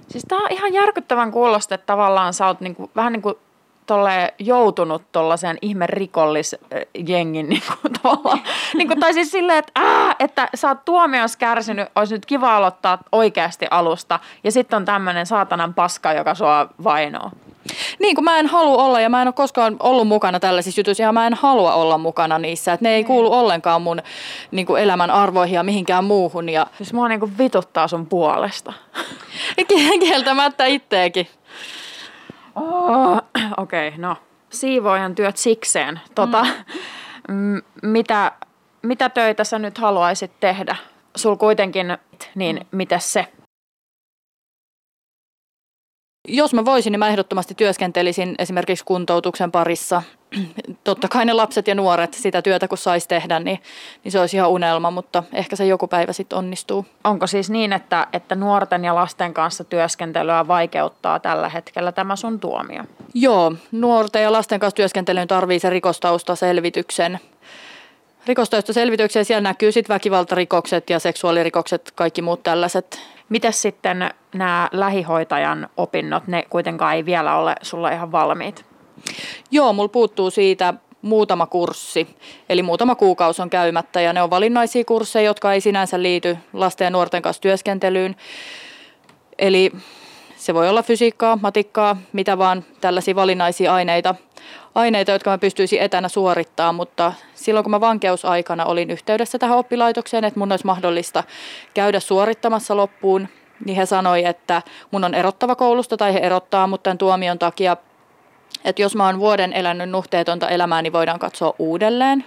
Siis 0.09 0.25
tää 0.27 0.37
on 0.37 0.51
ihan 0.51 0.73
järkyttävän 0.73 1.31
kuulosta, 1.31 1.75
että 1.75 1.85
tavallaan 1.85 2.33
sä 2.33 2.47
oot 2.47 2.61
niinku, 2.61 2.91
vähän 2.95 3.13
niin 3.13 3.21
kuin 3.21 3.35
tolle 3.85 4.33
joutunut 4.39 5.11
tuollaiseen 5.11 5.57
ihme 5.61 5.87
rikollisjengin 5.87 7.49
niin 7.49 7.61
kuin, 7.67 7.93
tavallaan. 8.01 8.39
niin 8.73 8.87
kuin, 8.87 8.99
tai 8.99 9.13
siis 9.13 9.31
silleen, 9.31 9.59
että, 9.59 9.71
ää, 9.75 10.15
että 10.19 10.47
sä 10.55 10.67
oot 10.67 10.85
tuomios 10.85 11.37
kärsinyt, 11.37 11.87
olisi 11.95 12.13
nyt 12.13 12.25
kiva 12.25 12.55
aloittaa 12.55 12.97
oikeasti 13.11 13.65
alusta 13.71 14.19
ja 14.43 14.51
sitten 14.51 14.77
on 14.77 14.85
tämmöinen 14.85 15.25
saatanan 15.25 15.73
paska, 15.73 16.13
joka 16.13 16.35
sua 16.35 16.69
vainoo. 16.83 17.31
Niin 17.99 18.15
kuin 18.15 18.25
mä 18.25 18.39
en 18.39 18.47
halua 18.47 18.83
olla 18.83 19.01
ja 19.01 19.09
mä 19.09 19.21
en 19.21 19.27
ole 19.27 19.33
koskaan 19.33 19.75
ollut 19.79 20.07
mukana 20.07 20.39
tällaisissa 20.39 20.79
jutuissa 20.79 21.03
ja 21.03 21.11
mä 21.11 21.27
en 21.27 21.33
halua 21.33 21.73
olla 21.73 21.97
mukana 21.97 22.39
niissä. 22.39 22.73
Että 22.73 22.85
ne 22.85 22.95
ei 22.95 23.03
kuulu 23.03 23.33
ollenkaan 23.33 23.81
mun 23.81 24.01
niin 24.51 24.65
kuin 24.65 24.81
elämän 24.81 25.11
arvoihin 25.11 25.55
ja 25.55 25.63
mihinkään 25.63 26.03
muuhun. 26.03 26.49
Ja... 26.49 26.67
Siis 26.77 26.93
mua 26.93 27.07
niin 27.07 27.19
kuin 27.19 27.37
vituttaa 27.37 27.87
sun 27.87 28.07
puolesta. 28.07 28.73
Kieltämättä 29.99 30.65
itteekin. 30.65 31.27
Oh, 32.55 33.21
Okei, 33.57 33.87
okay, 33.87 34.01
no. 34.01 34.17
Siivoojan 34.49 35.15
työt 35.15 35.37
sikseen. 35.37 35.99
Tota, 36.15 36.45
mm. 37.27 37.61
mitä, 37.83 38.31
mitä 38.81 39.09
töitä 39.09 39.43
sä 39.43 39.59
nyt 39.59 39.77
haluaisit 39.77 40.31
tehdä? 40.39 40.75
Sul 41.15 41.35
kuitenkin, 41.35 41.97
niin 42.35 42.55
mm. 42.55 42.77
mitä 42.77 42.99
se? 42.99 43.27
Jos 46.27 46.53
mä 46.53 46.65
voisin, 46.65 46.91
niin 46.91 46.99
mä 46.99 47.07
ehdottomasti 47.07 47.55
työskentelisin 47.55 48.35
esimerkiksi 48.39 48.85
kuntoutuksen 48.85 49.51
parissa. 49.51 50.03
Totta 50.83 51.07
kai 51.07 51.25
ne 51.25 51.33
lapset 51.33 51.67
ja 51.67 51.75
nuoret 51.75 52.13
sitä 52.13 52.41
työtä 52.41 52.67
kun 52.67 52.77
saisi 52.77 53.07
tehdä, 53.07 53.39
niin, 53.39 53.59
niin 54.03 54.11
se 54.11 54.19
olisi 54.19 54.37
ihan 54.37 54.49
unelma, 54.49 54.91
mutta 54.91 55.23
ehkä 55.33 55.55
se 55.55 55.65
joku 55.65 55.87
päivä 55.87 56.13
sitten 56.13 56.37
onnistuu. 56.37 56.85
Onko 57.03 57.27
siis 57.27 57.49
niin, 57.49 57.73
että, 57.73 58.07
että 58.13 58.35
nuorten 58.35 58.85
ja 58.85 58.95
lasten 58.95 59.33
kanssa 59.33 59.63
työskentelyä 59.63 60.47
vaikeuttaa 60.47 61.19
tällä 61.19 61.49
hetkellä 61.49 61.91
tämä 61.91 62.15
sun 62.15 62.39
tuomio? 62.39 62.83
Joo, 63.13 63.53
nuorten 63.71 64.23
ja 64.23 64.31
lasten 64.31 64.59
kanssa 64.59 64.75
työskentelyyn 64.75 65.27
tarvii 65.27 65.59
se 65.59 65.69
rikostaustaselvityksen. 65.69 67.19
Rikostaustaselvityksen 68.27 69.25
siellä 69.25 69.49
näkyy 69.49 69.71
sitten 69.71 69.93
väkivaltarikokset 69.93 70.89
ja 70.89 70.99
seksuaalirikokset, 70.99 71.91
kaikki 71.95 72.21
muut 72.21 72.43
tällaiset 72.43 73.14
Miten 73.29 73.53
sitten 73.53 74.09
nämä 74.33 74.69
lähihoitajan 74.71 75.69
opinnot, 75.77 76.27
ne 76.27 76.43
kuitenkaan 76.49 76.95
ei 76.95 77.05
vielä 77.05 77.37
ole 77.37 77.55
sulla 77.61 77.89
ihan 77.89 78.11
valmiit? 78.11 78.65
Joo, 79.51 79.73
mulla 79.73 79.89
puuttuu 79.89 80.29
siitä 80.29 80.73
muutama 81.01 81.45
kurssi, 81.45 82.17
eli 82.49 82.63
muutama 82.63 82.95
kuukausi 82.95 83.41
on 83.41 83.49
käymättä 83.49 84.01
ja 84.01 84.13
ne 84.13 84.21
on 84.21 84.29
valinnaisia 84.29 84.85
kursseja, 84.85 85.25
jotka 85.25 85.53
ei 85.53 85.61
sinänsä 85.61 86.01
liity 86.01 86.37
lasten 86.53 86.85
ja 86.85 86.89
nuorten 86.89 87.21
kanssa 87.21 87.41
työskentelyyn. 87.41 88.15
Eli 89.39 89.71
se 90.45 90.53
voi 90.53 90.69
olla 90.69 90.83
fysiikkaa, 90.83 91.39
matikkaa, 91.41 91.97
mitä 92.13 92.37
vaan 92.37 92.65
tällaisia 92.81 93.15
valinnaisia 93.15 93.73
aineita, 93.73 94.15
aineita, 94.75 95.11
jotka 95.11 95.29
mä 95.29 95.37
pystyisin 95.37 95.81
etänä 95.81 96.07
suorittamaan, 96.07 96.75
mutta 96.75 97.13
silloin 97.35 97.63
kun 97.63 97.71
mä 97.71 97.79
vankeusaikana 97.79 98.65
olin 98.65 98.91
yhteydessä 98.91 99.39
tähän 99.39 99.57
oppilaitokseen, 99.57 100.23
että 100.23 100.39
mun 100.39 100.51
olisi 100.51 100.65
mahdollista 100.65 101.23
käydä 101.73 101.99
suorittamassa 101.99 102.77
loppuun, 102.77 103.27
niin 103.65 103.75
he 103.75 103.85
sanoi, 103.85 104.25
että 104.25 104.61
mun 104.91 105.03
on 105.03 105.13
erottava 105.13 105.55
koulusta 105.55 105.97
tai 105.97 106.13
he 106.13 106.19
erottaa 106.19 106.67
mut 106.67 106.83
tämän 106.83 106.97
tuomion 106.97 107.39
takia, 107.39 107.77
että 108.65 108.81
jos 108.81 108.95
mä 108.95 109.05
oon 109.05 109.19
vuoden 109.19 109.53
elänyt 109.53 109.89
nuhteetonta 109.89 110.49
elämää, 110.49 110.81
niin 110.81 110.93
voidaan 110.93 111.19
katsoa 111.19 111.53
uudelleen. 111.59 112.25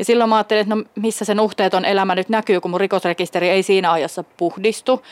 Ja 0.00 0.04
silloin 0.04 0.30
mä 0.30 0.36
ajattelin, 0.36 0.60
että 0.60 0.74
no 0.74 0.84
missä 0.94 1.24
se 1.24 1.34
nuhteeton 1.34 1.84
elämä 1.84 2.14
nyt 2.14 2.28
näkyy, 2.28 2.60
kun 2.60 2.70
mun 2.70 2.80
rikosrekisteri 2.80 3.48
ei 3.48 3.62
siinä 3.62 3.92
ajassa 3.92 4.24
puhdistu, 4.36 5.02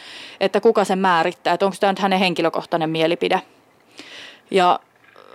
että 0.41 0.61
kuka 0.61 0.85
sen 0.85 0.99
määrittää, 0.99 1.55
että 1.55 1.67
onko 1.67 1.77
tämä 1.81 1.93
nyt 1.93 1.99
hänen 1.99 2.19
henkilökohtainen 2.19 2.91
mielipide. 2.91 3.43
Ja 4.51 4.81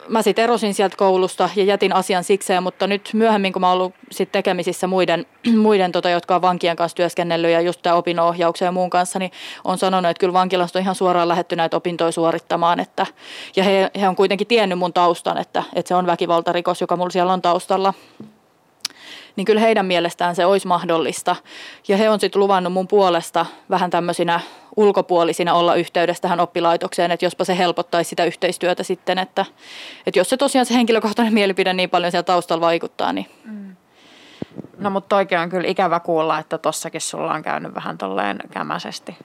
mä 0.07 0.21
sitten 0.21 0.43
erosin 0.43 0.73
sieltä 0.73 0.97
koulusta 0.97 1.49
ja 1.55 1.63
jätin 1.63 1.93
asian 1.93 2.23
sikseen, 2.23 2.63
mutta 2.63 2.87
nyt 2.87 3.09
myöhemmin, 3.13 3.53
kun 3.53 3.59
mä 3.59 3.67
oon 3.67 3.73
ollut 3.73 3.93
sit 4.11 4.31
tekemisissä 4.31 4.87
muiden, 4.87 5.25
muiden 5.57 5.91
tota, 5.91 6.09
jotka 6.09 6.35
on 6.35 6.41
vankien 6.41 6.75
kanssa 6.75 6.95
työskennellyt 6.95 7.51
ja 7.51 7.61
just 7.61 7.81
tämä 7.81 7.95
opinnonohjauksen 7.95 8.65
ja 8.65 8.71
muun 8.71 8.89
kanssa, 8.89 9.19
niin 9.19 9.31
on 9.63 9.77
sanonut, 9.77 10.11
että 10.11 10.19
kyllä 10.19 10.33
vankilasta 10.33 10.79
on 10.79 10.83
ihan 10.83 10.95
suoraan 10.95 11.27
lähetty 11.27 11.55
näitä 11.55 11.77
opintoja 11.77 12.11
suorittamaan. 12.11 12.79
Että, 12.79 13.05
ja 13.55 13.63
he, 13.63 13.91
he 13.99 14.07
on 14.07 14.15
kuitenkin 14.15 14.47
tiennyt 14.47 14.79
mun 14.79 14.93
taustan, 14.93 15.37
että, 15.37 15.63
että 15.75 15.87
se 15.87 15.95
on 15.95 16.07
väkivaltarikos, 16.07 16.81
joka 16.81 16.95
mulla 16.95 17.09
siellä 17.09 17.33
on 17.33 17.41
taustalla 17.41 17.93
niin 19.35 19.45
kyllä 19.45 19.61
heidän 19.61 19.85
mielestään 19.85 20.35
se 20.35 20.45
olisi 20.45 20.67
mahdollista. 20.67 21.35
Ja 21.87 21.97
he 21.97 22.09
on 22.09 22.19
sitten 22.19 22.39
luvannut 22.39 22.73
mun 22.73 22.87
puolesta 22.87 23.45
vähän 23.69 23.89
tämmöisinä 23.89 24.39
ulkopuolisina 24.75 25.53
olla 25.53 25.75
yhteydessä 25.75 26.21
tähän 26.21 26.39
oppilaitokseen, 26.39 27.11
että 27.11 27.25
jospa 27.25 27.43
se 27.43 27.57
helpottaisi 27.57 28.09
sitä 28.09 28.25
yhteistyötä 28.25 28.83
sitten, 28.83 29.19
että, 29.19 29.45
että 30.07 30.19
jos 30.19 30.29
se 30.29 30.37
tosiaan 30.37 30.65
se 30.65 30.73
henkilökohtainen 30.73 31.33
mielipide 31.33 31.73
niin 31.73 31.89
paljon 31.89 32.11
siellä 32.11 32.23
taustalla 32.23 32.61
vaikuttaa, 32.61 33.13
niin... 33.13 33.25
Mm. 33.45 33.75
No 34.77 34.89
mutta 34.89 35.15
oikein 35.15 35.41
on 35.41 35.49
kyllä 35.49 35.67
ikävä 35.67 35.99
kuulla, 35.99 36.39
että 36.39 36.57
tossakin 36.57 37.01
sulla 37.01 37.33
on 37.33 37.43
käynyt 37.43 37.75
vähän 37.75 37.97
tolleen 37.97 38.39
kämäisesti. 38.51 39.17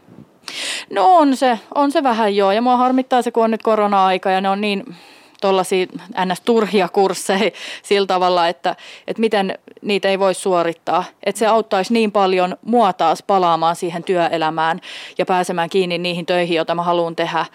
No 0.90 1.16
on 1.16 1.36
se, 1.36 1.58
on 1.74 1.92
se 1.92 2.02
vähän 2.02 2.36
joo. 2.36 2.52
Ja 2.52 2.62
mua 2.62 2.76
harmittaa 2.76 3.22
se, 3.22 3.30
kun 3.30 3.44
on 3.44 3.50
nyt 3.50 3.62
korona-aika 3.62 4.30
ja 4.30 4.40
ne 4.40 4.48
on 4.48 4.60
niin 4.60 4.96
tuollaisia 5.40 5.86
ns. 6.24 6.40
turhia 6.40 6.88
kursseja 6.88 7.50
sillä 7.82 8.06
tavalla, 8.06 8.48
että, 8.48 8.76
että 9.06 9.20
miten 9.20 9.58
niitä 9.82 10.08
ei 10.08 10.18
voi 10.18 10.34
suorittaa. 10.34 11.04
Että 11.22 11.38
se 11.38 11.46
auttaisi 11.46 11.92
niin 11.92 12.12
paljon 12.12 12.56
mua 12.62 12.92
taas 12.92 13.22
palaamaan 13.22 13.76
siihen 13.76 14.04
työelämään 14.04 14.80
ja 15.18 15.26
pääsemään 15.26 15.70
kiinni 15.70 15.98
niihin 15.98 16.26
töihin, 16.26 16.56
joita 16.56 16.74
mä 16.74 16.82
haluan 16.82 17.16
tehdä. 17.16 17.46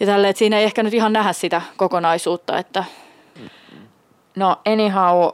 Ja 0.00 0.06
tälle, 0.06 0.28
että 0.28 0.38
siinä 0.38 0.58
ei 0.58 0.64
ehkä 0.64 0.82
nyt 0.82 0.94
ihan 0.94 1.12
nähdä 1.12 1.32
sitä 1.32 1.62
kokonaisuutta. 1.76 2.58
Että... 2.58 2.84
No 4.36 4.56
anyhow, 4.66 5.28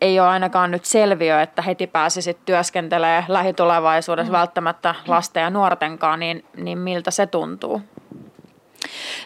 ei 0.00 0.20
ole 0.20 0.28
ainakaan 0.28 0.70
nyt 0.70 0.84
selviö, 0.84 1.42
että 1.42 1.62
heti 1.62 1.86
pääsisit 1.86 2.38
työskentelemään 2.44 3.24
lähitulevaisuudessa 3.28 4.32
mm. 4.32 4.38
välttämättä 4.38 4.94
lasten 5.06 5.40
ja 5.40 5.50
nuortenkaan, 5.50 6.20
niin, 6.20 6.44
niin 6.56 6.78
miltä 6.78 7.10
se 7.10 7.26
tuntuu? 7.26 7.82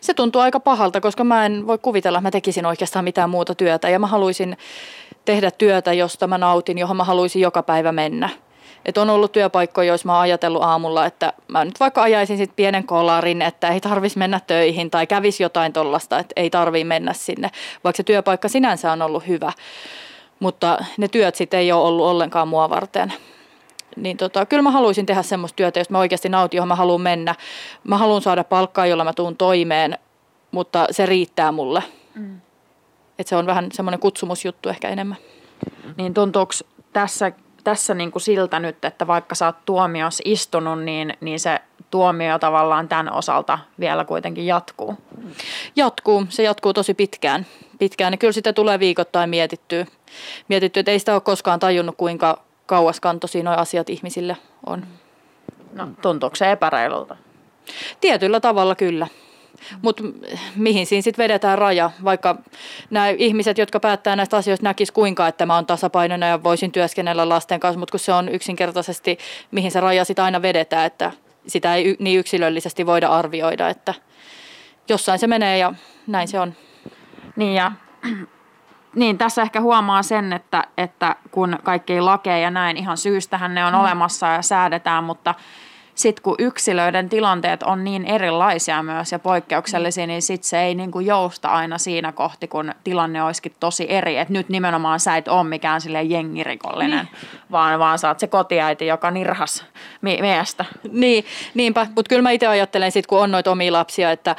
Se 0.06 0.14
tuntuu 0.14 0.42
aika 0.42 0.60
pahalta, 0.60 1.00
koska 1.00 1.24
mä 1.24 1.46
en 1.46 1.66
voi 1.66 1.78
kuvitella, 1.78 2.18
että 2.18 2.26
mä 2.26 2.30
tekisin 2.30 2.66
oikeastaan 2.66 3.04
mitään 3.04 3.30
muuta 3.30 3.54
työtä 3.54 3.88
ja 3.88 3.98
mä 3.98 4.06
haluaisin 4.06 4.56
tehdä 5.24 5.50
työtä, 5.50 5.92
josta 5.92 6.26
mä 6.26 6.38
nautin, 6.38 6.78
johon 6.78 6.96
mä 6.96 7.04
haluaisin 7.04 7.42
joka 7.42 7.62
päivä 7.62 7.92
mennä. 7.92 8.28
Et 8.84 8.98
on 8.98 9.10
ollut 9.10 9.32
työpaikkoja, 9.32 9.88
joissa 9.88 10.06
mä 10.06 10.12
oon 10.12 10.22
ajatellut 10.22 10.62
aamulla, 10.62 11.06
että 11.06 11.32
mä 11.48 11.64
nyt 11.64 11.80
vaikka 11.80 12.02
ajaisin 12.02 12.36
sit 12.36 12.56
pienen 12.56 12.84
kolarin, 12.84 13.42
että 13.42 13.68
ei 13.68 13.80
tarvitsisi 13.80 14.18
mennä 14.18 14.40
töihin 14.46 14.90
tai 14.90 15.06
kävisi 15.06 15.42
jotain 15.42 15.72
tollasta, 15.72 16.18
että 16.18 16.32
ei 16.36 16.50
tarvii 16.50 16.84
mennä 16.84 17.12
sinne, 17.12 17.50
vaikka 17.84 17.96
se 17.96 18.02
työpaikka 18.02 18.48
sinänsä 18.48 18.92
on 18.92 19.02
ollut 19.02 19.26
hyvä. 19.26 19.52
Mutta 20.40 20.84
ne 20.96 21.08
työt 21.08 21.34
sitten 21.34 21.60
ei 21.60 21.72
ole 21.72 21.82
ollut 21.82 22.06
ollenkaan 22.06 22.48
mua 22.48 22.70
varten 22.70 23.12
niin 23.96 24.16
tota, 24.16 24.46
kyllä 24.46 24.62
mä 24.62 24.70
haluaisin 24.70 25.06
tehdä 25.06 25.22
semmoista 25.22 25.56
työtä, 25.56 25.80
jos 25.80 25.90
mä 25.90 25.98
oikeasti 25.98 26.28
nautin, 26.28 26.58
johon 26.58 26.68
mä 26.68 26.74
haluan 26.74 27.00
mennä. 27.00 27.34
Mä 27.84 27.98
haluan 27.98 28.22
saada 28.22 28.44
palkkaa, 28.44 28.86
jolla 28.86 29.04
mä 29.04 29.12
tuun 29.12 29.36
toimeen, 29.36 29.98
mutta 30.50 30.86
se 30.90 31.06
riittää 31.06 31.52
mulle. 31.52 31.82
Mm. 32.14 32.40
Et 33.18 33.26
se 33.26 33.36
on 33.36 33.46
vähän 33.46 33.68
semmoinen 33.72 34.00
kutsumusjuttu 34.00 34.68
ehkä 34.68 34.88
enemmän. 34.88 35.16
Niin 35.96 36.14
tuntuuko 36.14 36.52
tässä, 36.92 37.32
tässä 37.64 37.94
niin 37.94 38.12
kuin 38.12 38.22
siltä 38.22 38.60
nyt, 38.60 38.84
että 38.84 39.06
vaikka 39.06 39.34
sä 39.34 39.46
oot 39.46 39.64
tuomiossa 39.64 40.22
istunut, 40.26 40.82
niin, 40.82 41.12
niin 41.20 41.40
se 41.40 41.60
tuomio 41.90 42.38
tavallaan 42.38 42.88
tämän 42.88 43.12
osalta 43.12 43.58
vielä 43.80 44.04
kuitenkin 44.04 44.46
jatkuu? 44.46 44.94
Jatkuu. 45.76 46.26
Se 46.28 46.42
jatkuu 46.42 46.72
tosi 46.72 46.94
pitkään. 46.94 47.46
pitkään. 47.78 48.12
Ja 48.12 48.16
kyllä 48.16 48.32
sitä 48.32 48.52
tulee 48.52 48.78
viikoittain 48.78 49.30
mietittyä. 49.30 49.86
Mietitty, 50.48 50.80
että 50.80 50.92
ei 50.92 50.98
sitä 50.98 51.14
ole 51.14 51.20
koskaan 51.20 51.60
tajunnut, 51.60 51.96
kuinka 51.96 52.45
kauaskantoisia 52.66 53.42
nuo 53.42 53.54
asiat 53.54 53.90
ihmisille 53.90 54.36
on. 54.66 54.86
No, 55.72 55.88
tuntuuko 56.02 56.36
se 56.36 56.52
epäreilulta? 56.52 57.16
Tietyllä 58.00 58.40
tavalla 58.40 58.74
kyllä. 58.74 59.06
Mutta 59.82 60.02
mihin 60.56 60.86
siinä 60.86 61.02
sitten 61.02 61.22
vedetään 61.22 61.58
raja, 61.58 61.90
vaikka 62.04 62.36
nämä 62.90 63.08
ihmiset, 63.08 63.58
jotka 63.58 63.80
päättää 63.80 64.16
näistä 64.16 64.36
asioista, 64.36 64.64
näkis 64.64 64.90
kuinka, 64.90 65.28
että 65.28 65.46
mä 65.46 65.54
oon 65.54 65.66
tasapainoinen 65.66 66.28
ja 66.28 66.42
voisin 66.42 66.72
työskennellä 66.72 67.28
lasten 67.28 67.60
kanssa, 67.60 67.78
mutta 67.78 67.92
kun 67.92 68.00
se 68.00 68.12
on 68.12 68.28
yksinkertaisesti, 68.28 69.18
mihin 69.50 69.70
se 69.70 69.80
raja 69.80 70.04
sitten 70.04 70.24
aina 70.24 70.42
vedetään, 70.42 70.86
että 70.86 71.12
sitä 71.46 71.74
ei 71.74 71.96
niin 71.98 72.18
yksilöllisesti 72.18 72.86
voida 72.86 73.08
arvioida, 73.08 73.68
että 73.68 73.94
jossain 74.88 75.18
se 75.18 75.26
menee 75.26 75.58
ja 75.58 75.74
näin 76.06 76.28
se 76.28 76.40
on. 76.40 76.54
Niin 77.36 77.54
ja 77.54 77.72
niin, 78.96 79.18
tässä 79.18 79.42
ehkä 79.42 79.60
huomaa 79.60 80.02
sen, 80.02 80.32
että, 80.32 80.64
että 80.78 81.16
kun 81.30 81.58
kaikki 81.62 82.00
lakeja 82.00 82.38
ja 82.38 82.50
näin 82.50 82.76
ihan 82.76 82.96
syystähän 82.96 83.54
ne 83.54 83.64
on 83.64 83.72
mm. 83.72 83.80
olemassa 83.80 84.26
ja 84.26 84.42
säädetään, 84.42 85.04
mutta 85.04 85.34
sitten 85.94 86.22
kun 86.22 86.34
yksilöiden 86.38 87.08
tilanteet 87.08 87.62
on 87.62 87.84
niin 87.84 88.04
erilaisia 88.04 88.82
myös 88.82 89.12
ja 89.12 89.18
poikkeuksellisia, 89.18 90.06
niin 90.06 90.22
sitten 90.22 90.48
se 90.48 90.62
ei 90.62 90.74
niin 90.74 90.90
kuin 90.90 91.06
jousta 91.06 91.48
aina 91.48 91.78
siinä 91.78 92.12
kohti, 92.12 92.48
kun 92.48 92.74
tilanne 92.84 93.22
olisikin 93.22 93.54
tosi 93.60 93.86
eri. 93.88 94.16
Että 94.18 94.32
nyt 94.32 94.48
nimenomaan 94.48 95.00
sä 95.00 95.16
et 95.16 95.28
ole 95.28 95.44
mikään 95.44 95.80
sille 95.80 96.02
jengirikollinen, 96.02 97.08
niin. 97.12 97.30
vaan, 97.50 97.78
vaan 97.78 97.98
sä 97.98 98.08
oot 98.08 98.18
se 98.18 98.26
kotiäiti, 98.26 98.86
joka 98.86 99.10
nirhas 99.10 99.64
miestä. 100.00 100.64
Niin, 100.92 101.24
niinpä, 101.54 101.86
mutta 101.96 102.08
kyllä 102.08 102.22
mä 102.22 102.30
itse 102.30 102.46
ajattelen 102.46 102.92
sitten, 102.92 103.08
kun 103.08 103.22
on 103.22 103.30
noita 103.30 103.50
omia 103.50 103.72
lapsia, 103.72 104.10
että 104.10 104.36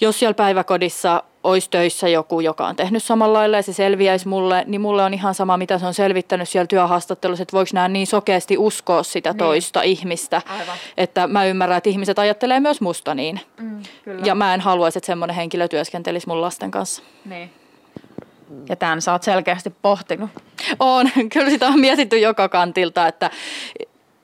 jos 0.00 0.18
siellä 0.18 0.34
päiväkodissa 0.34 1.22
olisi 1.44 1.70
töissä 1.70 2.08
joku, 2.08 2.40
joka 2.40 2.66
on 2.66 2.76
tehnyt 2.76 3.02
samalla 3.02 3.38
lailla 3.38 3.56
ja 3.56 3.62
se 3.62 3.72
selviäisi 3.72 4.28
mulle, 4.28 4.64
niin 4.66 4.80
mulle 4.80 5.04
on 5.04 5.14
ihan 5.14 5.34
sama, 5.34 5.56
mitä 5.56 5.78
se 5.78 5.86
on 5.86 5.94
selvittänyt 5.94 6.48
siellä 6.48 6.66
työhaastattelussa, 6.66 7.42
että 7.42 7.56
voiko 7.56 7.70
nämä 7.74 7.88
niin 7.88 8.06
sokeasti 8.06 8.58
uskoa 8.58 9.02
sitä 9.02 9.30
niin. 9.30 9.38
toista 9.38 9.82
ihmistä. 9.82 10.42
Aivan. 10.46 10.76
Että 10.96 11.26
mä 11.26 11.44
ymmärrän, 11.44 11.78
että 11.78 11.90
ihmiset 11.90 12.18
ajattelee 12.18 12.60
myös 12.60 12.80
musta 12.80 13.14
niin. 13.14 13.40
Mm, 13.60 13.82
kyllä. 14.04 14.22
Ja 14.24 14.34
mä 14.34 14.54
en 14.54 14.60
haluaisi, 14.60 14.98
että 14.98 15.06
semmoinen 15.06 15.36
henkilö 15.36 15.68
työskentelisi 15.68 16.28
mun 16.28 16.40
lasten 16.40 16.70
kanssa. 16.70 17.02
Niin. 17.24 17.50
Ja 18.68 18.76
tämän 18.76 19.02
sä 19.02 19.12
oot 19.12 19.22
selkeästi 19.22 19.70
pohtinut. 19.82 20.30
On, 20.80 21.10
kyllä 21.32 21.50
sitä 21.50 21.68
on 21.68 21.80
mietitty 21.80 22.18
joka 22.18 22.48
kantilta, 22.48 23.08
että 23.08 23.30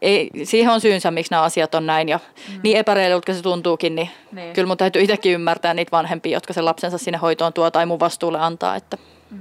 ei, 0.03 0.31
siihen 0.45 0.73
on 0.73 0.81
syynsä, 0.81 1.11
miksi 1.11 1.31
nämä 1.31 1.43
asiat 1.43 1.75
on 1.75 1.87
näin. 1.87 2.09
Ja 2.09 2.19
mm. 2.49 2.61
niin 2.63 2.77
epäreilulta 2.77 3.35
se 3.35 3.43
tuntuukin, 3.43 3.95
niin, 3.95 4.11
niin 4.33 4.53
kyllä 4.53 4.67
mun 4.67 4.77
täytyy 4.77 5.03
itsekin 5.03 5.33
ymmärtää 5.33 5.75
niitä 5.75 5.91
vanhempia, 5.93 6.37
jotka 6.37 6.53
sen 6.53 6.65
lapsensa 6.65 6.99
sinne 6.99 7.19
hoitoon 7.19 7.53
tuo 7.53 7.71
tai 7.71 7.87
mun 7.87 8.01
vastuulle 8.01 8.39
antaa. 8.41 8.77
Että. 8.77 8.97
Mm. 9.31 9.39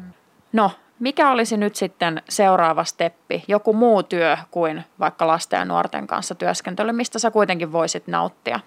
No, 0.53 0.72
mikä 0.99 1.32
olisi 1.32 1.57
nyt 1.57 1.76
sitten 1.76 2.22
seuraava 2.30 2.84
steppi, 2.84 3.43
joku 3.47 3.74
muu 3.74 4.03
työ 4.03 4.38
kuin 4.51 4.84
vaikka 4.99 5.28
lasten 5.28 5.57
ja 5.57 5.66
nuorten 5.66 6.07
kanssa 6.07 6.36
työskentely, 6.36 6.91
mistä 6.91 7.20
sä 7.20 7.32
kuitenkin 7.32 7.72
voisit 7.72 8.07
nauttia? 8.07 8.60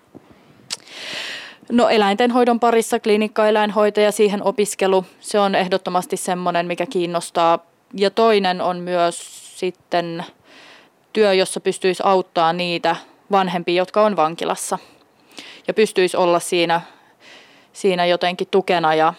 No 1.73 1.89
eläintenhoidon 1.89 2.61
parissa 2.61 3.01
klinikkaeläinhoitaja, 3.01 4.13
siihen 4.13 4.43
opiskelu, 4.43 5.05
se 5.21 5.39
on 5.39 5.55
ehdottomasti 5.55 6.17
semmoinen, 6.17 6.67
mikä 6.67 6.87
kiinnostaa. 6.87 7.59
Ja 7.95 8.11
toinen 8.11 8.61
on 8.61 8.79
myös 8.79 9.43
sitten 9.59 10.25
työ, 11.13 11.33
jossa 11.33 11.61
pystyisi 11.61 12.03
auttaa 12.07 12.53
niitä 12.53 12.97
vanhempia, 13.31 13.75
jotka 13.75 14.03
on 14.03 14.17
vankilassa. 14.17 14.79
Ja 15.67 15.75
pystyisi 15.75 16.17
olla 16.17 16.41
siinä, 16.41 16.81
siinä 17.73 18.07
jotenkin 18.07 18.49
tukena 18.51 18.95
ja 18.95 19.15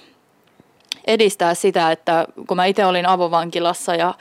edistää 1.07 1.53
sitä, 1.53 1.91
että 1.91 2.27
kun 2.47 2.57
mä 2.57 2.65
itse 2.65 2.85
olin 2.85 3.05
avovankilassa 3.05 3.95
ja 3.95 4.13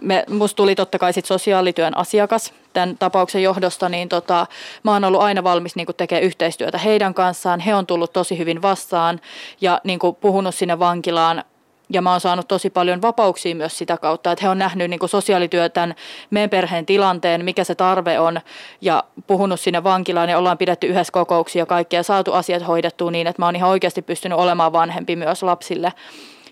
me, 0.00 0.24
musta 0.28 0.56
tuli 0.56 0.74
totta 0.74 0.98
kai 0.98 1.12
sit 1.12 1.24
sosiaalityön 1.24 1.96
asiakas 1.96 2.52
tämän 2.72 2.98
tapauksen 2.98 3.42
johdosta, 3.42 3.88
niin 3.88 4.08
tota, 4.08 4.46
mä 4.82 4.92
oon 4.92 5.04
ollut 5.04 5.22
aina 5.22 5.44
valmis 5.44 5.76
niin 5.76 5.86
tekemään 5.96 6.24
yhteistyötä 6.24 6.78
heidän 6.78 7.14
kanssaan. 7.14 7.60
He 7.60 7.74
on 7.74 7.86
tullut 7.86 8.12
tosi 8.12 8.38
hyvin 8.38 8.62
vastaan 8.62 9.20
ja 9.60 9.80
niin 9.84 9.98
puhunut 10.20 10.54
sinne 10.54 10.78
vankilaan 10.78 11.44
ja 11.92 12.02
mä 12.02 12.10
oon 12.10 12.20
saanut 12.20 12.48
tosi 12.48 12.70
paljon 12.70 13.02
vapauksia 13.02 13.54
myös 13.54 13.78
sitä 13.78 13.96
kautta, 13.96 14.32
että 14.32 14.44
he 14.44 14.48
on 14.48 14.58
nähnyt 14.58 14.90
niin 14.90 15.00
sosiaalityötän 15.06 15.94
meidän 16.30 16.50
perheen 16.50 16.86
tilanteen, 16.86 17.44
mikä 17.44 17.64
se 17.64 17.74
tarve 17.74 18.20
on 18.20 18.40
ja 18.80 19.04
puhunut 19.26 19.60
sinne 19.60 19.84
vankilaan 19.84 20.28
ja 20.28 20.38
ollaan 20.38 20.58
pidetty 20.58 20.86
yhdessä 20.86 21.12
kokouksia 21.12 21.66
kaikkea 21.66 21.98
ja 21.98 22.02
saatu 22.02 22.32
asiat 22.32 22.66
hoidettua 22.66 23.10
niin, 23.10 23.26
että 23.26 23.42
mä 23.42 23.46
oon 23.46 23.56
ihan 23.56 23.70
oikeasti 23.70 24.02
pystynyt 24.02 24.38
olemaan 24.38 24.72
vanhempi 24.72 25.16
myös 25.16 25.42
lapsille. 25.42 25.92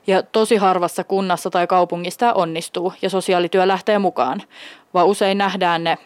Ja 0.07 0.22
tosi 0.22 0.57
harvassa 0.57 1.05
kunnassa 1.05 1.51
tai 1.51 1.66
kaupungissa 1.66 2.18
tämä 2.18 2.32
onnistuu 2.32 2.93
ja 3.03 3.11
sosiaalityö 3.11 3.68
lähtee 3.68 3.99
mukaan, 3.99 4.43
vaan 4.95 5.07
usein 5.07 5.39
nähdään 5.39 5.84
ne 5.84 5.99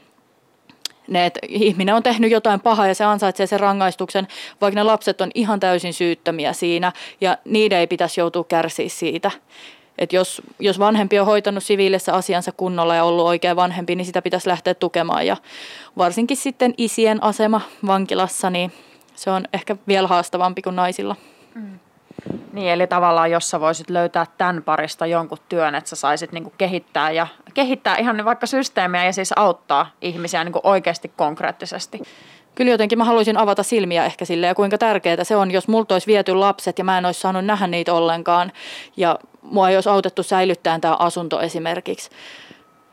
ne, 1.10 1.26
että 1.26 1.40
ihminen 1.48 1.94
on 1.94 2.02
tehnyt 2.02 2.30
jotain 2.30 2.60
pahaa 2.60 2.86
ja 2.86 2.94
se 2.94 3.04
ansaitsee 3.04 3.46
sen 3.46 3.60
rangaistuksen, 3.60 4.28
vaikka 4.60 4.80
ne 4.80 4.82
lapset 4.82 5.20
on 5.20 5.30
ihan 5.34 5.60
täysin 5.60 5.94
syyttömiä 5.94 6.52
siinä 6.52 6.92
ja 7.20 7.38
niiden 7.44 7.78
ei 7.78 7.86
pitäisi 7.86 8.20
joutua 8.20 8.44
kärsiä 8.44 8.88
siitä. 8.88 9.30
että 9.98 10.16
jos, 10.16 10.42
jos 10.58 10.78
vanhempi 10.78 11.18
on 11.18 11.26
hoitanut 11.26 11.64
siviilissä 11.64 12.14
asiansa 12.14 12.52
kunnolla 12.52 12.94
ja 12.94 13.04
ollut 13.04 13.26
oikea 13.26 13.56
vanhempi, 13.56 13.94
niin 13.94 14.06
sitä 14.06 14.22
pitäisi 14.22 14.48
lähteä 14.48 14.74
tukemaan. 14.74 15.26
Ja 15.26 15.36
varsinkin 15.98 16.36
sitten 16.36 16.74
isien 16.78 17.22
asema 17.22 17.60
vankilassa, 17.86 18.50
niin 18.50 18.72
se 19.14 19.30
on 19.30 19.44
ehkä 19.52 19.76
vielä 19.88 20.08
haastavampi 20.08 20.62
kuin 20.62 20.76
naisilla. 20.76 21.16
Mm. 21.54 21.78
Niin, 22.52 22.72
eli 22.72 22.86
tavallaan 22.86 23.30
jos 23.30 23.50
sä 23.50 23.60
voisit 23.60 23.90
löytää 23.90 24.26
tämän 24.38 24.62
parista 24.62 25.06
jonkun 25.06 25.38
työn, 25.48 25.74
että 25.74 25.90
sä 25.90 25.96
saisit 25.96 26.32
niin 26.32 26.52
kehittää, 26.58 27.10
ja, 27.10 27.26
kehittää 27.54 27.96
ihan 27.96 28.24
vaikka 28.24 28.46
systeemiä 28.46 29.04
ja 29.04 29.12
siis 29.12 29.32
auttaa 29.36 29.90
ihmisiä 30.00 30.44
niin 30.44 30.54
oikeasti 30.62 31.12
konkreettisesti. 31.16 32.02
Kyllä 32.54 32.70
jotenkin 32.70 32.98
mä 32.98 33.04
haluaisin 33.04 33.36
avata 33.36 33.62
silmiä 33.62 34.04
ehkä 34.04 34.24
sille 34.24 34.46
ja 34.46 34.54
kuinka 34.54 34.78
tärkeää 34.78 35.24
se 35.24 35.36
on, 35.36 35.50
jos 35.50 35.68
multa 35.68 35.94
olisi 35.94 36.06
viety 36.06 36.34
lapset 36.34 36.78
ja 36.78 36.84
mä 36.84 36.98
en 36.98 37.06
olisi 37.06 37.20
saanut 37.20 37.44
nähdä 37.44 37.66
niitä 37.66 37.94
ollenkaan 37.94 38.52
ja 38.96 39.18
mua 39.42 39.68
ei 39.68 39.76
olisi 39.76 39.88
autettu 39.88 40.22
säilyttämään 40.22 40.80
tämä 40.80 40.96
asunto 40.98 41.40
esimerkiksi. 41.40 42.10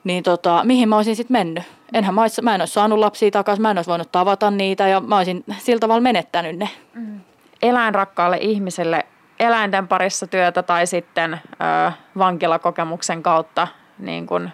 Niin 0.03 0.23
tota, 0.23 0.61
mihin 0.63 0.89
mä 0.89 0.95
olisin 0.95 1.15
sitten 1.15 1.34
mennyt? 1.34 1.63
Enhän 1.93 2.15
mä, 2.15 2.21
olisi, 2.21 2.41
mä 2.41 2.55
en 2.55 2.61
olisi 2.61 2.73
saanut 2.73 2.99
lapsia 2.99 3.32
takaisin, 3.32 3.61
mä 3.61 3.71
en 3.71 3.78
olisi 3.78 3.89
voinut 3.89 4.11
tavata 4.11 4.51
niitä 4.51 4.88
ja 4.88 4.99
mä 4.99 5.17
olisin 5.17 5.43
sillä 5.57 5.80
tavalla 5.80 6.01
menettänyt 6.01 6.57
ne. 6.57 6.69
Mm. 6.93 7.19
Eläinrakkaalle 7.61 8.38
ihmiselle 8.41 9.05
eläinten 9.39 9.88
parissa 9.88 10.27
työtä 10.27 10.63
tai 10.63 10.88
sitten 10.88 11.33
ö, 11.33 11.91
vankilakokemuksen 12.17 13.23
kautta 13.23 13.67
niin 13.99 14.27
kuin 14.27 14.51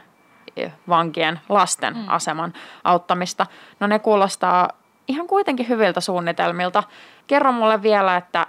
vankien 0.89 1.39
lasten 1.49 1.97
mm. 1.97 2.03
aseman 2.07 2.53
auttamista. 2.84 3.45
No 3.79 3.88
ne 3.88 3.99
kuulostaa 3.99 4.69
ihan 5.07 5.27
kuitenkin 5.27 5.69
hyviltä 5.69 6.01
suunnitelmilta. 6.01 6.84
Kerro 7.27 7.51
mulle 7.51 7.81
vielä, 7.81 8.17
että 8.17 8.47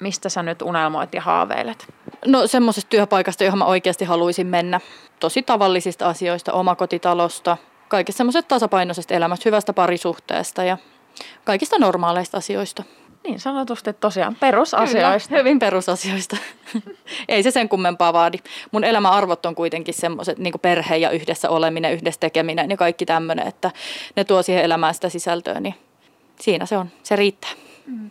mistä 0.00 0.28
sä 0.28 0.42
nyt 0.42 0.62
unelmoit 0.62 1.14
ja 1.14 1.20
haaveilet? 1.20 1.94
No 2.26 2.46
semmoisesta 2.46 2.88
työpaikasta, 2.88 3.44
johon 3.44 3.58
mä 3.58 3.64
oikeasti 3.64 4.04
haluaisin 4.04 4.46
mennä. 4.46 4.80
Tosi 5.20 5.42
tavallisista 5.42 6.08
asioista, 6.08 6.52
omakotitalosta, 6.52 7.56
kaikista 7.88 8.16
semmoisesta 8.16 8.48
tasapainoisesta 8.48 9.14
elämästä, 9.14 9.42
hyvästä 9.44 9.72
parisuhteesta 9.72 10.64
ja 10.64 10.78
kaikista 11.44 11.78
normaaleista 11.78 12.36
asioista. 12.36 12.82
Niin 13.24 13.40
sanotusti 13.40 13.92
tosiaan 13.92 14.34
perusasioista. 14.34 15.28
Kyllä, 15.28 15.40
hyvin 15.40 15.58
perusasioista. 15.58 16.36
Ei 17.28 17.42
se 17.42 17.50
sen 17.50 17.68
kummempaa 17.68 18.12
vaadi. 18.12 18.38
Mun 18.72 18.84
elämäarvot 18.84 19.46
on 19.46 19.54
kuitenkin 19.54 19.94
semmoiset 19.94 20.38
niin 20.38 20.54
perhe 20.62 20.96
ja 20.96 21.10
yhdessä 21.10 21.50
oleminen, 21.50 21.92
yhdessä 21.92 22.20
tekeminen 22.20 22.70
ja 22.70 22.76
kaikki 22.76 23.06
tämmöinen, 23.06 23.48
että 23.48 23.70
ne 24.16 24.24
tuo 24.24 24.42
siihen 24.42 24.64
elämään 24.64 24.94
sitä 24.94 25.08
sisältöä, 25.08 25.60
niin 25.60 25.74
siinä 26.40 26.66
se 26.66 26.76
on. 26.76 26.88
Se 27.02 27.16
riittää. 27.16 27.50
Mm. 27.86 28.10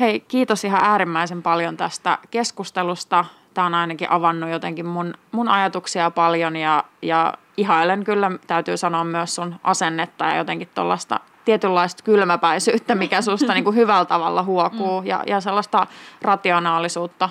Hei, 0.00 0.20
kiitos 0.20 0.64
ihan 0.64 0.84
äärimmäisen 0.84 1.42
paljon 1.42 1.76
tästä 1.76 2.18
keskustelusta. 2.30 3.24
Tämä 3.54 3.66
on 3.66 3.74
ainakin 3.74 4.10
avannut 4.10 4.50
jotenkin 4.50 4.86
mun, 4.86 5.14
mun 5.32 5.48
ajatuksia 5.48 6.10
paljon 6.10 6.56
ja, 6.56 6.84
ja 7.02 7.34
ihailen 7.56 8.04
kyllä, 8.04 8.30
täytyy 8.46 8.76
sanoa 8.76 9.04
myös 9.04 9.34
sun 9.34 9.56
asennetta 9.62 10.24
ja 10.24 10.36
jotenkin 10.36 10.68
tuollaista 10.74 11.20
tietynlaista 11.44 12.02
kylmäpäisyyttä, 12.02 12.94
mikä 12.94 13.22
susta 13.22 13.54
niin 13.54 13.64
kuin 13.64 13.76
hyvällä 13.76 14.04
tavalla 14.04 14.42
huokuu 14.42 15.00
mm. 15.00 15.06
ja, 15.06 15.22
ja 15.26 15.40
sellaista 15.40 15.86
rationaalisuutta 16.22 17.28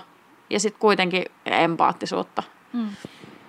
ja 0.49 0.59
sitten 0.59 0.80
kuitenkin 0.80 1.26
empaattisuutta. 1.45 2.43
Mm. 2.74 2.89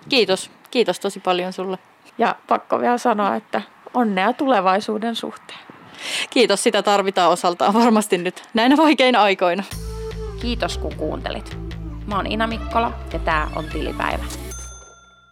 Kiitos. 0.09 0.51
Kiitos 0.71 1.01
tosi 1.01 1.21
paljon 1.21 1.53
sulle. 1.53 1.79
Ja 2.19 2.37
pakko 2.49 2.81
vielä 2.81 2.99
sanoa, 2.99 3.35
että 3.35 3.63
onnea 3.95 4.33
tulevaisuuden 4.33 5.17
suhteen. 5.17 5.59
Kiitos, 6.31 6.63
sitä 6.63 6.83
tarvitaan 6.83 7.31
osaltaan 7.31 7.75
varmasti 7.75 8.19
nyt 8.19 8.43
näinä 8.55 8.77
vaikeina 8.77 9.23
aikoina. 9.23 9.63
Kiitos 10.41 10.79
kun 10.79 10.95
kuuntelit. 10.95 11.59
Mä 12.07 12.17
oon 12.17 12.27
Ina 12.27 12.47
Mikkola 12.47 12.93
ja 13.13 13.19
tää 13.19 13.51
on 13.57 13.65
Tilipäivä. 13.65 14.25